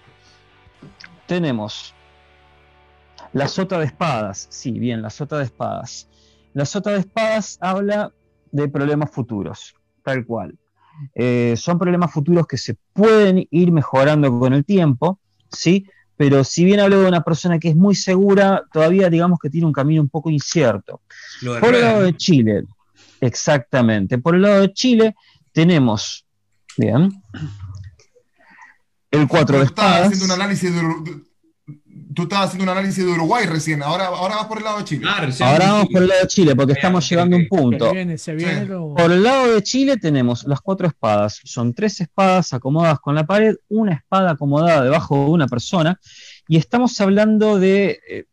[1.25, 1.93] Tenemos
[3.33, 6.07] la sota de espadas, sí, bien, la sota de espadas.
[6.53, 8.11] La sota de espadas habla
[8.51, 10.57] de problemas futuros, tal cual.
[11.13, 15.19] Eh, son problemas futuros que se pueden ir mejorando con el tiempo,
[15.51, 15.85] ¿sí?
[16.15, 19.67] Pero si bien hablo de una persona que es muy segura, todavía digamos que tiene
[19.67, 21.01] un camino un poco incierto.
[21.61, 22.63] Por el lado de Chile,
[23.21, 24.17] exactamente.
[24.17, 25.15] Por el lado de Chile
[25.51, 26.25] tenemos,
[26.75, 27.11] bien,
[29.11, 30.07] el 4 de espadas.
[30.07, 30.81] haciendo un análisis de,
[32.17, 34.83] tú estabas haciendo un análisis de Uruguay recién, ahora, ahora vas por el lado de
[34.85, 35.05] Chile.
[35.07, 37.85] Ah, Ahora vamos por el lado de Chile, porque estamos llegando a un punto.
[37.89, 38.65] Se viene, se viene Sí.
[38.67, 41.39] lo- Por el lado de Chile tenemos las cuatro espadas.
[41.43, 45.99] Son tres espadas acomodadas con la pared, una espada acomodada debajo de una persona.
[46.47, 47.99] Y estamos hablando de...
[48.09, 48.25] eh,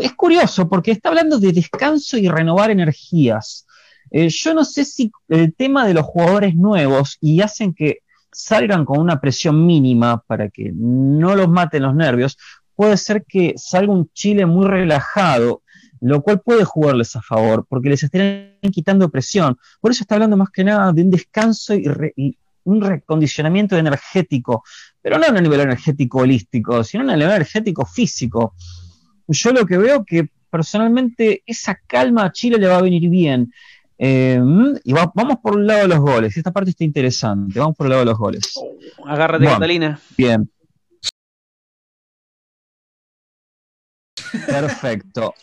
[0.00, 3.66] es curioso porque está hablando de descanso y renovar energías.
[4.10, 7.98] Eh, yo no sé si el tema de los jugadores nuevos y hacen que
[8.38, 12.38] salgan con una presión mínima para que no los maten los nervios,
[12.76, 15.62] puede ser que salga un Chile muy relajado,
[16.00, 19.58] lo cual puede jugarles a favor, porque les estarían quitando presión.
[19.80, 24.62] Por eso está hablando más que nada de un descanso y, un recondicionamiento energético,
[25.00, 28.54] pero no a nivel energético holístico, sino a nivel energético físico.
[29.26, 33.52] Yo lo que veo que personalmente esa calma a Chile le va a venir bien.
[33.98, 34.40] Eh,
[34.84, 36.36] y va- vamos por el lado de los goles.
[36.36, 37.58] Esta parte está interesante.
[37.58, 38.54] Vamos por el lado de los goles.
[39.04, 39.58] Agárrate, Bueno.
[39.58, 40.00] Catalina.
[40.16, 40.48] Bien.
[44.46, 45.34] Perfecto.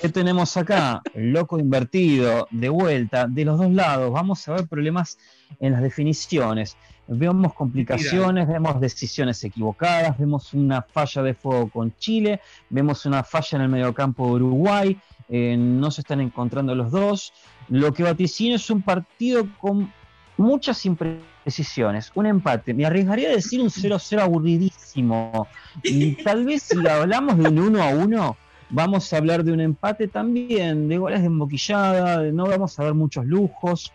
[0.00, 1.02] ¿Qué tenemos acá?
[1.14, 4.12] Loco invertido, de vuelta, de los dos lados.
[4.12, 5.18] Vamos a ver problemas
[5.60, 6.76] en las definiciones.
[7.08, 13.58] Vemos complicaciones, vemos decisiones equivocadas, vemos una falla de fuego con Chile, vemos una falla
[13.58, 14.98] en el mediocampo de Uruguay,
[15.28, 17.32] eh, no se están encontrando los dos.
[17.68, 19.92] Lo que vaticino es un partido con
[20.36, 22.74] muchas imprecisiones, un empate.
[22.74, 25.46] Me arriesgaría a decir un 0-0 aburridísimo.
[25.82, 28.36] Y tal vez si hablamos de un 1 a 1,
[28.70, 32.84] vamos a hablar de un empate también, de goles de emboquillada, de no vamos a
[32.84, 33.92] ver muchos lujos.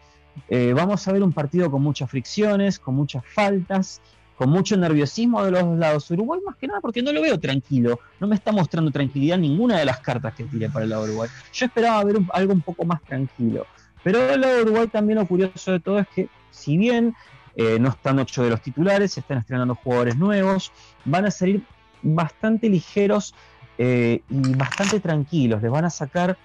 [0.50, 4.02] Eh, vamos a ver un partido con muchas fricciones, con muchas faltas,
[4.38, 6.10] con mucho nerviosismo de los dos lados.
[6.12, 9.78] Uruguay más que nada porque no lo veo tranquilo, no me está mostrando tranquilidad ninguna
[9.78, 11.30] de las cartas que tiré para el lado de Uruguay.
[11.54, 13.66] Yo esperaba ver algo un poco más tranquilo.
[14.04, 17.16] Pero lado de Uruguay también lo curioso de todo es que si bien
[17.56, 20.72] eh, no están ocho de los titulares, se están estrenando jugadores nuevos,
[21.06, 21.64] van a salir
[22.02, 23.36] bastante ligeros
[23.78, 26.38] eh, y bastante tranquilos, les van a sacar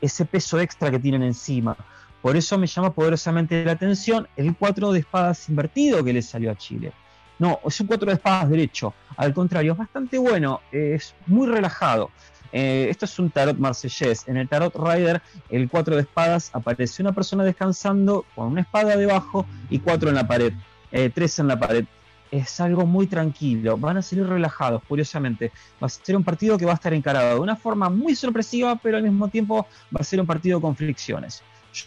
[0.00, 1.76] ese peso extra que tienen encima.
[2.20, 6.50] Por eso me llama poderosamente la atención el 4 de espadas invertido que le salió
[6.50, 6.92] a Chile.
[7.38, 8.94] No, es un 4 de espadas derecho.
[9.16, 12.10] Al contrario, es bastante bueno, es muy relajado.
[12.56, 14.28] Eh, esto es un tarot marsellés.
[14.28, 15.20] En el tarot Rider,
[15.50, 20.14] el 4 de espadas aparece una persona descansando con una espada debajo y cuatro en
[20.14, 20.52] la pared,
[20.92, 21.84] eh, tres en la pared.
[22.30, 25.50] Es algo muy tranquilo, van a salir relajados, curiosamente.
[25.82, 28.76] Va a ser un partido que va a estar encarado de una forma muy sorpresiva,
[28.76, 31.42] pero al mismo tiempo va a ser un partido con fricciones.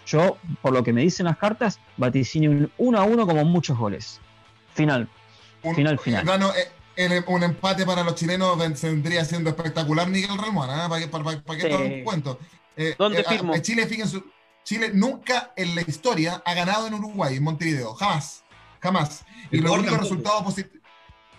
[0.06, 3.78] Yo, por lo que me dicen las cartas, vaticino un 1 a 1 como muchos
[3.78, 4.20] goles.
[4.74, 5.08] Final.
[5.64, 6.26] Un, Final, final.
[6.26, 6.68] Gano, eh,
[6.98, 10.70] el- un empate para los chilenos ven- vendría siendo espectacular, Miguel Ramón.
[10.70, 10.88] ¿ah?
[10.90, 11.70] ¿Para qué, para, para- para qué Sí.
[11.72, 12.40] todo el cuento?
[12.76, 13.54] Eh, ¿Dónde eh, firmo?
[13.56, 14.22] eh, Chile, fíjense,
[14.64, 17.94] Chile nunca en la historia ha ganado en Uruguay, en Montevideo.
[17.94, 18.44] Jamás.
[18.82, 19.26] Jamás.
[19.52, 20.78] Y los únicos resultados positivos.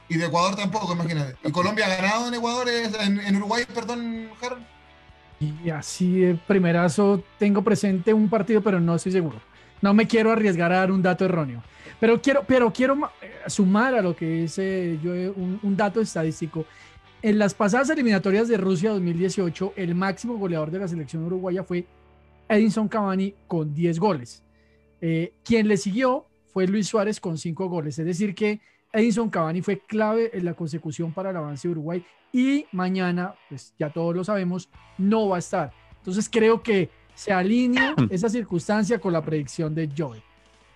[0.08, 1.36] Y de Ecuador tampoco, imagínate.
[1.44, 4.64] ¿Y Colombia ha ganado en Ecuador, eh, en, en Uruguay, perdón, Harold?
[5.40, 9.40] Y así de primerazo tengo presente un partido, pero no estoy seguro.
[9.82, 11.62] No me quiero arriesgar a dar un dato erróneo.
[12.00, 16.00] Pero quiero, pero quiero eh, sumar a lo que eh, yo, eh, un, un dato
[16.00, 16.64] estadístico.
[17.20, 21.84] En las pasadas eliminatorias de Rusia 2018, el máximo goleador de la selección uruguaya fue
[22.48, 24.42] Edinson Cavani con 10 goles.
[25.00, 27.98] Eh, quien le siguió fue Luis Suárez con 5 goles.
[27.98, 28.60] Es decir, que
[28.92, 33.74] Edinson Cavani fue clave en la consecución para el avance de Uruguay y mañana, pues
[33.78, 35.72] ya todos lo sabemos, no va a estar.
[35.98, 40.22] Entonces creo que se alinea esa circunstancia con la predicción de Joey.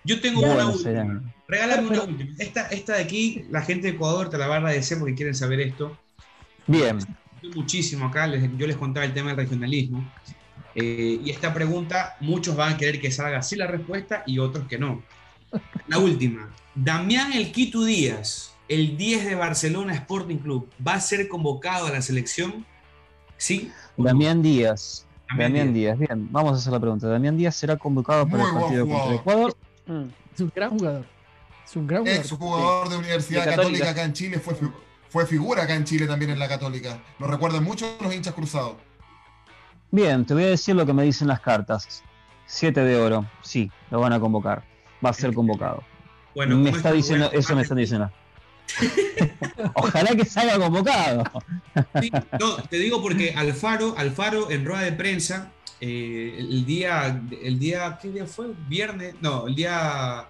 [0.03, 1.21] Yo tengo una última.
[1.47, 2.31] Regálame una última.
[2.39, 5.35] Esta, esta de aquí, la gente de Ecuador te la va a agradecer porque quieren
[5.35, 5.97] saber esto.
[6.67, 6.99] Bien.
[7.55, 10.09] muchísimo acá, les- yo les contaba el tema del regionalismo.
[10.75, 14.65] eh, y esta pregunta, muchos van a querer que salga así la respuesta y otros
[14.67, 15.03] que no.
[15.87, 16.49] La última.
[16.73, 21.91] Damián El Quito Díaz, el 10 de Barcelona Sporting Club, ¿va a ser convocado a
[21.91, 22.65] la selección?
[23.37, 23.71] ¿Sí?
[23.97, 25.05] Damián Díaz.
[25.29, 25.99] Damián Damián Díaz.
[25.99, 27.07] Bien, vamos a hacer la pregunta.
[27.07, 29.15] Damián Díaz será convocado para Muy el partido contra.
[29.15, 29.55] Ecuador.
[29.85, 30.05] Mm.
[30.33, 31.05] Es un gran jugador.
[31.65, 32.21] Es un gran jugador.
[32.21, 33.71] Ex jugador de Universidad De Católica.
[33.71, 33.89] Católica.
[33.91, 34.55] acá en Chile, fue,
[35.09, 36.99] fue figura acá en Chile también en la Católica.
[37.19, 38.75] Lo recuerdan mucho los hinchas cruzados.
[39.91, 42.03] Bien, te voy a decir lo que me dicen las cartas.
[42.47, 43.25] Siete de oro.
[43.41, 44.63] Sí, lo van a convocar.
[45.05, 45.83] Va a ser convocado.
[46.35, 48.11] Bueno, me está diciendo, bueno, eso me están diciendo.
[49.75, 51.23] Ojalá que salga convocado.
[52.01, 55.51] Sí, no, te digo porque Alfaro, Alfaro en rueda de prensa,
[55.85, 58.47] eh, el día, el día, ¿qué día fue?
[58.69, 60.29] Viernes, no, el día,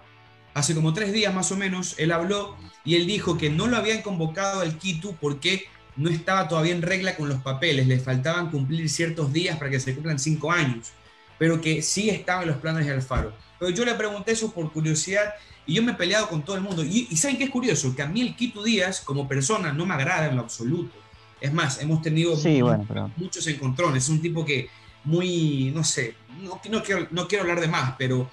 [0.52, 3.76] hace como tres días más o menos, él habló y él dijo que no lo
[3.76, 8.50] habían convocado al Quito porque no estaba todavía en regla con los papeles, le faltaban
[8.50, 10.90] cumplir ciertos días para que se cumplan cinco años,
[11.38, 13.32] pero que sí estaba en los planes de Alfaro.
[13.60, 15.34] Pero yo le pregunté eso por curiosidad
[15.66, 16.82] y yo me he peleado con todo el mundo.
[16.82, 17.94] Y, y ¿saben qué es curioso?
[17.94, 20.96] Que a mí el Quito Díaz como persona no me agrada en lo absoluto.
[21.40, 23.08] Es más, hemos tenido Sí, bueno, pero.
[23.16, 24.02] muchos encontrones.
[24.02, 24.68] Es un tipo que
[25.04, 28.28] muy, no sé, no, no quiero, no quiero hablar de más, pero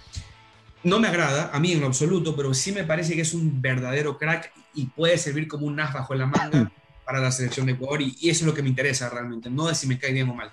[0.84, 3.62] no me agrada, a mí en lo absoluto, pero sí me parece que es un
[3.62, 6.72] verdadero crack y puede servir como un as bajo la manga
[7.06, 9.68] para la selección de Ecuador y, y eso es lo que me interesa realmente, no
[9.68, 10.52] de si me cae bien o mal.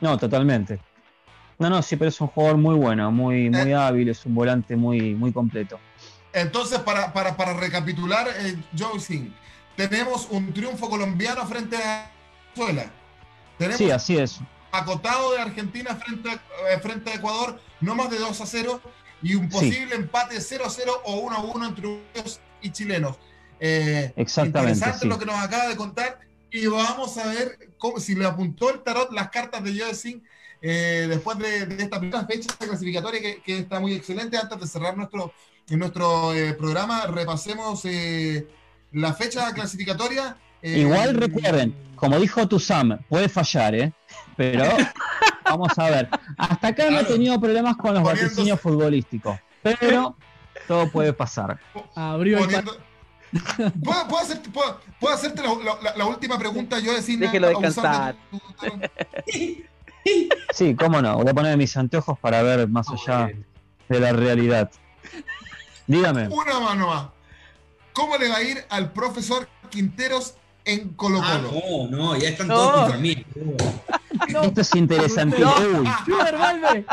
[0.00, 0.78] No, totalmente.
[1.58, 4.76] No, no, sí, pero es un jugador muy bueno, muy, muy hábil, es un volante
[4.76, 5.78] muy, muy completo.
[6.32, 9.32] Entonces, para, para, para recapitular, eh, Joe Singh,
[9.74, 12.10] tenemos un triunfo colombiano frente a
[12.54, 12.90] Venezuela.
[13.56, 14.40] Tenemos Sí, así es.
[14.78, 18.80] Acotado de Argentina frente a, eh, frente a Ecuador, no más de 2 a 0,
[19.22, 19.56] y un Sí.
[19.56, 23.16] posible empate 0 a 0 o 1 a 1 entre uruguayos y chilenos.
[23.60, 25.08] Eh, Exactamente, Interesante sí.
[25.08, 26.20] lo que nos acaba de contar.
[26.50, 30.22] Y vamos a ver cómo, si le apuntó el tarot las cartas de Singh
[30.62, 34.36] eh, después de, de esta primera fecha clasificatoria que, que está muy excelente.
[34.36, 35.32] Antes de cerrar nuestro,
[35.68, 38.46] nuestro eh, programa, repasemos eh,
[38.92, 40.36] la fecha clasificatoria.
[40.62, 43.92] Eh, Igual recuerden, como dijo Tusam, puede fallar, ¿eh?
[44.36, 44.64] Pero
[45.44, 46.08] vamos a ver.
[46.36, 49.38] Hasta acá no he tenido problemas con los Poniéndose- vaticinios futbolísticos.
[49.62, 50.16] Pero
[50.68, 51.58] todo puede pasar.
[51.94, 52.76] Abrió el poniendo-
[53.84, 55.48] ¿Puedo, puedo hacerte, puedo- puedo hacerte la,
[55.82, 56.78] la- la última pregunta?
[56.78, 58.16] Yo decir, Déjelo descansar.
[60.54, 61.16] Sí, cómo no.
[61.16, 63.30] Voy a poner mis anteojos para ver más allá
[63.88, 64.70] de la realidad.
[65.86, 66.28] Dígame.
[66.28, 67.06] Una mano más.
[67.92, 70.34] ¿Cómo le va a ir al profesor Quinteros
[70.66, 71.88] en Colo Ah, Colo?
[71.90, 72.54] no, no, ya están No.
[72.54, 73.24] todos contra mí.
[74.32, 75.38] No, Esto es interesante.
[75.38, 75.54] No.
[75.56, 76.84] Uy, Chuber, vuelve.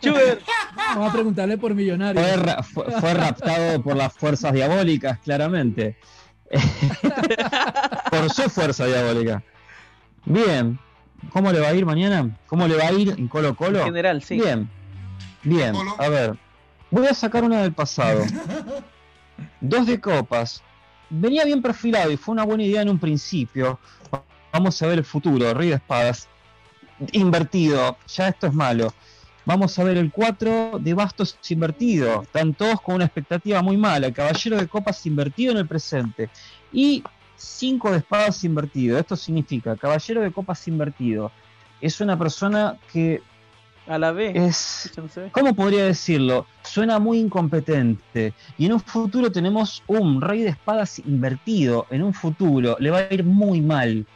[0.00, 0.40] Chuber.
[0.76, 2.22] Vamos a preguntarle por millonario.
[2.22, 5.96] fue, ra- fue- fue raptado por las fuerzas diabólicas, claramente.
[8.10, 9.42] por su fuerza diabólica.
[10.24, 10.78] Bien.
[11.32, 12.36] ¿Cómo le va a ir mañana?
[12.46, 13.80] ¿Cómo le va a ir en Colo Colo?
[13.80, 14.36] En general, sí.
[14.36, 14.70] Bien,
[15.42, 15.74] bien.
[15.98, 16.38] A ver,
[16.90, 18.22] voy a sacar una del pasado.
[19.60, 20.62] Dos de copas.
[21.10, 23.78] Venía bien perfilado y fue una buena idea en un principio.
[24.52, 25.52] Vamos a ver el futuro.
[25.52, 26.28] Rey de espadas.
[27.12, 27.96] Invertido.
[28.08, 28.94] Ya esto es malo.
[29.44, 32.22] Vamos a ver el 4 de bastos invertido.
[32.22, 34.06] Están todos con una expectativa muy mala.
[34.06, 36.30] El caballero de copas invertido en el presente.
[36.72, 37.02] Y
[37.36, 38.98] 5 de espadas invertido.
[38.98, 41.32] Esto significa caballero de copas invertido.
[41.80, 43.22] Es una persona que
[43.90, 44.36] A la vez.
[44.36, 44.92] es.
[45.32, 46.46] ¿Cómo podría decirlo?
[46.62, 48.34] Suena muy incompetente.
[48.56, 51.88] Y en un futuro tenemos un rey de espadas invertido.
[51.90, 54.06] En un futuro le va a ir muy mal.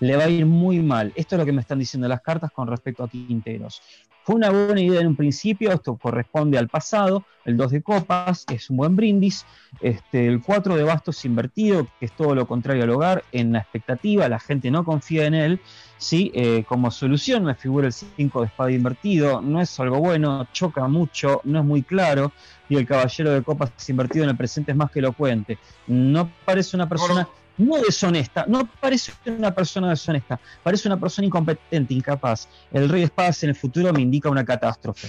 [0.00, 1.12] Le va a ir muy mal.
[1.16, 3.82] Esto es lo que me están diciendo las cartas con respecto a Quinteros.
[4.24, 8.46] Fue una buena idea en un principio, esto corresponde al pasado, el 2 de copas,
[8.50, 9.44] es un buen brindis,
[9.82, 13.58] este, el 4 de bastos invertido, que es todo lo contrario al hogar, en la
[13.58, 15.60] expectativa, la gente no confía en él,
[15.98, 16.32] ¿sí?
[16.34, 20.88] Eh, como solución me figura el 5 de espada invertido, no es algo bueno, choca
[20.88, 22.32] mucho, no es muy claro,
[22.70, 25.58] y el caballero de copas invertido en el presente es más que elocuente.
[25.86, 31.94] No parece una persona no deshonesta, no parece una persona deshonesta, parece una persona incompetente,
[31.94, 32.48] incapaz.
[32.72, 35.08] El rey de espadas en el futuro me indica una catástrofe.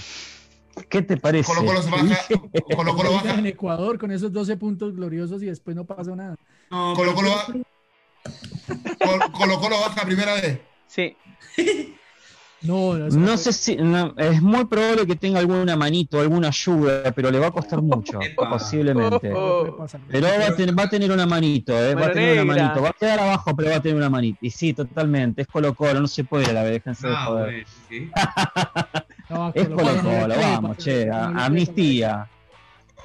[0.88, 1.46] ¿Qué te parece?
[1.52, 2.18] Colo Colo baja.
[2.76, 3.34] Colo Colo baja.
[3.38, 6.36] en Ecuador con esos 12 puntos gloriosos y después no pasó nada.
[6.70, 7.46] No, Colo Colo ba-
[8.98, 10.60] Colo- Colo Colo baja primera vez.
[10.86, 11.16] Sí.
[12.62, 17.12] No, no, No sé si no, es muy probable que tenga alguna manito, alguna ayuda,
[17.12, 18.48] pero le va a costar mucho, Epa.
[18.48, 19.28] posiblemente.
[19.30, 22.82] Pero va a, tener, va a tener una manito, eh, va a tener una manito.
[22.82, 24.38] Va a quedar abajo, pero va a tener una manito.
[24.40, 25.42] Y sí, totalmente.
[25.42, 27.44] Es Colo Colo, no se puede la vez, déjense de Ah, joder.
[27.44, 28.10] bueno, sí.
[29.28, 32.28] No, Es Colo Colo vamos, che, amnistía.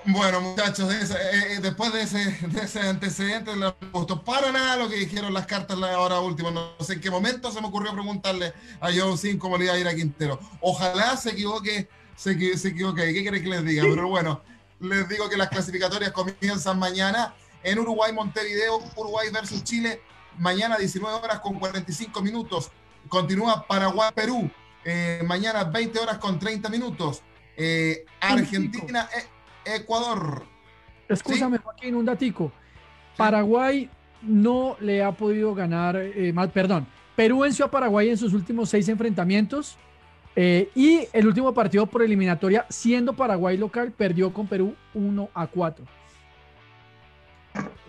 [0.06, 2.18] Bueno, muchachos, ese- eh, eh, después de ese,
[2.48, 6.20] de ese antecedente, no me gustó para nada lo que dijeron las cartas la hora
[6.20, 6.50] última.
[6.50, 9.74] No sé en qué momento se me ocurrió preguntarle a Joe Sin cómo le iba
[9.76, 10.40] a ir a Quintero.
[10.60, 13.14] Ojalá se equivoque, se, se equivoque.
[13.14, 13.84] ¿Qué quiere que les diga?
[13.84, 14.42] Pero bueno,
[14.80, 20.02] les digo que las clasificatorias comienzan mañana en Uruguay, Montevideo, Uruguay versus Chile.
[20.40, 22.72] Mañana 19 horas con 45 minutos.
[23.08, 24.50] Continúa Paraguay, Perú.
[24.84, 27.22] Eh, mañana 20 horas con 30 minutos.
[27.56, 29.08] Eh, Argentina,
[29.66, 30.44] Ecuador.
[31.10, 32.52] Escúchame, Joaquín, un datico.
[33.18, 33.90] Paraguay
[34.22, 38.70] no le ha podido ganar, eh, más, perdón, Perú venció a Paraguay en sus últimos
[38.70, 39.76] seis enfrentamientos
[40.36, 45.48] eh, y el último partido por eliminatoria, siendo Paraguay local, perdió con Perú 1 a
[45.48, 45.86] 4.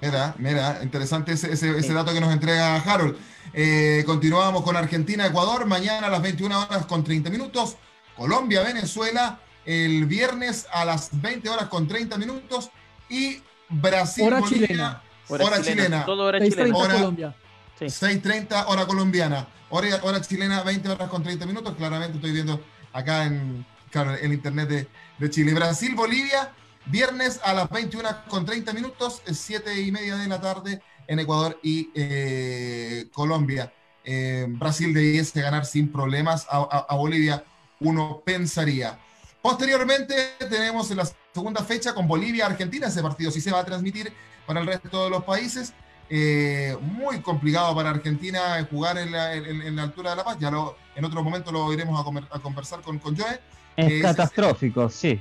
[0.00, 3.16] Mira, mira, interesante ese, ese- ese dato que nos entrega Harold.
[3.52, 7.76] Eh, continuamos con Argentina, Ecuador, mañana a las 21 horas con 30 minutos.
[8.16, 12.70] Colombia, Venezuela, el viernes a las 20 horas con 30 minutos.
[13.08, 15.02] Y Brasil, Hora Bolivia, chilena.
[15.28, 16.04] Hora, chilena.
[16.04, 16.76] Todo hora 6.30 chilena.
[16.78, 17.36] Hora- Colombia.
[17.78, 17.84] Sí.
[17.86, 19.48] 6.30 hora colombiana.
[19.70, 21.74] Hora, hora chilena, 20 horas con 30 minutos.
[21.76, 22.62] Claramente estoy viendo
[22.92, 25.54] acá en claro, el internet de, de Chile.
[25.54, 26.52] Brasil, Bolivia,
[26.86, 31.58] Viernes a las 21 con 30 minutos, 7 y media de la tarde en Ecuador
[31.62, 33.72] y eh, Colombia.
[34.04, 37.44] Eh, Brasil debiese ganar sin problemas a, a, Bolivia,
[37.78, 38.98] uno pensaría.
[39.42, 41.04] Posteriormente tenemos la
[41.34, 44.12] segunda fecha con Bolivia-Argentina, ese partido sí se va a transmitir
[44.46, 45.74] para el resto de los países.
[46.08, 50.50] Eh, muy complicado para Argentina jugar en la, en, la, altura de La Paz, ya
[50.50, 53.40] lo, en otro momento lo iremos a, comer, a conversar con, con Joe.
[53.76, 55.20] Es catastrófico, sí.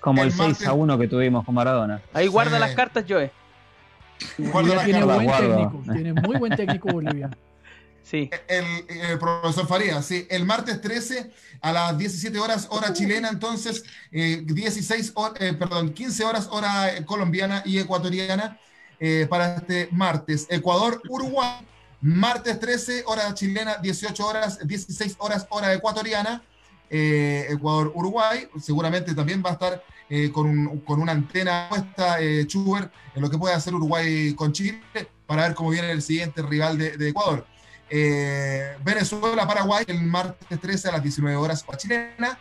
[0.00, 2.02] Como el, 6 a 1 que tuvimos con Maradona.
[2.12, 3.30] Ahí guarda las cartas, Joe.
[4.38, 7.30] Guarda tiene buen técnico, tiene muy buen técnico Bolivia.
[8.08, 8.30] Sí.
[8.46, 10.28] El, profesor Faría, sí.
[10.30, 11.28] El martes 13
[11.60, 17.64] a las 17 horas hora chilena, entonces 16 eh, eh, perdón, 15 horas hora colombiana
[17.66, 18.60] y ecuatoriana
[19.00, 20.46] eh, para este martes.
[20.50, 21.66] Ecuador, Uruguay,
[22.00, 26.44] martes 13 hora chilena, 18 horas, 16 horas hora ecuatoriana.
[26.88, 29.84] Ecuador, Uruguay, seguramente también va a estar
[30.32, 34.80] con, con, una antena puesta, Chuber, en lo que puede hacer Uruguay con Chile,
[35.26, 37.44] para ver cómo viene el siguiente rival de, de Ecuador.
[37.88, 42.38] Eh, Venezuela-Paraguay el martes 13 a las 19 horas hora chilena.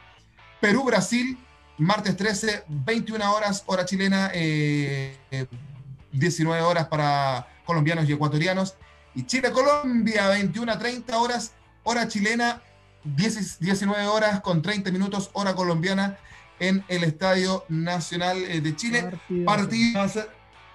[0.60, 1.38] Perú-Brasil,
[1.78, 8.76] martes 13, 21 horas hora chilena, 19 eh, horas para colombianos y ecuatorianos.
[9.14, 11.54] Y Chile-Colombia, 21 a 30 horas
[11.84, 12.62] hora chilena,
[13.04, 16.18] 19 horas con 30 minutos hora colombiana
[16.60, 19.12] en el Estadio Nacional eh, de Chile.
[19.46, 20.06] Partido,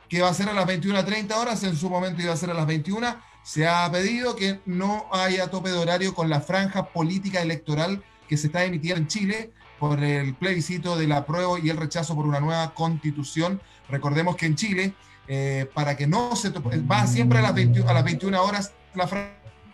[0.08, 2.36] que va a ser a las 21 a 30 horas, en su momento iba a
[2.36, 6.40] ser a las 21 se ha pedido que no haya tope de horario con la
[6.40, 11.70] franja política electoral que se está emitiendo en Chile por el plebiscito del apruebo y
[11.70, 13.60] el rechazo por una nueva constitución.
[13.88, 14.94] Recordemos que en Chile,
[15.26, 19.08] eh, para que no se va siempre a las, 21, a las 21 horas la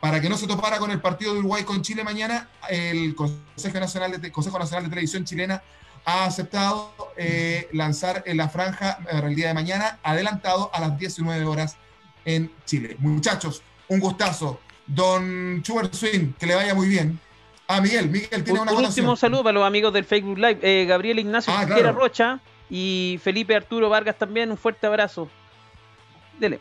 [0.00, 3.80] para que no se topara con el partido de Uruguay con Chile mañana, el Consejo
[3.80, 5.62] Nacional de, Consejo Nacional de Televisión chilena
[6.04, 11.44] ha aceptado eh, lanzar la franja eh, el día de mañana, adelantado a las 19
[11.44, 11.76] horas
[12.26, 12.96] en Chile.
[12.98, 14.60] Muchachos, un gustazo.
[14.86, 17.18] Don Schubert Swing, que le vaya muy bien.
[17.66, 20.58] Ah, Miguel, Miguel tiene una Un último saludo para los amigos del Facebook Live.
[20.62, 24.50] Eh, Gabriel Ignacio ah, Rocha y Felipe Arturo Vargas también.
[24.50, 25.28] Un fuerte abrazo.
[26.38, 26.60] Dele.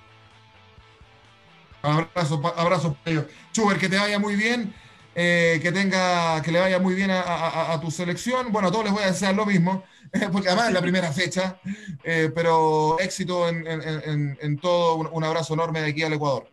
[1.83, 3.25] Abrazo, abrazo para ellos.
[3.53, 4.73] Schubert, que te vaya muy bien.
[5.17, 8.51] Eh, que tenga, que le vaya muy bien a, tu selección.
[8.51, 9.83] Bueno, a todos les voy a desear lo mismo,
[10.31, 11.59] porque además es la primera fecha,
[12.03, 14.97] eh, pero éxito en, todo.
[14.97, 16.49] Un, abrazo enorme de aquí al Ecuador.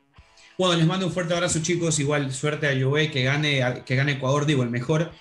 [0.59, 1.99] Bueno, les mando un fuerte abrazo, chicos.
[1.99, 5.13] Igual suerte a Joe, que gane, que gane Ecuador, digo, el mejor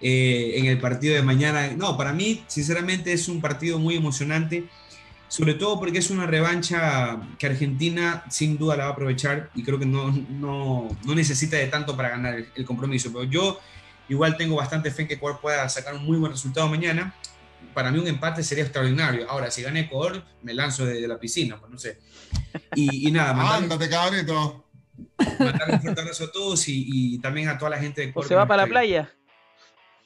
[0.00, 1.68] eh, en el partido de mañana.
[1.76, 4.68] No, para mí, sinceramente, es un partido muy emocionante
[5.30, 9.62] sobre todo porque es una revancha que Argentina sin duda la va a aprovechar y
[9.62, 13.12] creo que no, no, no necesita de tanto para ganar el, compromiso.
[13.12, 13.60] Pero yo
[14.08, 17.14] igual tengo bastante fe en que Ecuador pueda sacar un muy buen resultado mañana.
[17.74, 19.30] Para mí un empate sería extraordinario.
[19.30, 22.00] Ahora, si gana Ecuador, me lanzo de, la piscina, pues no sé.
[22.74, 24.66] Y, y nada, Ándate, cabrito.
[25.38, 28.28] Mandarle un fuerte abrazo a todos y, y, también a toda la gente de Ecuador.
[28.28, 29.10] se va para la playa?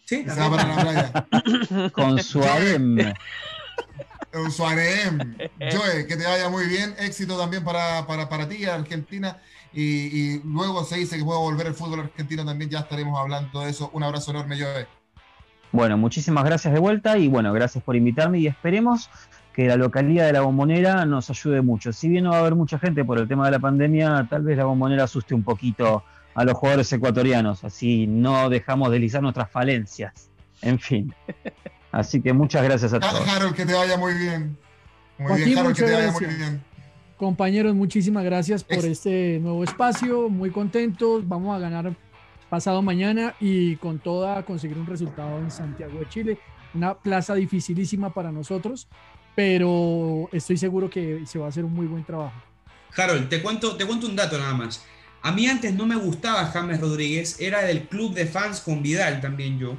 [0.05, 1.91] Sí, se va para la playa.
[1.91, 2.41] Con su
[4.35, 5.11] un Suárez.
[5.73, 6.95] Joe, que te vaya muy bien.
[6.99, 9.41] Éxito también para, para, para ti, Argentina.
[9.73, 12.71] Y, luego se dice que puedo volver el fútbol argentino también.
[12.71, 13.91] Ya estaremos hablando de eso.
[13.93, 14.87] Un abrazo enorme, Joe.
[15.75, 19.11] Bueno, muchísimas gracias de vuelta y bueno, gracias por invitarme y esperemos
[19.53, 21.93] que la localidad de la bombonera nos ayude mucho.
[21.93, 24.45] Si bien no va a haber mucha gente por el tema de la pandemia, tal
[24.45, 29.51] vez la bombonera asuste un poquito a los jugadores ecuatorianos, así no dejamos deslizar nuestras
[29.51, 30.31] falencias.
[30.63, 31.13] En fin.
[31.91, 33.29] Así que muchas gracias a todos.
[33.29, 34.57] Harold, que te vaya muy bien.
[35.19, 36.63] Muy bien, Harold, que te vaya muy bien.
[37.17, 40.29] Compañeros, muchísimas gracias por este nuevo espacio.
[40.29, 41.27] Muy contentos.
[41.27, 41.97] Vamos a ganar
[42.55, 46.39] pasado mañana y con toda conseguir un resultado en Santiago de Chile.
[46.73, 48.87] Una plaza dificilísima para nosotros,
[49.35, 52.41] pero estoy seguro que se va a hacer un muy buen trabajo.
[52.97, 54.85] Harold, te cuento, te cuento un dato nada más.
[55.23, 59.21] A mí antes no me gustaba James Rodríguez, era del club de fans con Vidal
[59.21, 59.77] también yo.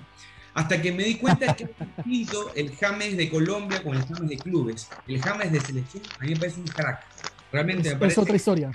[0.53, 1.69] Hasta que me di cuenta que
[2.03, 4.89] distinto el James de Colombia con el James de clubes.
[5.07, 7.06] El James de selección a mí me parece un crack.
[7.53, 8.72] Realmente es, es otra historia.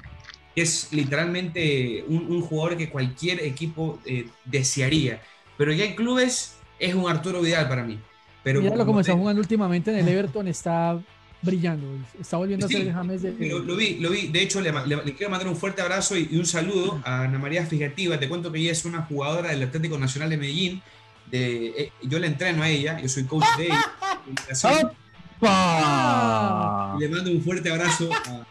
[0.61, 5.21] Es literalmente un, jugador que cualquier equipo eh, desearía.
[5.57, 7.99] Pero ya en clubes es un Arturo Vidal para mí.
[8.43, 10.99] Pero Mira como está jugando últimamente en el Everton, está
[11.43, 11.87] brillando.
[12.19, 13.33] Está volviendo a ser el James de.
[13.33, 14.29] Lo, vi, lo vi.
[14.29, 14.73] De hecho, le,
[15.15, 18.19] quiero mandar un fuerte abrazo y, un saludo a Ana María Fijativa.
[18.19, 20.83] Te cuento que ella es una jugadora del Atlético Nacional de Medellín
[21.33, 23.93] eh, yo le entreno a ella, yo soy coach de ella.
[25.43, 28.45] Y le mando un fuerte abrazo a,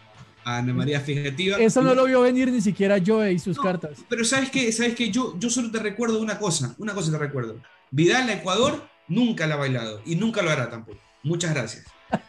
[0.57, 1.57] Ana María Fijativa.
[1.57, 3.99] Eso no lo vio venir ni siquiera yo y sus cartas.
[4.09, 7.17] Pero sabes que sabes que yo, yo solo te recuerdo una cosa, una cosa te
[7.17, 7.61] recuerdo.
[7.91, 10.99] Vidal a Ecuador nunca la ha bailado y nunca lo hará tampoco.
[11.23, 11.85] Muchas gracias.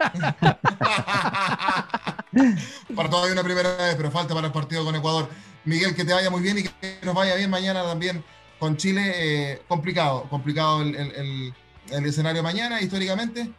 [2.94, 5.28] para todavía una primera vez, pero falta para el partido con Ecuador.
[5.64, 8.24] Miguel, que te vaya muy bien y que nos vaya bien mañana también
[8.58, 9.12] con Chile.
[9.16, 11.54] Eh, complicado, complicado el, el,
[11.90, 13.50] el, escenario mañana históricamente,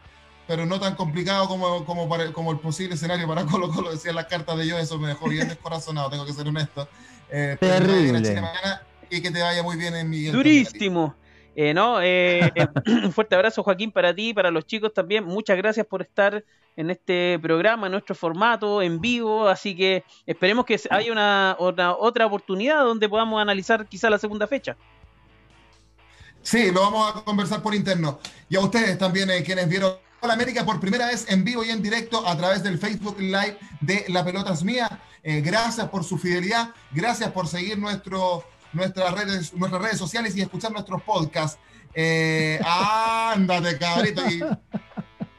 [0.52, 4.26] pero no tan complicado como, como, como el posible escenario para Colo Colo, decían las
[4.26, 6.86] cartas de yo, eso me dejó bien descorazonado, tengo que ser honesto.
[7.30, 8.20] Eh, Terrible.
[9.08, 10.34] y que te vaya muy bien en Miguel.
[10.34, 11.14] Durísimo.
[11.56, 12.66] Eh, no, eh, eh,
[13.02, 15.24] un fuerte abrazo Joaquín para ti, para los chicos también.
[15.24, 16.44] Muchas gracias por estar
[16.76, 19.48] en este programa, en nuestro formato, en vivo.
[19.48, 24.76] Así que esperemos que haya una, otra oportunidad donde podamos analizar quizá la segunda fecha.
[26.42, 28.18] Sí, lo vamos a conversar por interno.
[28.50, 29.94] Y a ustedes también, quienes vieron
[30.26, 33.58] la América por primera vez en vivo y en directo a través del Facebook Live
[33.80, 35.00] de La Pelota es Mía.
[35.22, 40.72] gracias por su fidelidad, gracias por seguir nuestro nuestras redes, nuestras redes sociales y escuchar
[40.72, 41.58] nuestros podcasts.
[41.94, 44.22] Eh, ándate, cabrito.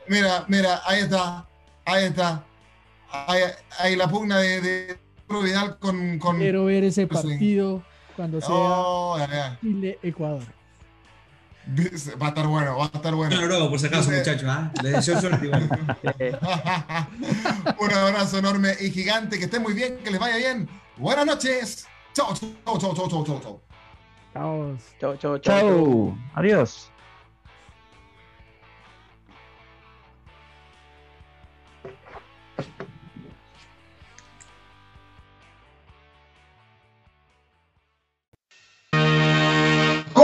[0.08, 1.48] mira, mira, ahí está.
[1.86, 2.46] Ahí está.
[3.78, 4.98] Ahí, la pugna de, de
[5.30, 7.84] Vidal con, con, Quiero ver ese partido
[8.16, 9.18] cuando sea oh,
[9.62, 10.44] Chile-Ecuador.
[12.22, 13.40] Va a estar bueno, va a estar bueno.
[13.40, 14.44] No, no, por si acaso, muchachos.
[14.48, 14.72] ¿ah?
[14.82, 15.50] deseo suerte.
[17.80, 19.40] Un abrazo enorme y gigante.
[19.40, 20.68] Que estén muy bien, que les vaya bien.
[20.98, 21.88] Buenas noches.
[22.14, 23.62] Chao, chao, chao, chao, chao, chao.
[24.34, 24.78] Chao.
[25.00, 26.18] Chao, chao, chao.
[26.36, 26.93] Adiós.